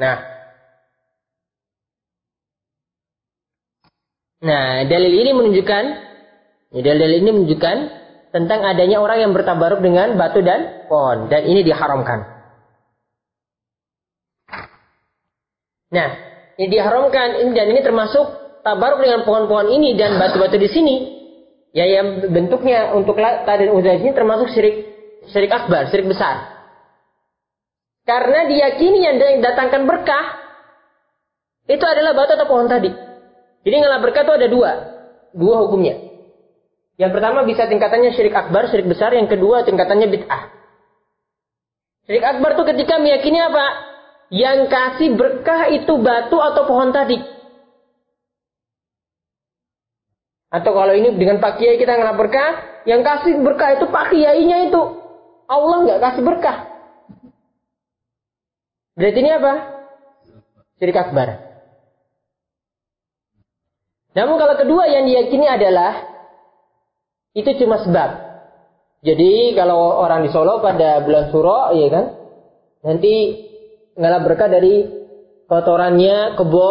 Nah, 0.00 0.16
Nah, 4.38 4.86
dalil 4.86 5.12
ini 5.18 5.30
menunjukkan, 5.34 5.84
ya, 6.70 6.80
dalil 6.82 7.18
ini 7.26 7.30
menunjukkan 7.34 7.76
tentang 8.30 8.60
adanya 8.62 9.02
orang 9.02 9.18
yang 9.26 9.32
bertabaruk 9.34 9.82
dengan 9.82 10.14
batu 10.14 10.38
dan 10.46 10.86
pohon, 10.86 11.26
dan 11.26 11.42
ini 11.42 11.66
diharamkan. 11.66 12.22
Nah, 15.90 16.08
ini 16.54 16.68
diharamkan, 16.70 17.42
ini 17.42 17.50
dan 17.50 17.66
ini 17.66 17.80
termasuk 17.82 18.26
tabaruk 18.62 19.02
dengan 19.02 19.26
pohon-pohon 19.26 19.74
ini 19.74 19.98
dan 19.98 20.14
batu-batu 20.22 20.54
di 20.54 20.70
sini, 20.70 20.96
ya 21.74 21.88
yang 21.88 22.22
bentuknya 22.30 22.94
untuk 22.94 23.18
lata 23.18 23.58
dan 23.58 23.74
ini 23.74 24.14
termasuk 24.14 24.54
syirik 24.54 24.86
syirik 25.34 25.50
akbar, 25.50 25.90
syirik 25.90 26.06
besar. 26.06 26.62
Karena 28.06 28.46
diyakini 28.46 29.02
yang 29.02 29.18
datangkan 29.42 29.82
berkah 29.82 30.26
itu 31.68 31.84
adalah 31.84 32.14
batu 32.14 32.38
atau 32.38 32.46
pohon 32.46 32.70
tadi. 32.70 33.07
Jadi 33.68 33.84
ngalap 33.84 34.00
berkah 34.00 34.24
itu 34.24 34.32
ada 34.32 34.48
dua. 34.48 34.70
Dua 35.36 35.60
hukumnya. 35.60 36.00
Yang 36.96 37.20
pertama 37.20 37.44
bisa 37.44 37.68
tingkatannya 37.68 38.16
syirik 38.16 38.32
akbar, 38.32 38.72
syirik 38.72 38.88
besar. 38.88 39.12
Yang 39.12 39.36
kedua 39.36 39.68
tingkatannya 39.68 40.08
bid'ah. 40.08 40.42
Syirik 42.08 42.24
akbar 42.24 42.56
itu 42.56 42.64
ketika 42.64 42.96
meyakini 42.96 43.36
apa? 43.44 43.66
Yang 44.32 44.72
kasih 44.72 45.20
berkah 45.20 45.68
itu 45.68 46.00
batu 46.00 46.40
atau 46.40 46.64
pohon 46.64 46.96
tadi. 46.96 47.20
Atau 50.48 50.72
kalau 50.72 50.96
ini 50.96 51.12
dengan 51.12 51.36
Pak 51.36 51.60
Kiai 51.60 51.76
kita 51.76 51.92
ngalap 51.92 52.16
berkah, 52.16 52.80
yang 52.88 53.04
kasih 53.04 53.36
berkah 53.44 53.76
itu 53.76 53.84
Pak 53.84 54.16
Kiainya 54.16 54.72
itu. 54.72 54.80
Allah 55.44 55.76
nggak 55.84 56.00
kasih 56.00 56.22
berkah. 56.24 56.72
Berarti 58.96 59.18
ini 59.20 59.30
apa? 59.36 59.52
syirik 60.80 60.96
akbar. 60.96 61.47
Namun 64.18 64.34
kalau 64.34 64.58
kedua 64.58 64.90
yang 64.90 65.06
diyakini 65.06 65.46
adalah 65.46 66.02
itu 67.38 67.54
cuma 67.62 67.78
sebab. 67.86 68.10
Jadi 69.06 69.54
kalau 69.54 69.94
orang 70.02 70.26
di 70.26 70.34
Solo 70.34 70.58
pada 70.58 71.06
bulan 71.06 71.30
Suro, 71.30 71.70
ya 71.70 71.86
kan, 71.86 72.04
nanti 72.82 73.14
ngalap 73.94 74.26
berkah 74.26 74.50
dari 74.50 74.90
kotorannya 75.46 76.34
kebo 76.34 76.68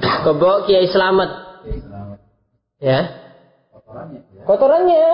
kebo 0.00 0.52
Kiai 0.64 0.88
Selamat. 0.88 1.30
Ya. 2.80 3.12
Kotorannya 4.48 5.04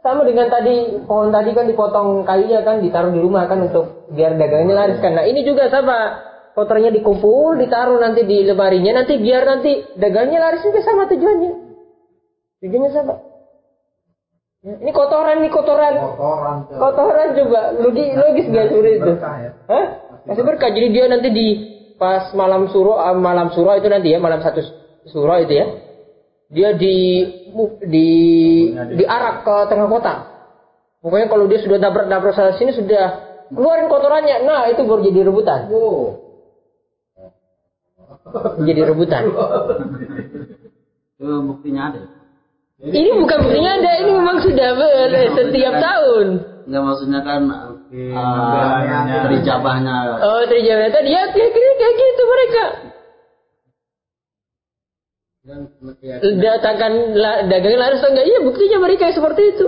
sama 0.00 0.24
dengan 0.24 0.48
tadi 0.48 1.04
pohon 1.04 1.28
tadi 1.28 1.52
kan 1.52 1.68
dipotong 1.68 2.24
kayunya 2.24 2.64
kan 2.64 2.80
ditaruh 2.80 3.12
di 3.12 3.20
rumah 3.20 3.44
kan 3.44 3.60
untuk 3.68 4.08
biar 4.16 4.40
dagangnya 4.40 4.72
laris 4.72 5.04
kan. 5.04 5.12
Nah 5.12 5.28
ini 5.28 5.44
juga 5.44 5.68
sama 5.68 6.16
kotornya 6.56 6.88
dikumpul, 6.88 7.60
ditaruh 7.60 8.00
nanti 8.00 8.24
di 8.24 8.40
lemarinya, 8.48 9.04
nanti 9.04 9.20
biar 9.20 9.44
nanti 9.44 9.92
dagangnya 10.00 10.40
laris 10.40 10.64
juga 10.64 10.80
sama 10.80 11.04
tujuannya. 11.04 11.52
Tujuannya 12.64 12.90
sama. 12.96 13.14
Ya, 14.64 14.74
ini 14.80 14.90
kotoran, 14.96 15.44
ini 15.44 15.52
kotoran. 15.52 15.94
Kotoran. 16.00 16.56
Kotoran 16.72 17.28
coba, 17.36 17.60
logis, 17.76 18.08
logis 18.16 18.46
gak 18.48 18.72
seperti 18.72 18.90
itu? 18.98 19.12
Berkah 19.14 19.36
ya. 19.36 19.50
Hah? 19.68 19.86
Masih 20.26 20.42
berkah. 20.42 20.70
Jadi 20.72 20.88
dia 20.90 21.04
nanti 21.12 21.28
di 21.28 21.46
pas 22.00 22.32
malam 22.32 22.72
suro, 22.72 22.96
ah, 22.96 23.12
malam 23.12 23.52
suro 23.52 23.76
itu 23.76 23.86
nanti 23.92 24.10
ya, 24.10 24.18
malam 24.18 24.40
satu 24.40 24.64
suro 25.12 25.36
itu 25.38 25.54
ya. 25.60 25.66
Dia 26.50 26.72
di 26.72 26.96
di 27.84 28.08
diarak 28.96 29.44
ke 29.44 29.56
tengah 29.70 29.86
kota. 29.92 30.14
Pokoknya 31.04 31.28
kalau 31.30 31.46
dia 31.46 31.60
sudah 31.60 31.78
nabrak-nabrak 31.78 32.34
sana 32.34 32.56
sini 32.56 32.74
sudah 32.74 33.04
keluarin 33.52 33.86
kotorannya. 33.86 34.42
Nah, 34.42 34.66
itu 34.72 34.82
baru 34.82 35.04
jadi 35.04 35.20
rebutan. 35.30 35.70
Oh. 35.70 36.25
Jadi 38.66 38.80
rebutan. 38.82 39.22
Itu 41.16 41.34
buktinya 41.46 41.82
ada. 41.94 42.02
Ini 42.76 43.08
bukan 43.16 43.38
buktinya 43.40 43.72
ada, 43.80 43.92
ini 44.04 44.10
memang 44.12 44.36
sudah 44.44 44.68
ber, 44.76 45.10
setiap 45.32 45.74
tahun. 45.80 46.26
Enggak 46.68 46.82
maksudnya 46.82 47.20
kan 47.24 47.42
uh, 47.48 47.72
terijabahnya. 49.24 49.96
Oh, 50.20 50.42
terjadi 50.44 50.92
tadi 50.92 51.10
ya 51.14 51.30
kayak 51.32 51.50
gini 51.56 51.70
kayak 51.78 51.94
gitu 51.96 52.22
mereka. 52.26 52.64
Datangkan 56.42 56.92
la- 57.16 57.42
dagangnya 57.46 57.78
laris 57.78 58.02
atau 58.02 58.10
enggak? 58.12 58.26
Iya, 58.28 58.38
buktinya 58.42 58.78
mereka 58.82 59.14
seperti 59.14 59.42
itu. 59.56 59.66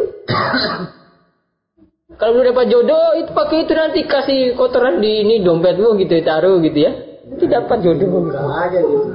Kalau 2.19 2.35
belum 2.35 2.51
dapat 2.51 2.67
jodoh, 2.67 3.15
itu 3.15 3.31
pakai 3.31 3.63
itu 3.63 3.73
nanti 3.79 4.01
kasih 4.05 4.59
kotoran 4.59 4.99
di 4.99 5.23
ini 5.23 5.39
dompetmu 5.41 5.95
gitu, 6.03 6.19
taruh 6.27 6.59
gitu 6.61 6.79
ya. 6.83 7.08
Nanti 7.29 7.45
dapat 7.45 7.79
jodoh. 7.85 8.33
Sama 8.33 8.55
aja 8.67 8.79
gitu. 8.81 9.09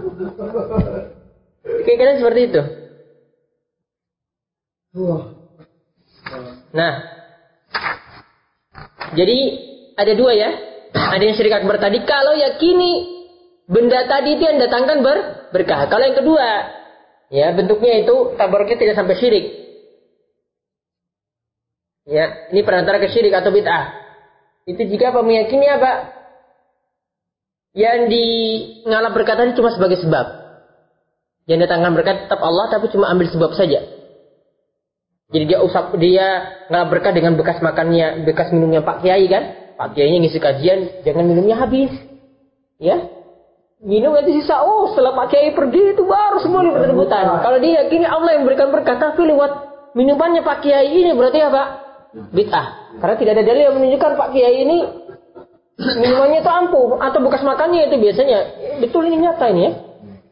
Kadang 1.98 2.18
seperti 2.22 2.42
itu. 2.54 2.62
Nah, 6.74 6.94
jadi 9.18 9.38
ada 9.98 10.14
dua 10.14 10.32
ya. 10.38 10.52
Ada 10.94 11.24
yang 11.26 11.36
syirik 11.38 11.58
akbar 11.58 11.82
tadi. 11.82 12.06
Kalau 12.06 12.38
yakini 12.38 12.92
benda 13.66 14.06
tadi 14.06 14.38
itu 14.38 14.44
yang 14.46 14.62
datangkan 14.62 15.02
ber 15.02 15.18
berkah. 15.50 15.90
Kalau 15.90 16.06
yang 16.06 16.18
kedua, 16.18 16.48
ya 17.34 17.50
bentuknya 17.58 18.06
itu 18.06 18.38
tabaruknya 18.38 18.78
tidak 18.78 18.98
sampai 18.98 19.18
syirik. 19.18 19.46
Ya, 22.04 22.52
ini 22.52 22.62
perantara 22.68 23.00
ke 23.00 23.10
syirik 23.10 23.32
atau 23.32 23.50
bid'ah. 23.50 23.96
Itu 24.68 24.84
jika 24.86 25.16
apa 25.16 25.24
meyakini 25.24 25.66
apa? 25.72 25.92
Yang 27.74 28.00
di 28.14 28.26
ngalap 28.86 29.18
berkah 29.18 29.34
tadi 29.34 29.58
cuma 29.58 29.74
sebagai 29.74 29.98
sebab. 29.98 30.26
Yang 31.50 31.68
datangkan 31.68 31.92
berkat 31.98 32.18
tetap 32.30 32.40
Allah 32.40 32.70
tapi 32.70 32.88
cuma 32.94 33.10
ambil 33.10 33.28
sebab 33.34 33.52
saja. 33.58 33.82
Jadi 35.34 35.44
dia 35.50 35.60
usap 35.66 35.98
dia 35.98 36.46
ngalap 36.70 36.94
berkah 36.94 37.10
dengan 37.10 37.34
bekas 37.34 37.58
makannya, 37.66 38.22
bekas 38.30 38.54
minumnya 38.54 38.86
Pak 38.86 39.02
Kiai 39.02 39.26
kan? 39.26 39.44
Pak 39.74 39.98
Kiainya 39.98 40.22
ngisi 40.22 40.38
kajian, 40.38 41.02
jangan 41.02 41.26
minumnya 41.26 41.58
habis. 41.58 41.90
Ya. 42.78 43.10
Minum 43.84 44.16
nanti 44.16 44.32
sisa, 44.38 44.62
oh 44.64 44.94
setelah 44.94 45.18
Pak 45.18 45.34
Kiai 45.34 45.52
pergi 45.52 45.98
itu 45.98 46.06
baru 46.06 46.40
semua 46.40 46.62
direbut-rebutan. 46.64 47.42
Kalau 47.42 47.58
dia 47.58 47.84
yakini 47.84 48.06
Allah 48.08 48.38
yang 48.38 48.46
berikan 48.46 48.70
berkah, 48.70 48.96
tapi 49.02 49.26
lewat 49.26 49.52
minumannya 49.98 50.46
Pak 50.46 50.62
Kiai 50.62 50.94
ini 50.94 51.12
berarti 51.18 51.42
apa? 51.42 51.64
Bid'ah. 52.14 52.96
Karena 53.02 53.16
tidak 53.18 53.32
ada 53.42 53.44
dalil 53.44 53.64
yang 53.66 53.76
menunjukkan 53.82 54.12
Pak 54.14 54.30
Kiai 54.32 54.56
ini 54.62 54.78
minumannya 55.78 56.40
itu 56.46 56.52
ampuh 56.52 57.02
atau 57.02 57.20
bekas 57.26 57.42
makannya 57.42 57.90
itu 57.90 57.96
biasanya 57.98 58.40
betul 58.82 59.04
ini 59.10 59.18
nyata 59.26 59.46
ini 59.50 59.62
ya. 59.66 59.72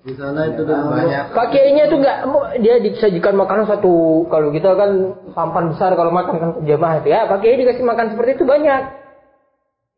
Di 0.01 0.17
sana 0.17 0.49
itu 0.49 0.65
di 0.65 0.73
Banyak. 0.73 1.37
Pak 1.37 1.47
Kiainya 1.53 1.85
itu 1.85 2.01
enggak 2.01 2.25
dia 2.57 2.81
disajikan 2.81 3.37
makanan 3.37 3.69
satu 3.69 4.25
kalau 4.33 4.49
kita 4.49 4.73
kan 4.73 5.13
sampan 5.37 5.69
besar 5.77 5.93
kalau 5.93 6.09
makan 6.09 6.35
kan 6.41 6.49
jamaah 6.65 7.05
itu 7.05 7.13
ya 7.13 7.29
Pak 7.29 7.37
Kiai 7.45 7.61
dikasih 7.61 7.85
makan 7.85 8.17
seperti 8.17 8.41
itu 8.41 8.45
banyak. 8.49 8.81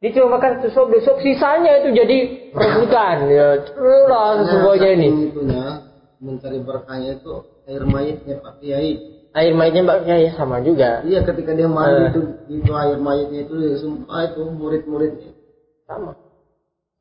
Dia 0.03 0.11
cuma 0.19 0.35
makan 0.35 0.59
sesop 0.59 0.91
besok 0.91 1.23
sisanya 1.23 1.79
itu 1.79 1.95
jadi 1.95 2.17
rebutan 2.51 3.31
ya 3.31 3.63
lah 4.11 4.43
semuanya 4.43 4.89
ini. 4.99 5.31
Itunya 5.31 5.67
mencari 6.19 6.59
berkahnya 6.59 7.23
itu 7.23 7.31
air 7.63 7.83
mayitnya 7.87 8.35
Pak 8.43 8.59
Kiai. 8.59 8.91
Air 9.31 9.53
mayitnya 9.55 9.87
Pak 9.87 9.99
Kiai 10.03 10.27
sama 10.35 10.59
juga. 10.59 10.99
Iya 11.07 11.23
ketika 11.23 11.55
dia 11.55 11.71
mandi 11.71 12.03
Eh. 12.03 12.07
itu 12.11 12.21
itu 12.59 12.71
air 12.75 12.99
mayitnya 12.99 13.47
itu 13.47 13.53
dia 13.55 13.79
sumpah 13.79 14.35
itu 14.35 14.43
murid-muridnya. 14.51 15.31
Sama. 15.93 16.13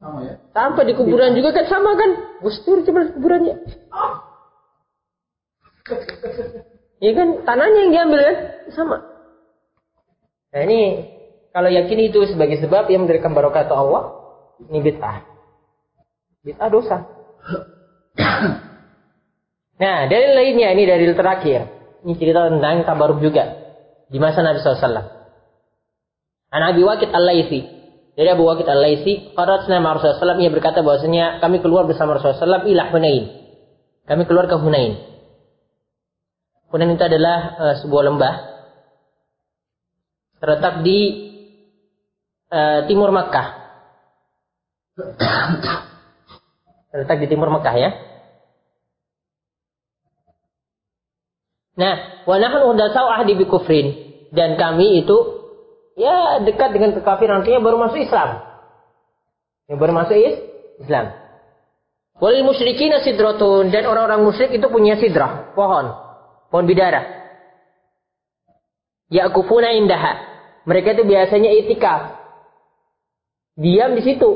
Sama 0.03 0.19
ya. 0.27 0.35
Sampai 0.53 0.83
di 0.85 0.95
kuburan 0.99 1.33
juga 1.33 1.57
kan 1.57 1.67
sama 1.71 1.97
kan? 1.97 2.11
Gustur 2.45 2.85
coba 2.85 3.09
kuburannya. 3.17 3.57
Iya 7.03 7.13
kan 7.19 7.29
tanahnya 7.43 7.79
yang 7.89 7.93
diambil 7.95 8.21
kan 8.23 8.37
sama. 8.71 8.97
Nah 10.53 10.61
ini 10.69 10.81
kalau 11.51 11.69
yakin 11.69 11.99
itu 12.13 12.21
sebagai 12.29 12.61
sebab 12.61 12.89
yang 12.93 13.05
memberikan 13.05 13.35
barokah 13.35 13.67
atau 13.67 13.77
Allah, 13.89 14.03
ini 14.69 14.79
bid'ah. 14.81 15.27
Bid'ah 16.47 16.69
dosa. 16.71 16.97
nah 19.83 20.07
dari 20.07 20.29
lainnya 20.37 20.69
ini 20.77 20.85
dari 20.87 21.11
terakhir. 21.11 21.61
Ini 22.03 22.13
cerita 22.19 22.51
tentang 22.51 22.83
tabaruk 22.87 23.23
juga 23.23 23.45
di 24.11 24.19
masa 24.19 24.43
Nabi 24.43 24.59
SAW. 24.59 25.23
An 26.53 26.63
Abi 26.63 26.83
Waqid 26.85 27.11
Al-Laitsi 27.15 27.82
dari 28.13 28.29
Abu 28.29 28.45
Waqid 28.45 28.69
Al-Laitsi, 28.69 29.33
Qaratna 29.33 29.81
ma 29.81 29.97
Rasulullah 29.97 30.37
ia 30.37 30.53
berkata 30.53 30.85
bahwasanya 30.85 31.41
kami 31.41 31.65
keluar 31.65 31.89
bersama 31.89 32.21
Rasulullah 32.21 32.61
SAW 32.61 32.69
ila 32.69 32.93
Hunain. 32.93 33.25
Kami 34.05 34.23
keluar 34.29 34.53
ke 34.53 34.57
Hunain. 34.61 35.01
Hunain 36.69 36.93
itu 36.93 37.05
adalah 37.05 37.39
eh, 37.57 37.75
sebuah 37.81 38.03
lembah 38.13 38.35
terletak 40.45 40.85
di 40.85 40.99
eh, 42.53 42.81
timur 42.85 43.17
Makkah. 43.17 43.49
terletak 46.93 47.17
di 47.17 47.27
timur 47.33 47.49
Makkah 47.49 47.75
ya. 47.81 47.91
Nah, 51.73 52.29
wa 52.29 52.37
nahnu 52.37 52.77
dasau 52.77 53.09
ahdi 53.09 53.41
bi 53.41 53.49
kufrin 53.49 53.97
dan 54.37 54.61
kami 54.61 55.01
itu 55.01 55.42
ya 55.97 56.41
dekat 56.43 56.73
dengan 56.73 56.97
kekafiran 56.97 57.43
artinya 57.43 57.61
baru 57.61 57.77
masuk 57.81 58.01
Islam. 58.01 58.43
Yang 59.71 59.79
baru 59.79 59.93
masuk 59.97 60.17
is 60.19 60.37
Islam. 60.83 61.07
Walil 62.21 62.45
musyrikin 62.45 62.93
sidratun 63.03 63.73
dan 63.73 63.89
orang-orang 63.89 64.23
musyrik 64.23 64.53
itu 64.55 64.67
punya 64.69 65.01
sidrah, 65.01 65.57
pohon, 65.57 65.91
pohon 66.53 66.67
bidara. 66.69 67.23
Yakufuna 69.13 69.75
indaha. 69.77 70.31
Mereka 70.65 70.95
itu 70.97 71.03
biasanya 71.05 71.51
itikaf. 71.53 72.01
Diam 73.59 73.93
di 73.99 74.03
situ. 74.07 74.31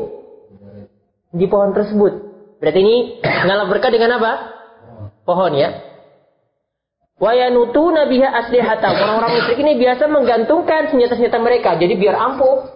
Di 1.32 1.46
pohon 1.48 1.72
tersebut. 1.72 2.12
Berarti 2.60 2.80
ini 2.80 2.96
ngalap 3.46 3.72
berkah 3.72 3.88
dengan 3.88 4.20
apa? 4.20 4.32
Pohon 5.24 5.52
ya. 5.56 5.95
Wayanutu 7.16 7.96
nabiha 7.96 8.28
aslihatam. 8.28 8.92
Orang-orang 8.92 9.40
musyrik 9.40 9.58
ini 9.64 9.80
biasa 9.80 10.04
menggantungkan 10.04 10.92
senjata-senjata 10.92 11.40
mereka. 11.40 11.80
Jadi 11.80 11.96
biar 11.96 12.12
ampuh. 12.12 12.68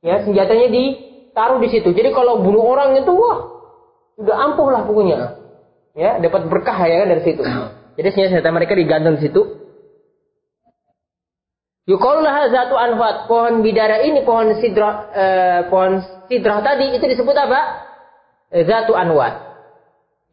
Ya, 0.00 0.24
senjatanya 0.24 0.72
ditaruh 0.72 1.60
di 1.60 1.68
situ. 1.68 1.92
Jadi 1.92 2.16
kalau 2.16 2.40
bunuh 2.40 2.64
orang 2.64 2.96
itu 2.96 3.12
wah, 3.12 3.38
udah 4.16 4.36
ampuh 4.50 4.68
lah 4.72 4.82
pokoknya. 4.88 5.36
Ya, 5.92 6.16
dapat 6.16 6.48
berkah 6.48 6.80
ya 6.88 7.04
kan 7.04 7.08
dari 7.12 7.22
situ. 7.28 7.44
Jadi 8.00 8.08
senjata-senjata 8.08 8.50
mereka 8.56 8.72
digantung 8.72 9.20
di 9.20 9.28
situ. 9.28 9.42
Yuqalulah 11.92 12.48
zatu 12.48 12.74
anfat. 12.80 13.28
Pohon 13.28 13.60
bidara 13.60 14.00
ini, 14.00 14.24
pohon 14.24 14.48
sidrah, 14.64 15.12
eh, 15.12 15.60
pohon 15.68 16.00
sidrah 16.24 16.64
tadi 16.64 16.88
itu 16.88 17.04
disebut 17.04 17.36
apa? 17.36 17.60
Zatu 18.64 18.96
anwat. 18.96 19.44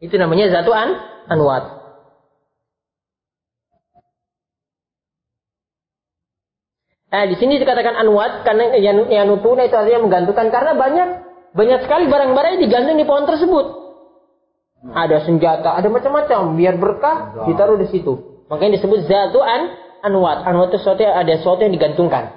Itu 0.00 0.16
namanya 0.16 0.48
zatu 0.48 0.72
an 0.72 0.96
anwat. 1.28 1.79
Nah, 7.10 7.26
di 7.26 7.34
sini 7.34 7.58
dikatakan 7.58 7.98
anwat 7.98 8.46
karena 8.46 8.70
yang 8.78 9.10
yang 9.10 9.26
nutuna 9.26 9.66
itu 9.66 9.74
artinya 9.74 10.06
menggantungkan 10.06 10.46
karena 10.54 10.72
banyak 10.78 11.08
banyak 11.50 11.82
sekali 11.82 12.06
barang-barang 12.06 12.50
yang 12.56 12.62
digantung 12.62 12.96
di 13.02 13.06
pohon 13.06 13.26
tersebut. 13.26 13.66
Ada 14.94 15.26
senjata, 15.26 15.76
ada 15.76 15.90
macam-macam 15.90 16.56
biar 16.56 16.78
berkah 16.78 17.44
ditaruh 17.50 17.76
di 17.82 17.90
situ. 17.90 18.46
Makanya 18.46 18.78
disebut 18.78 19.10
zatu 19.10 19.42
an 19.42 19.74
anwat. 20.06 20.46
Anwat 20.46 20.70
itu 20.70 20.78
sesuatu 20.80 21.02
yang 21.02 21.18
ada 21.18 21.32
sesuatu 21.36 21.60
yang 21.66 21.74
digantungkan. 21.74 22.30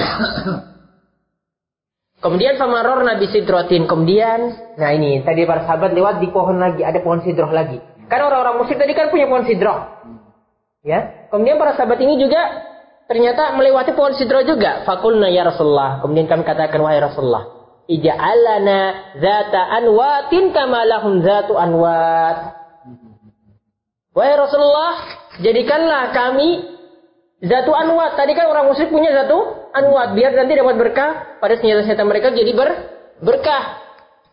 Kemudian 2.24 2.56
famaror 2.56 3.04
Nabi 3.04 3.28
Sidrotin. 3.28 3.84
Kemudian, 3.84 4.56
nah 4.80 4.90
ini 4.94 5.20
tadi 5.20 5.44
para 5.44 5.68
sahabat 5.68 5.92
lewat 5.92 6.24
di 6.24 6.32
pohon 6.32 6.56
lagi, 6.56 6.80
ada 6.80 7.02
pohon 7.04 7.20
sidroh 7.20 7.50
lagi. 7.50 7.82
Karena 8.06 8.30
orang-orang 8.30 8.62
musyrik 8.62 8.78
tadi 8.80 8.94
kan 8.94 9.12
punya 9.12 9.26
pohon 9.28 9.44
sidroh. 9.44 9.78
Ya. 10.82 11.28
Kemudian 11.30 11.58
para 11.60 11.74
sahabat 11.74 11.98
ini 11.98 12.18
juga 12.18 12.71
ternyata 13.12 13.52
melewati 13.52 13.92
pohon 13.92 14.16
sidroh 14.16 14.40
juga. 14.40 14.88
Fakulna 14.88 15.28
ya 15.28 15.44
Rasulullah. 15.44 16.00
Kemudian 16.00 16.24
kami 16.24 16.48
katakan 16.48 16.80
wahai 16.80 17.04
Rasulullah, 17.04 17.44
ija'alana 17.84 19.12
zata 19.20 19.60
anwatin 19.76 20.48
kama 20.56 20.80
lahum 20.88 21.20
zatu 21.20 21.52
anwat. 21.60 22.56
Wahai 24.16 24.34
Rasulullah, 24.40 24.92
jadikanlah 25.44 26.16
kami 26.16 26.72
zatu 27.44 27.76
anwat. 27.76 28.16
Tadi 28.16 28.32
kan 28.32 28.48
orang 28.48 28.72
musyrik 28.72 28.88
punya 28.88 29.12
zatu 29.12 29.68
anwat 29.76 30.16
biar 30.16 30.32
nanti 30.32 30.56
dapat 30.56 30.76
berkah 30.80 31.10
pada 31.36 31.60
senjata-senjata 31.60 32.08
mereka 32.08 32.32
jadi 32.32 32.52
ber 32.56 32.70
berkah. 33.20 33.84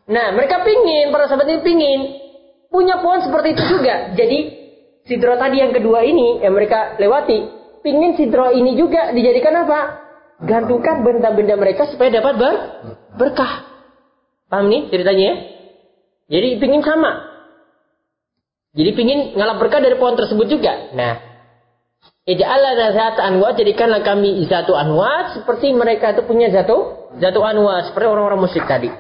Nah, 0.10 0.34
mereka 0.34 0.66
pingin, 0.66 1.14
para 1.14 1.30
sahabat 1.30 1.52
ini 1.52 1.62
pingin 1.62 2.00
punya 2.72 3.04
pohon 3.04 3.28
seperti 3.28 3.60
itu 3.60 3.64
juga. 3.76 4.16
Jadi 4.16 4.40
sidro 5.04 5.36
tadi 5.36 5.60
yang 5.60 5.76
kedua 5.76 6.02
ini 6.02 6.42
yang 6.42 6.56
mereka 6.56 6.96
lewati, 6.98 7.59
pingin 7.82 8.16
sidro 8.16 8.52
ini 8.52 8.76
juga 8.80 9.12
dijadikan 9.12 9.66
apa? 9.66 9.80
Gantungkan 10.40 11.04
benda-benda 11.04 11.60
mereka 11.60 11.90
supaya 11.92 12.14
dapat 12.16 12.34
ber 12.40 12.56
berkah. 13.20 13.68
Paham 14.48 14.72
nih 14.72 14.88
ceritanya 14.90 15.24
ya? 15.24 15.36
Jadi 16.30 16.48
pingin 16.62 16.82
sama. 16.86 17.28
Jadi 18.78 18.92
pingin 18.94 19.20
ngalap 19.36 19.58
berkah 19.58 19.82
dari 19.82 19.98
pohon 19.98 20.16
tersebut 20.16 20.46
juga. 20.46 20.94
Nah, 20.94 21.30
Ija'alana 22.30 22.94
zat 22.94 23.18
anwat, 23.18 23.58
jadikanlah 23.58 24.06
kami 24.06 24.46
zatu 24.46 24.78
anwat, 24.78 25.42
seperti 25.42 25.74
mereka 25.74 26.14
itu 26.14 26.22
punya 26.30 26.54
zatu, 26.54 27.10
zatu 27.18 27.42
anwat, 27.42 27.90
seperti 27.90 28.06
orang-orang 28.06 28.46
musyrik 28.46 28.70
tadi. 28.70 28.94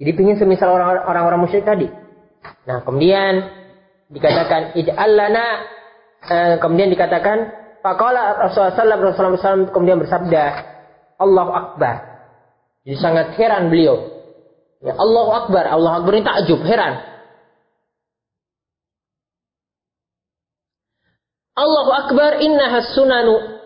Jadi 0.00 0.10
pingin 0.16 0.40
semisal 0.40 0.72
orang-orang 0.72 1.40
musyrik 1.40 1.68
tadi. 1.68 1.92
Nah, 2.64 2.80
kemudian 2.88 3.32
dikatakan 4.10 4.78
ij'alana 4.78 5.46
eh, 6.30 6.54
kemudian 6.62 6.90
dikatakan 6.90 7.50
faqala 7.82 8.38
Rasulullah 8.46 8.74
sallallahu 8.74 9.14
alaihi 9.14 9.38
wasallam 9.42 9.64
kemudian 9.74 9.98
bersabda 10.02 10.44
Allahu 11.16 11.52
akbar. 11.52 11.96
Jadi 12.84 12.96
sangat 13.00 13.26
heran 13.40 13.72
beliau. 13.72 13.98
Ya 14.84 14.94
Allahu 14.94 15.30
akbar, 15.32 15.64
Allahu 15.66 16.04
akbar 16.04 16.12
ini 16.14 16.24
takjub, 16.28 16.60
heran. 16.62 17.02
Allahu 21.56 21.90
akbar 21.90 22.36
innaha 22.44 22.84
sunanu 22.92 23.56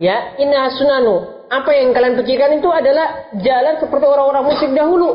Ya, 0.00 0.32
inna 0.40 0.72
sunanu. 0.80 1.39
Apa 1.50 1.70
yang 1.74 1.90
kalian 1.90 2.14
pikirkan 2.14 2.62
itu 2.62 2.70
adalah 2.70 3.34
jalan 3.42 3.82
seperti 3.82 4.06
orang-orang 4.06 4.44
musyrik 4.46 4.70
dahulu. 4.70 5.10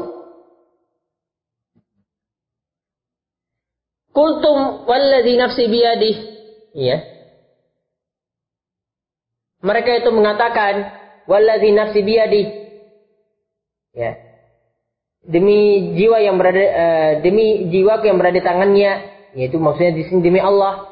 Kultum 4.11 4.83
walladhi 4.83 5.39
nafsi 5.39 5.63
biyadih. 5.71 6.15
Ya. 6.75 6.97
Mereka 9.63 10.03
itu 10.03 10.11
mengatakan 10.11 10.91
walladhi 11.23 11.71
nafsi 11.71 12.03
biyadih. 12.03 12.45
Ya. 13.95 14.19
Demi 15.23 15.95
jiwa 15.95 16.19
yang 16.19 16.35
berada 16.35 16.63
uh, 16.67 17.11
demi 17.23 17.71
jiwa 17.71 18.03
yang 18.03 18.19
berada 18.19 18.35
di 18.35 18.43
tangannya, 18.43 18.91
yaitu 19.39 19.55
maksudnya 19.55 19.95
di 19.95 20.03
sini 20.03 20.19
demi 20.19 20.43
Allah. 20.43 20.83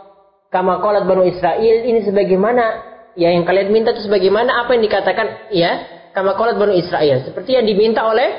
Kama 0.56 0.80
qalat 0.80 1.04
Banu 1.04 1.28
Israel 1.28 1.84
ini 1.84 2.00
sebagaimana 2.08 2.93
ya 3.14 3.30
yang 3.34 3.45
kalian 3.45 3.70
minta 3.74 3.93
itu 3.93 4.05
sebagaimana 4.05 4.66
apa 4.66 4.78
yang 4.78 4.84
dikatakan? 4.86 5.28
Ya 5.53 5.72
kama 6.14 6.38
qalat 6.38 6.57
Bani 6.57 6.78
Israel 6.82 7.26
seperti 7.26 7.57
yang 7.57 7.66
diminta 7.66 8.05
oleh 8.05 8.30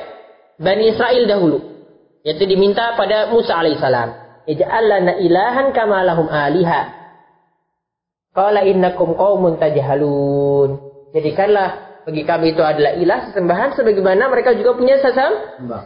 Bani 0.58 0.90
Israel 0.94 1.24
dahulu. 1.26 1.58
Yaitu 2.24 2.48
diminta 2.48 2.96
pada 2.96 3.28
Musa 3.28 3.52
alaihissalam 3.58 4.08
ij'al 4.48 4.84
lana 4.88 5.12
ilahan 5.20 5.72
kama 5.76 6.00
lahum 6.06 6.30
aliha. 6.30 7.04
Qala 8.34 8.64
innakum 8.66 9.14
qaumun 9.14 9.60
tajhalun. 9.60 10.80
Jadikanlah 11.14 12.02
bagi 12.04 12.22
kami 12.26 12.52
itu 12.52 12.62
adalah 12.64 12.98
ilah 12.98 13.30
sesembahan 13.30 13.78
sebagaimana 13.78 14.26
mereka 14.28 14.56
juga 14.56 14.74
punya 14.74 14.98
sesam 14.98 15.32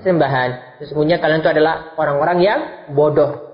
sembahan. 0.03 0.81
Sesungguhnya 0.81 1.21
kalian 1.21 1.45
itu 1.45 1.51
adalah 1.51 1.93
orang-orang 1.99 2.39
yang 2.41 2.61
bodoh 2.95 3.48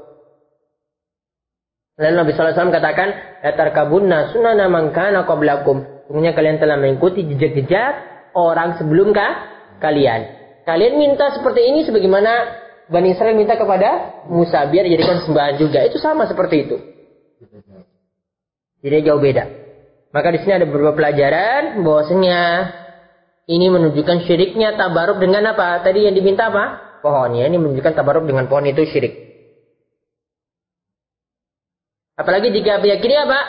Lalu 1.94 2.14
Nabi 2.18 2.30
SAW 2.34 2.74
katakan, 2.74 3.08
Latar 3.44 3.70
kabunna 3.70 4.34
sunana 4.34 4.66
mangkana 4.66 5.26
qablakum. 5.28 6.06
Sungguhnya 6.10 6.34
kalian 6.34 6.58
telah 6.58 6.74
mengikuti 6.76 7.22
jejak-jejak 7.22 7.92
orang 8.34 8.76
sebelum 8.76 9.14
kah? 9.14 9.54
kalian. 9.84 10.20
Kalian 10.64 10.96
minta 10.96 11.28
seperti 11.36 11.60
ini 11.68 11.84
sebagaimana 11.84 12.62
Bani 12.84 13.16
Israel 13.16 13.36
minta 13.36 13.56
kepada 13.56 14.24
Musa 14.28 14.64
biar 14.68 14.84
dijadikan 14.88 15.24
sembahan 15.24 15.56
juga. 15.56 15.84
Itu 15.84 16.00
sama 16.00 16.28
seperti 16.28 16.68
itu. 16.68 16.76
Jadi 18.84 19.08
jauh 19.08 19.20
beda. 19.20 19.44
Maka 20.12 20.28
di 20.32 20.38
sini 20.44 20.52
ada 20.60 20.68
beberapa 20.68 20.92
pelajaran 20.92 21.80
bahwasanya 21.80 22.40
ini 23.48 23.66
menunjukkan 23.72 24.28
syiriknya 24.28 24.76
tabaruk 24.76 25.20
dengan 25.20 25.56
apa? 25.56 25.80
Tadi 25.80 26.04
yang 26.04 26.12
diminta 26.16 26.52
apa? 26.52 27.00
Pohon 27.00 27.36
ya. 27.40 27.48
Ini 27.48 27.56
menunjukkan 27.56 27.92
tabaruk 27.96 28.28
dengan 28.28 28.48
pohon 28.48 28.68
itu 28.68 28.84
syirik. 28.84 29.23
Apalagi 32.14 32.54
jika 32.54 32.78
meyakini 32.78 33.16
apa? 33.18 33.40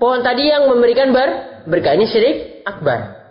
Pohon 0.00 0.24
tadi 0.24 0.48
yang 0.48 0.68
memberikan 0.72 1.12
ber 1.12 1.28
berkah 1.68 1.92
ini 1.92 2.08
syirik 2.08 2.64
akbar. 2.64 3.22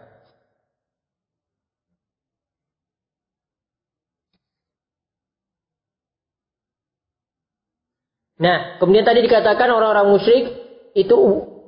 Nah, 8.41 8.81
kemudian 8.81 9.05
tadi 9.05 9.21
dikatakan 9.21 9.69
orang-orang 9.69 10.17
musyrik 10.17 10.45
itu 10.97 11.15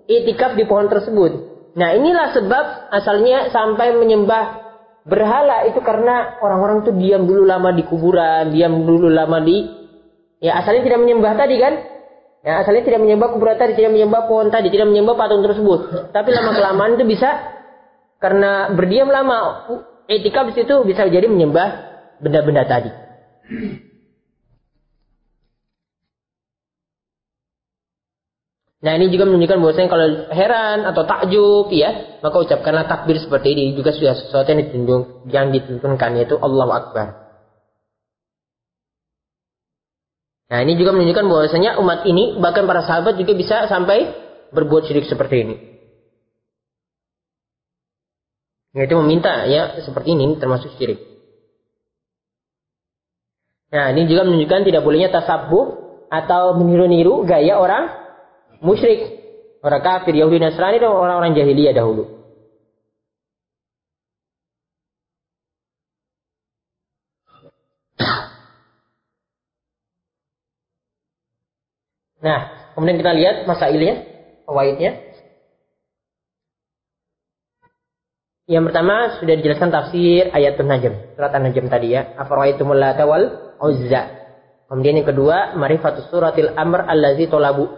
itikaf 0.10 0.58
di 0.58 0.66
pohon 0.66 0.90
tersebut. 0.90 1.32
Nah, 1.78 1.94
inilah 1.94 2.34
sebab 2.34 2.66
asalnya 2.90 3.54
sampai 3.54 3.94
menyembah 3.94 4.62
berhala 5.06 5.70
itu 5.70 5.78
karena 5.86 6.42
orang-orang 6.42 6.82
itu 6.82 6.92
diam 6.98 7.30
dulu 7.30 7.46
lama 7.46 7.70
di 7.78 7.86
kuburan, 7.86 8.50
diam 8.50 8.74
dulu 8.90 9.06
lama 9.06 9.38
di 9.46 9.70
ya 10.42 10.58
asalnya 10.62 10.82
tidak 10.90 11.02
menyembah 11.06 11.34
tadi 11.38 11.56
kan? 11.62 11.93
Ya, 12.44 12.60
asalnya 12.60 12.84
tidak 12.84 13.00
menyembah 13.00 13.32
kuburan 13.32 13.56
tadi, 13.56 13.72
tidak 13.80 13.96
menyembah 13.96 14.28
pohon 14.28 14.52
tadi, 14.52 14.68
tidak 14.68 14.92
menyembah 14.92 15.16
patung 15.16 15.48
tersebut. 15.48 16.12
Tapi 16.12 16.30
lama 16.36 16.52
kelamaan 16.52 17.00
itu 17.00 17.08
bisa 17.08 17.40
karena 18.20 18.68
berdiam 18.76 19.08
lama 19.08 19.68
etika 20.12 20.44
di 20.52 20.54
situ 20.60 20.84
bisa 20.84 21.08
jadi 21.08 21.32
menyembah 21.32 21.68
benda-benda 22.20 22.68
tadi. 22.68 22.92
Nah 28.84 29.00
ini 29.00 29.08
juga 29.08 29.24
menunjukkan 29.24 29.60
bahwasanya 29.64 29.88
kalau 29.88 30.08
heran 30.36 30.84
atau 30.84 31.08
takjub 31.08 31.72
ya 31.72 32.20
maka 32.20 32.36
ucapkanlah 32.36 32.84
takbir 32.92 33.16
seperti 33.16 33.56
ini 33.56 33.80
juga 33.80 33.96
sudah 33.96 34.12
sesuatu 34.20 34.52
yang 34.52 34.60
ditunjuk 34.68 35.04
yang 35.32 35.46
dituntunkan 35.56 36.20
yaitu 36.20 36.36
Allah 36.36 36.68
Akbar. 36.68 37.23
Nah 40.52 40.60
ini 40.64 40.76
juga 40.76 40.92
menunjukkan 40.92 41.26
bahwasanya 41.28 41.80
umat 41.80 42.04
ini 42.04 42.40
bahkan 42.40 42.68
para 42.68 42.84
sahabat 42.84 43.16
juga 43.16 43.34
bisa 43.38 43.68
sampai 43.72 44.12
berbuat 44.52 44.90
syirik 44.90 45.08
seperti 45.08 45.36
ini. 45.44 45.56
Yaitu 48.74 48.98
meminta 48.98 49.46
ya 49.46 49.80
seperti 49.86 50.18
ini 50.18 50.38
termasuk 50.42 50.74
syirik. 50.76 51.00
Nah 53.74 53.90
ini 53.94 54.06
juga 54.06 54.26
menunjukkan 54.30 54.62
tidak 54.70 54.82
bolehnya 54.86 55.10
tasabuh 55.10 55.82
atau 56.14 56.54
meniru-niru 56.62 57.26
gaya 57.26 57.58
orang 57.58 57.90
musyrik, 58.62 59.10
orang 59.66 59.82
kafir, 59.82 60.14
Yahudi, 60.14 60.38
Nasrani 60.38 60.78
dan 60.78 60.94
orang-orang 60.94 61.34
jahiliyah 61.34 61.74
dahulu. 61.74 62.23
Nah, 72.24 72.72
kemudian 72.72 72.98
kita 73.04 73.12
lihat 73.12 73.36
masailnya, 73.44 74.08
fawaidnya. 74.48 75.14
Yang 78.48 78.64
pertama 78.72 78.96
sudah 79.20 79.36
dijelaskan 79.40 79.72
tafsir 79.72 80.32
ayat 80.32 80.60
Najm, 80.60 81.16
surat 81.16 81.32
An-Najm 81.32 81.68
tadi 81.68 81.96
ya. 81.96 82.16
Afaraitumul 82.16 82.80
lata 82.80 83.04
wal 83.04 83.56
Uzza. 83.60 84.08
Kemudian 84.68 85.04
yang 85.04 85.08
kedua, 85.08 85.56
marifatus 85.56 86.08
suratil 86.12 86.52
amr 86.56 86.88
allazi 86.88 87.28
tolabu. 87.28 87.72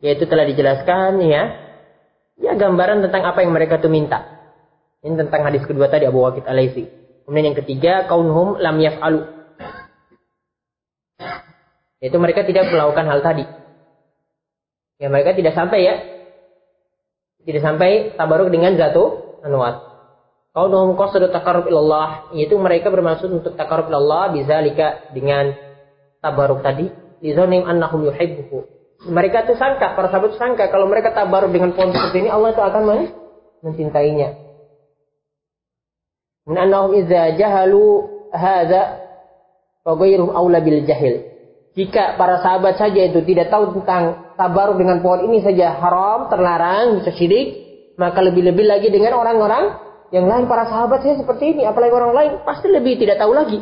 Yaitu 0.00 0.24
telah 0.24 0.48
dijelaskan 0.48 1.20
ya, 1.20 1.42
ya 2.40 2.52
gambaran 2.56 3.04
tentang 3.04 3.28
apa 3.28 3.44
yang 3.44 3.52
mereka 3.52 3.76
itu 3.76 3.92
minta. 3.92 4.40
Ini 5.04 5.16
tentang 5.16 5.44
hadis 5.44 5.64
kedua 5.68 5.92
tadi 5.92 6.08
Abu 6.08 6.24
Waqid 6.24 6.48
Alaisi. 6.48 6.88
Kemudian 7.24 7.52
yang 7.52 7.58
ketiga, 7.60 8.08
kaunhum 8.08 8.56
lam 8.56 8.76
yaf'alu. 8.80 9.20
Yaitu 12.00 12.16
mereka 12.16 12.48
tidak 12.48 12.72
melakukan 12.72 13.04
hal 13.04 13.20
tadi. 13.20 13.59
Ya 15.00 15.08
mereka 15.08 15.32
tidak 15.32 15.56
sampai 15.56 15.80
ya. 15.80 15.94
Tidak 17.40 17.64
sampai 17.64 18.12
tabaruk 18.20 18.52
dengan 18.52 18.76
zatu 18.76 19.40
anwat. 19.40 19.80
Kaunhum 20.52 20.92
qasadu 21.00 21.32
takarrub 21.32 21.72
ilallah. 21.72 22.28
Yaitu 22.36 22.60
mereka 22.60 22.92
bermaksud 22.92 23.32
untuk 23.32 23.56
takarrub 23.56 23.88
ilallah 23.88 24.36
bizalika 24.36 25.08
dengan 25.16 25.56
tabaruk 26.20 26.60
tadi. 26.60 26.92
Lizonim 27.24 27.64
annahum 27.64 28.04
yuhibbuhu. 28.12 28.80
Mereka 29.00 29.48
itu 29.48 29.56
sangka, 29.56 29.96
para 29.96 30.12
sahabat 30.12 30.36
sangka 30.36 30.68
kalau 30.68 30.84
mereka 30.84 31.16
tabaruk 31.16 31.48
dengan 31.48 31.72
pohon 31.72 31.88
seperti 31.88 32.28
ini 32.28 32.28
Allah 32.28 32.52
itu 32.52 32.60
akan 32.60 32.82
mencintainya. 33.64 34.36
Min 36.44 36.56
annahum 36.60 36.92
idza 36.92 37.32
jahalu 37.40 38.04
hadza 38.28 39.00
fa 39.80 39.92
ghairuhum 39.96 40.36
aula 40.36 40.60
bil 40.60 40.84
jahil. 40.84 41.24
Jika 41.72 42.20
para 42.20 42.44
sahabat 42.44 42.76
saja 42.76 43.08
itu 43.08 43.24
tidak 43.24 43.48
tahu 43.48 43.72
tentang 43.80 44.29
tabaruk 44.40 44.80
dengan 44.80 45.04
pohon 45.04 45.28
ini 45.28 45.44
saja 45.44 45.76
haram, 45.76 46.32
terlarang, 46.32 47.04
bisa 47.04 47.12
syirik, 47.12 47.48
maka 48.00 48.24
lebih-lebih 48.24 48.64
lagi 48.64 48.88
dengan 48.88 49.20
orang-orang 49.20 49.76
yang 50.08 50.24
lain 50.24 50.48
para 50.48 50.64
sahabat 50.64 51.04
saya 51.04 51.20
seperti 51.20 51.52
ini, 51.52 51.68
apalagi 51.68 51.92
orang 51.92 52.16
lain 52.16 52.32
pasti 52.48 52.72
lebih 52.72 52.96
tidak 52.96 53.20
tahu 53.20 53.36
lagi. 53.36 53.60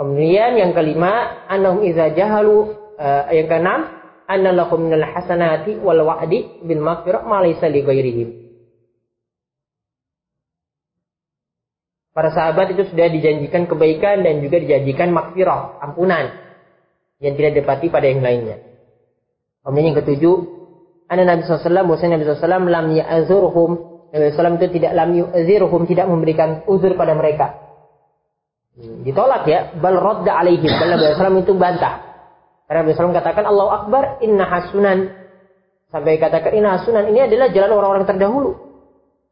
Kemudian 0.00 0.56
yang 0.56 0.72
kelima, 0.72 1.44
annahum 1.52 1.84
idza 1.84 2.16
jahalu 2.16 2.72
uh, 2.96 3.28
yang 3.28 3.44
keenam, 3.44 3.80
anna 4.24 4.56
minal 4.56 5.04
hasanati 5.04 5.76
wal 5.76 6.00
wa'di 6.00 6.64
bil 6.64 6.80
maghfirah 6.80 7.28
ma 7.28 7.44
laysa 7.44 7.68
li 7.68 7.84
ghairihim. 7.84 8.28
Para 12.16 12.32
sahabat 12.32 12.72
itu 12.72 12.88
sudah 12.88 13.12
dijanjikan 13.12 13.68
kebaikan 13.68 14.24
dan 14.24 14.40
juga 14.40 14.56
dijanjikan 14.56 15.12
makfirah, 15.12 15.76
ampunan 15.84 16.45
yang 17.20 17.34
tidak 17.36 17.62
dapati 17.64 17.88
pada 17.88 18.06
yang 18.08 18.20
lainnya. 18.20 18.60
Kemudian 19.64 19.92
yang 19.92 19.98
ketujuh, 19.98 20.36
anna 21.10 21.24
Nabi 21.26 21.42
SAW, 21.42 21.88
bahwasanya 21.88 22.20
Nabi 22.20 22.24
SAW 22.28 22.70
lam 22.70 22.86
ya'zurhum, 22.92 23.70
Nabi 24.14 24.30
SAW 24.30 24.56
itu 24.62 24.68
tidak 24.78 24.92
lam 24.94 25.10
yu'zirhum, 25.16 25.80
tidak 25.88 26.06
memberikan 26.06 26.62
uzur 26.70 26.94
pada 26.94 27.16
mereka. 27.18 27.66
Ditolak 28.76 29.48
ya, 29.48 29.72
bal 29.80 29.96
radda 29.96 30.36
alaihim, 30.36 30.68
bal 30.68 30.88
Nabi 30.94 31.02
SAW 31.16 31.42
itu 31.42 31.52
bantah. 31.56 31.94
Karena 32.68 32.82
Nabi 32.84 32.92
SAW 32.92 33.16
katakan 33.16 33.44
Allah 33.46 33.66
Akbar 33.82 34.04
inna 34.20 34.44
hasunan. 34.44 34.98
Sampai 35.86 36.18
katakan 36.18 36.50
inna 36.52 36.82
hasunan 36.82 37.06
ini 37.08 37.24
adalah 37.24 37.48
jalan 37.54 37.70
orang-orang 37.78 38.06
terdahulu. 38.10 38.52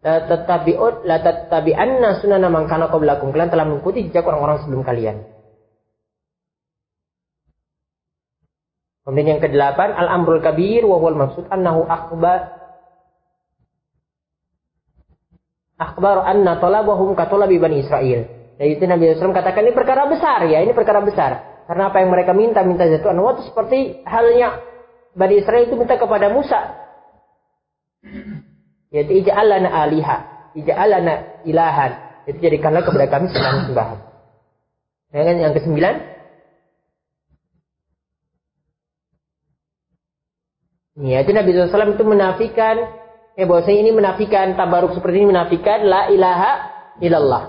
La 0.04 0.22
tatabi'ut 0.22 1.02
la 1.02 1.18
tatabi'anna 1.18 2.22
sunana 2.22 2.46
man 2.46 2.70
kana 2.70 2.86
qablakum. 2.92 3.34
Kalian 3.34 3.50
telah 3.50 3.66
mengikuti 3.66 4.06
jejak 4.06 4.22
orang-orang 4.22 4.62
sebelum 4.62 4.86
kalian. 4.86 5.33
Kemudian 9.04 9.36
yang 9.36 9.42
kedelapan, 9.44 9.92
al-amrul 9.92 10.40
kabir 10.40 10.82
wa 10.88 10.96
huwal 10.96 11.16
maksud 11.16 11.44
annahu 11.52 11.84
akbar 11.84 12.56
akbar 15.76 16.24
anna 16.24 16.56
talabahum 16.56 17.12
ka 17.12 17.28
talabi 17.28 17.60
bani 17.60 17.84
Israel. 17.84 18.24
Jadi 18.56 18.70
itu 18.80 18.84
Nabi 18.88 19.12
SAW 19.12 19.36
katakan 19.36 19.66
ini 19.66 19.74
perkara 19.76 20.08
besar 20.08 20.48
ya, 20.48 20.64
ini 20.64 20.72
perkara 20.72 21.04
besar. 21.04 21.64
Karena 21.68 21.92
apa 21.92 22.00
yang 22.00 22.10
mereka 22.12 22.32
minta, 22.32 22.60
minta 22.64 22.88
jatuh 22.88 23.12
anwat 23.12 23.44
seperti 23.44 24.04
halnya 24.04 24.60
Bani 25.14 25.34
Israel 25.38 25.70
itu 25.70 25.78
minta 25.78 25.94
kepada 25.94 26.26
Musa. 26.26 26.74
Yaitu 28.90 29.24
ija'alana 29.24 29.70
aliha. 29.70 30.16
Ija'alana 30.58 31.46
ilahan. 31.46 31.92
Itu 32.26 32.42
jadikanlah 32.42 32.82
kepada 32.82 33.06
kami 33.06 33.30
sembahan 33.30 33.60
sembahan. 33.70 33.98
Yang, 35.14 35.38
yang 35.38 35.54
kesembilan. 35.54 35.94
Ya, 40.94 41.26
itu 41.26 41.34
Nabi 41.34 41.50
SAW 41.50 41.98
itu 41.98 42.04
menafikan. 42.06 42.76
Ya, 43.34 43.44
bahwasanya 43.50 43.80
ini 43.82 43.92
menafikan. 43.92 44.54
Tabaruk 44.54 44.94
seperti 44.94 45.22
ini 45.22 45.34
menafikan. 45.34 45.82
La 45.82 46.06
ilaha 46.06 46.52
illallah. 47.02 47.44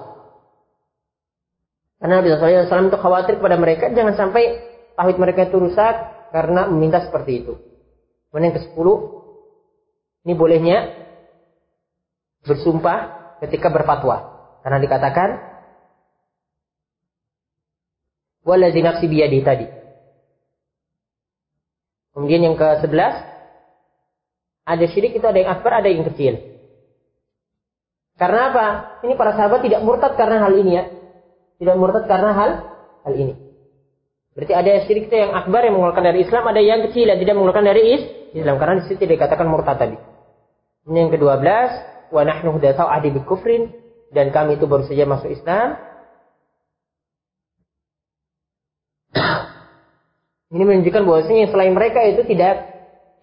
Karena 2.02 2.22
Nabi 2.22 2.34
SAW 2.34 2.90
itu 2.90 2.98
khawatir 2.98 3.38
kepada 3.38 3.58
mereka 3.58 3.90
jangan 3.94 4.18
sampai 4.18 4.62
tauhid 4.98 5.18
mereka 5.22 5.48
itu 5.48 5.58
rusak 5.62 5.96
karena 6.34 6.66
meminta 6.68 7.06
seperti 7.06 7.46
itu. 7.46 7.54
Kemudian 8.30 8.52
yang 8.52 8.58
ke-10 8.60 8.88
ini 10.26 10.34
bolehnya 10.34 10.78
bersumpah 12.44 13.00
ketika 13.46 13.70
berfatwa. 13.70 14.34
Karena 14.66 14.82
dikatakan 14.82 15.30
waladzi 18.42 18.82
nafsi 18.82 19.06
biyadi 19.06 19.40
tadi. 19.46 19.68
Kemudian 22.14 22.42
yang 22.48 22.56
ke-11 22.56 23.35
ada 24.66 24.86
syirik 24.90 25.14
itu 25.14 25.26
ada 25.26 25.38
yang 25.38 25.52
akbar, 25.54 25.80
ada 25.80 25.90
yang 25.94 26.04
kecil. 26.10 26.42
Karena 28.18 28.50
apa? 28.50 28.66
Ini 29.06 29.14
para 29.14 29.38
sahabat 29.38 29.62
tidak 29.62 29.86
murtad 29.86 30.18
karena 30.18 30.42
hal 30.42 30.54
ini 30.58 30.72
ya 30.74 30.84
tidak 31.60 31.76
murtad 31.80 32.04
karena 32.10 32.32
hal 32.34 32.52
hal 33.06 33.14
ini. 33.14 33.34
Berarti 34.36 34.52
ada 34.52 34.72
syirik 34.84 35.08
itu 35.08 35.16
yang 35.16 35.32
akbar 35.32 35.64
yang 35.64 35.80
mengeluarkan 35.80 36.04
dari 36.12 36.28
Islam, 36.28 36.44
ada 36.44 36.60
yang 36.60 36.84
kecil 36.92 37.08
yang 37.08 37.20
tidak 37.22 37.34
mengeluarkan 37.40 37.66
dari 37.72 37.82
Islam 38.36 38.56
karena 38.60 38.74
di 38.82 38.84
situ 38.90 39.00
tidak 39.00 39.14
dikatakan 39.24 39.48
murtad 39.48 39.78
tadi. 39.80 39.96
Ini 40.86 40.98
yang 41.08 41.12
ke-12, 41.16 41.32
wa 42.12 42.22
nahnu 42.28 42.50
hudatsau 42.60 42.92
kufrin 43.24 43.72
dan 44.12 44.36
kami 44.36 44.60
itu 44.60 44.68
baru 44.68 44.84
saja 44.84 45.08
masuk 45.08 45.32
Islam. 45.32 45.80
Ini 50.54 50.62
menunjukkan 50.62 51.04
bahwasanya 51.08 51.50
selain 51.50 51.74
mereka 51.74 52.04
itu 52.06 52.22
tidak 52.28 52.75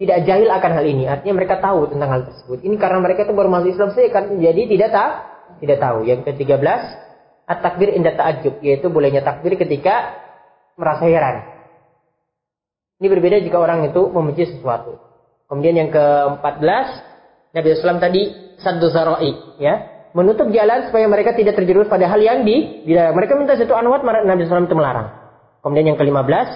tidak 0.03 0.27
jahil 0.27 0.51
akan 0.51 0.71
hal 0.75 0.85
ini. 0.85 1.07
Artinya 1.07 1.39
mereka 1.39 1.63
tahu 1.63 1.87
tentang 1.87 2.11
hal 2.11 2.21
tersebut. 2.27 2.59
Ini 2.59 2.75
karena 2.75 2.99
mereka 2.99 3.23
itu 3.23 3.31
baru 3.31 3.47
masuk 3.47 3.71
Islam 3.71 3.89
saja 3.95 4.11
kan 4.11 4.35
jadi 4.35 4.61
tidak 4.67 4.89
tahu. 4.91 5.11
Tidak 5.63 5.77
tahu. 5.79 5.97
Yang 6.03 6.19
ke-13, 6.27 6.81
at-takbir 7.47 7.95
indah 7.95 8.13
ta'ajub, 8.19 8.59
yaitu 8.59 8.91
bolehnya 8.91 9.23
takbir 9.23 9.55
ketika 9.55 10.19
merasa 10.75 11.07
heran. 11.07 11.47
Ini 12.99 13.07
berbeda 13.07 13.39
jika 13.43 13.57
orang 13.59 13.87
itu 13.87 14.11
membenci 14.11 14.43
sesuatu. 14.51 14.99
Kemudian 15.47 15.75
yang 15.75 15.89
ke-14, 15.91 16.87
Nabi 17.55 17.69
Islam 17.71 17.97
tadi 18.03 18.21
saddu 18.59 18.91
zarai, 18.91 19.31
ya. 19.59 19.75
Menutup 20.13 20.51
jalan 20.53 20.91
supaya 20.91 21.09
mereka 21.09 21.33
tidak 21.33 21.57
terjerumus 21.57 21.89
pada 21.89 22.05
hal 22.05 22.21
yang 22.21 22.45
di 22.45 22.85
dilarang. 22.85 23.17
Mereka 23.17 23.33
minta 23.33 23.57
satu 23.57 23.73
anwat, 23.73 24.05
Nabi 24.05 24.45
Islam 24.45 24.69
itu 24.69 24.75
melarang. 24.77 25.09
Kemudian 25.65 25.95
yang 25.95 25.97
ke-15, 25.97 26.47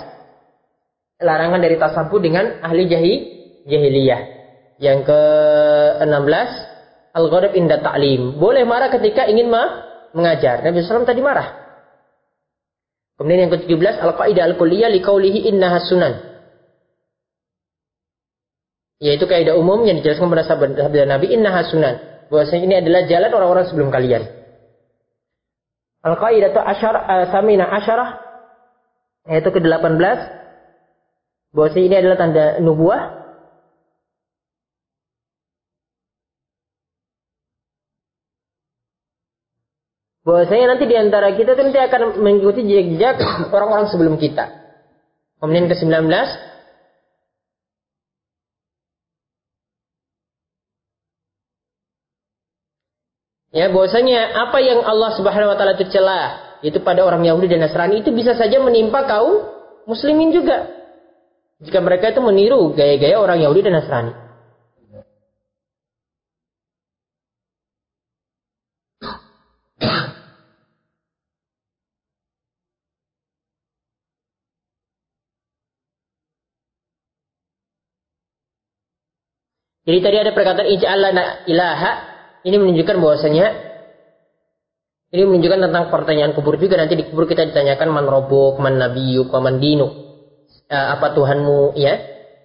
larangan 1.26 1.60
dari 1.62 1.76
tasabuh 1.82 2.22
dengan 2.22 2.62
ahli 2.62 2.86
jahi, 2.86 3.14
jahiliyah. 3.68 4.22
Yang 4.80 5.10
ke-16, 5.10 6.50
al-ghadab 7.14 7.54
inda 7.58 7.82
ta'lim. 7.82 8.40
Boleh 8.40 8.64
marah 8.64 8.94
ketika 8.94 9.28
ingin 9.28 9.52
ma 9.52 9.84
mengajar. 10.16 10.64
Nabi 10.64 10.82
SAW 10.82 11.04
tadi 11.04 11.20
marah. 11.20 11.68
Kemudian 13.18 13.50
yang 13.50 13.52
ke-17 13.52 13.98
al-qaidah 13.98 14.44
al-kulliyah 14.54 14.90
liqaulihi 14.94 15.50
inna 15.50 15.82
sunan. 15.82 16.14
Yaitu 18.98 19.30
kaidah 19.30 19.54
umum 19.58 19.86
yang 19.86 20.02
dijelaskan 20.02 20.30
pada 20.30 20.46
sahabat 20.46 20.78
Nabi 21.06 21.34
inna 21.34 21.54
sunan. 21.66 22.30
Bahwasanya 22.30 22.64
ini 22.66 22.76
adalah 22.82 23.02
jalan 23.10 23.32
orang-orang 23.34 23.66
sebelum 23.70 23.90
kalian. 23.90 24.24
Al-qaidah 26.06 26.54
asyar 26.54 26.96
uh, 26.96 27.26
samina 27.34 27.66
asyarah 27.68 28.28
yaitu 29.28 29.52
ke-18 29.52 30.00
bahwasanya 31.52 31.84
ini 31.84 31.96
adalah 32.00 32.18
tanda 32.18 32.46
nubuah 32.64 33.27
bahwasanya 40.28 40.76
nanti 40.76 40.92
di 40.92 40.96
antara 41.00 41.32
kita 41.40 41.56
itu 41.56 41.64
nanti 41.72 41.80
akan 41.80 42.20
mengikuti 42.20 42.68
jejak-jejak 42.68 43.16
orang-orang 43.56 43.88
sebelum 43.88 44.20
kita. 44.20 44.52
Kemudian 45.40 45.72
ke-19 45.72 45.96
Ya, 53.56 53.72
bahwasanya 53.74 54.38
apa 54.38 54.60
yang 54.60 54.84
Allah 54.86 55.18
Subhanahu 55.18 55.50
wa 55.50 55.58
taala 55.58 55.80
tercela 55.80 56.22
itu 56.62 56.78
pada 56.84 57.02
orang 57.02 57.26
Yahudi 57.26 57.48
dan 57.50 57.66
Nasrani 57.66 58.06
itu 58.06 58.14
bisa 58.14 58.36
saja 58.36 58.60
menimpa 58.62 59.08
kaum 59.08 59.50
muslimin 59.88 60.30
juga. 60.36 60.68
Jika 61.64 61.80
mereka 61.82 62.12
itu 62.14 62.22
meniru 62.22 62.76
gaya-gaya 62.76 63.18
orang 63.18 63.42
Yahudi 63.42 63.66
dan 63.66 63.82
Nasrani. 63.82 64.27
Jadi 79.88 80.04
tadi 80.04 80.18
ada 80.20 80.36
perkataan 80.36 80.68
ij'alana 80.68 81.48
ilaha 81.48 81.92
ini 82.44 82.60
menunjukkan 82.60 83.00
bahwasanya 83.00 83.48
ini 85.16 85.24
menunjukkan 85.24 85.64
tentang 85.64 85.88
pertanyaan 85.88 86.36
kubur 86.36 86.60
juga 86.60 86.76
nanti 86.76 87.00
di 87.00 87.08
kubur 87.08 87.24
kita 87.24 87.48
ditanyakan 87.48 87.96
man 87.96 88.04
robuk, 88.04 88.60
man 88.60 88.76
nabiyuk, 88.76 89.32
man 89.32 89.64
dinuk. 89.64 89.96
Uh, 90.68 91.00
apa 91.00 91.16
Tuhanmu 91.16 91.80
ya? 91.80 91.96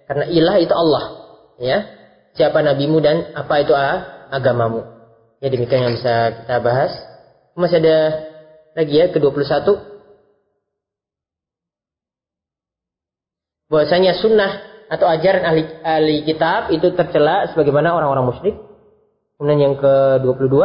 Karena 0.07 0.31
ilah 0.31 0.55
itu 0.63 0.71
Allah 0.71 1.03
ya. 1.59 1.77
Siapa 2.39 2.63
nabimu 2.63 3.03
dan 3.03 3.35
apa 3.35 3.59
itu 3.59 3.75
uh, 3.75 4.31
agamamu. 4.31 4.87
Ya 5.43 5.51
demikian 5.51 5.83
yang 5.83 5.99
bisa 5.99 6.47
kita 6.47 6.63
bahas. 6.63 6.95
Masih 7.59 7.83
ada 7.83 7.97
lagi 8.73 8.95
ya 8.95 9.11
ke-21 9.11 9.91
bahwasanya 13.67 14.17
sunnah 14.17 14.72
atau 14.91 15.05
ajaran 15.07 15.43
ahli, 15.43 15.63
ahli 15.83 16.15
kitab 16.27 16.71
itu 16.71 16.91
tercela 16.95 17.47
sebagaimana 17.51 17.95
orang-orang 17.95 18.31
musyrik. 18.31 18.55
Kemudian 19.37 19.59
yang 19.71 19.75
ke-22 19.75 20.55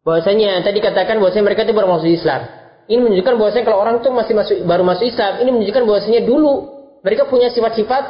bahwasanya 0.00 0.64
tadi 0.64 0.80
katakan 0.80 1.20
bahwasanya 1.20 1.44
mereka 1.46 1.68
itu 1.68 1.74
baru 1.76 1.88
masuk 1.92 2.10
Islam. 2.10 2.40
Ini 2.90 2.98
menunjukkan 2.98 3.34
bahwasanya 3.38 3.64
kalau 3.68 3.78
orang 3.78 4.02
itu 4.02 4.10
masih 4.10 4.34
masuk 4.34 4.56
baru 4.66 4.82
masuk 4.82 5.06
Islam, 5.06 5.32
ini 5.44 5.50
menunjukkan 5.54 5.84
bahwasanya 5.86 6.20
dulu 6.26 6.52
mereka 7.06 7.30
punya 7.30 7.52
sifat-sifat 7.54 8.04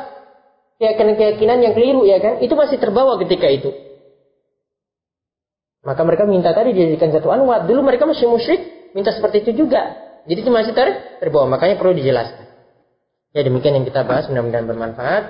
keyakinan-keyakinan 0.81 1.59
yang 1.61 1.72
keliru 1.76 2.09
ya 2.09 2.22
kan? 2.22 2.41
Itu 2.41 2.57
masih 2.57 2.81
terbawa 2.81 3.20
ketika 3.20 3.51
itu. 3.51 3.89
Maka 5.81 6.05
mereka 6.05 6.28
minta 6.28 6.53
tadi 6.53 6.76
dijadikan 6.76 7.09
satu 7.12 7.33
anwat. 7.33 7.64
Dulu 7.64 7.81
mereka 7.81 8.05
masih 8.05 8.28
musyrik, 8.28 8.93
minta 8.93 9.11
seperti 9.16 9.49
itu 9.49 9.64
juga. 9.64 9.97
Jadi 10.28 10.45
itu 10.45 10.53
masih 10.53 10.76
ter 10.76 11.18
terbawa. 11.18 11.57
Makanya 11.57 11.81
perlu 11.81 11.97
dijelaskan. 11.97 12.47
Ya 13.33 13.41
demikian 13.47 13.81
yang 13.81 13.87
kita 13.89 14.05
bahas. 14.05 14.28
Mudah-mudahan 14.28 14.68
bermanfaat. 14.68 15.24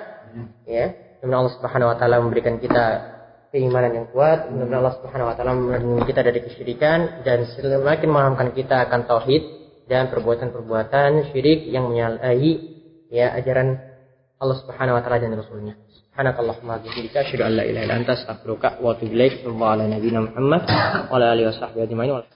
Ya. 0.66 0.98
Mudah-mudahan 1.22 1.40
Allah 1.46 1.54
Subhanahu 1.54 1.88
Wa 1.94 1.96
Taala 2.00 2.16
memberikan 2.18 2.58
kita 2.58 2.84
keimanan 3.50 3.92
yang 3.94 4.06
kuat. 4.10 4.48
Mudah-mudahan 4.48 4.80
Allah 4.82 4.96
Subhanahu 5.02 5.28
wa 5.30 5.34
taala 5.34 5.52
melindungi 5.58 6.04
kita 6.06 6.22
dari 6.22 6.40
kesyirikan 6.42 7.26
dan 7.26 7.50
semakin 7.50 8.08
memahamkan 8.08 8.48
kita 8.54 8.86
akan 8.86 9.10
tauhid 9.10 9.42
dan 9.90 10.06
perbuatan-perbuatan 10.08 11.34
syirik 11.34 11.66
yang 11.66 11.90
menyalahi 11.90 12.50
ya 13.10 13.34
ajaran 13.34 13.82
Allah 14.38 14.56
Subhanahu 14.62 14.96
wa 14.96 15.02
taala 15.02 15.18
dan 15.18 15.34
rasulnya. 15.34 15.74
Subhanakallahumma 16.10 16.82
bihamdika 16.82 17.20
asyhadu 17.22 17.44
an 17.46 17.52
la 17.56 17.64
ilaha 17.64 17.84
illa 17.86 17.94
anta 17.94 18.12
astaghfiruka 18.18 18.82
wa 18.82 18.92
atubu 18.92 19.14
ilaik. 19.14 19.46
Sallallahu 19.46 19.72
ala 19.72 19.84
nabiyyina 19.86 20.20
Muhammad 20.26 20.62
wa 20.66 21.16
ala 21.16 21.26
alihi 21.32 21.46
wa 21.46 21.54
sahbihi 21.54 21.86
ajma'in. 21.86 22.30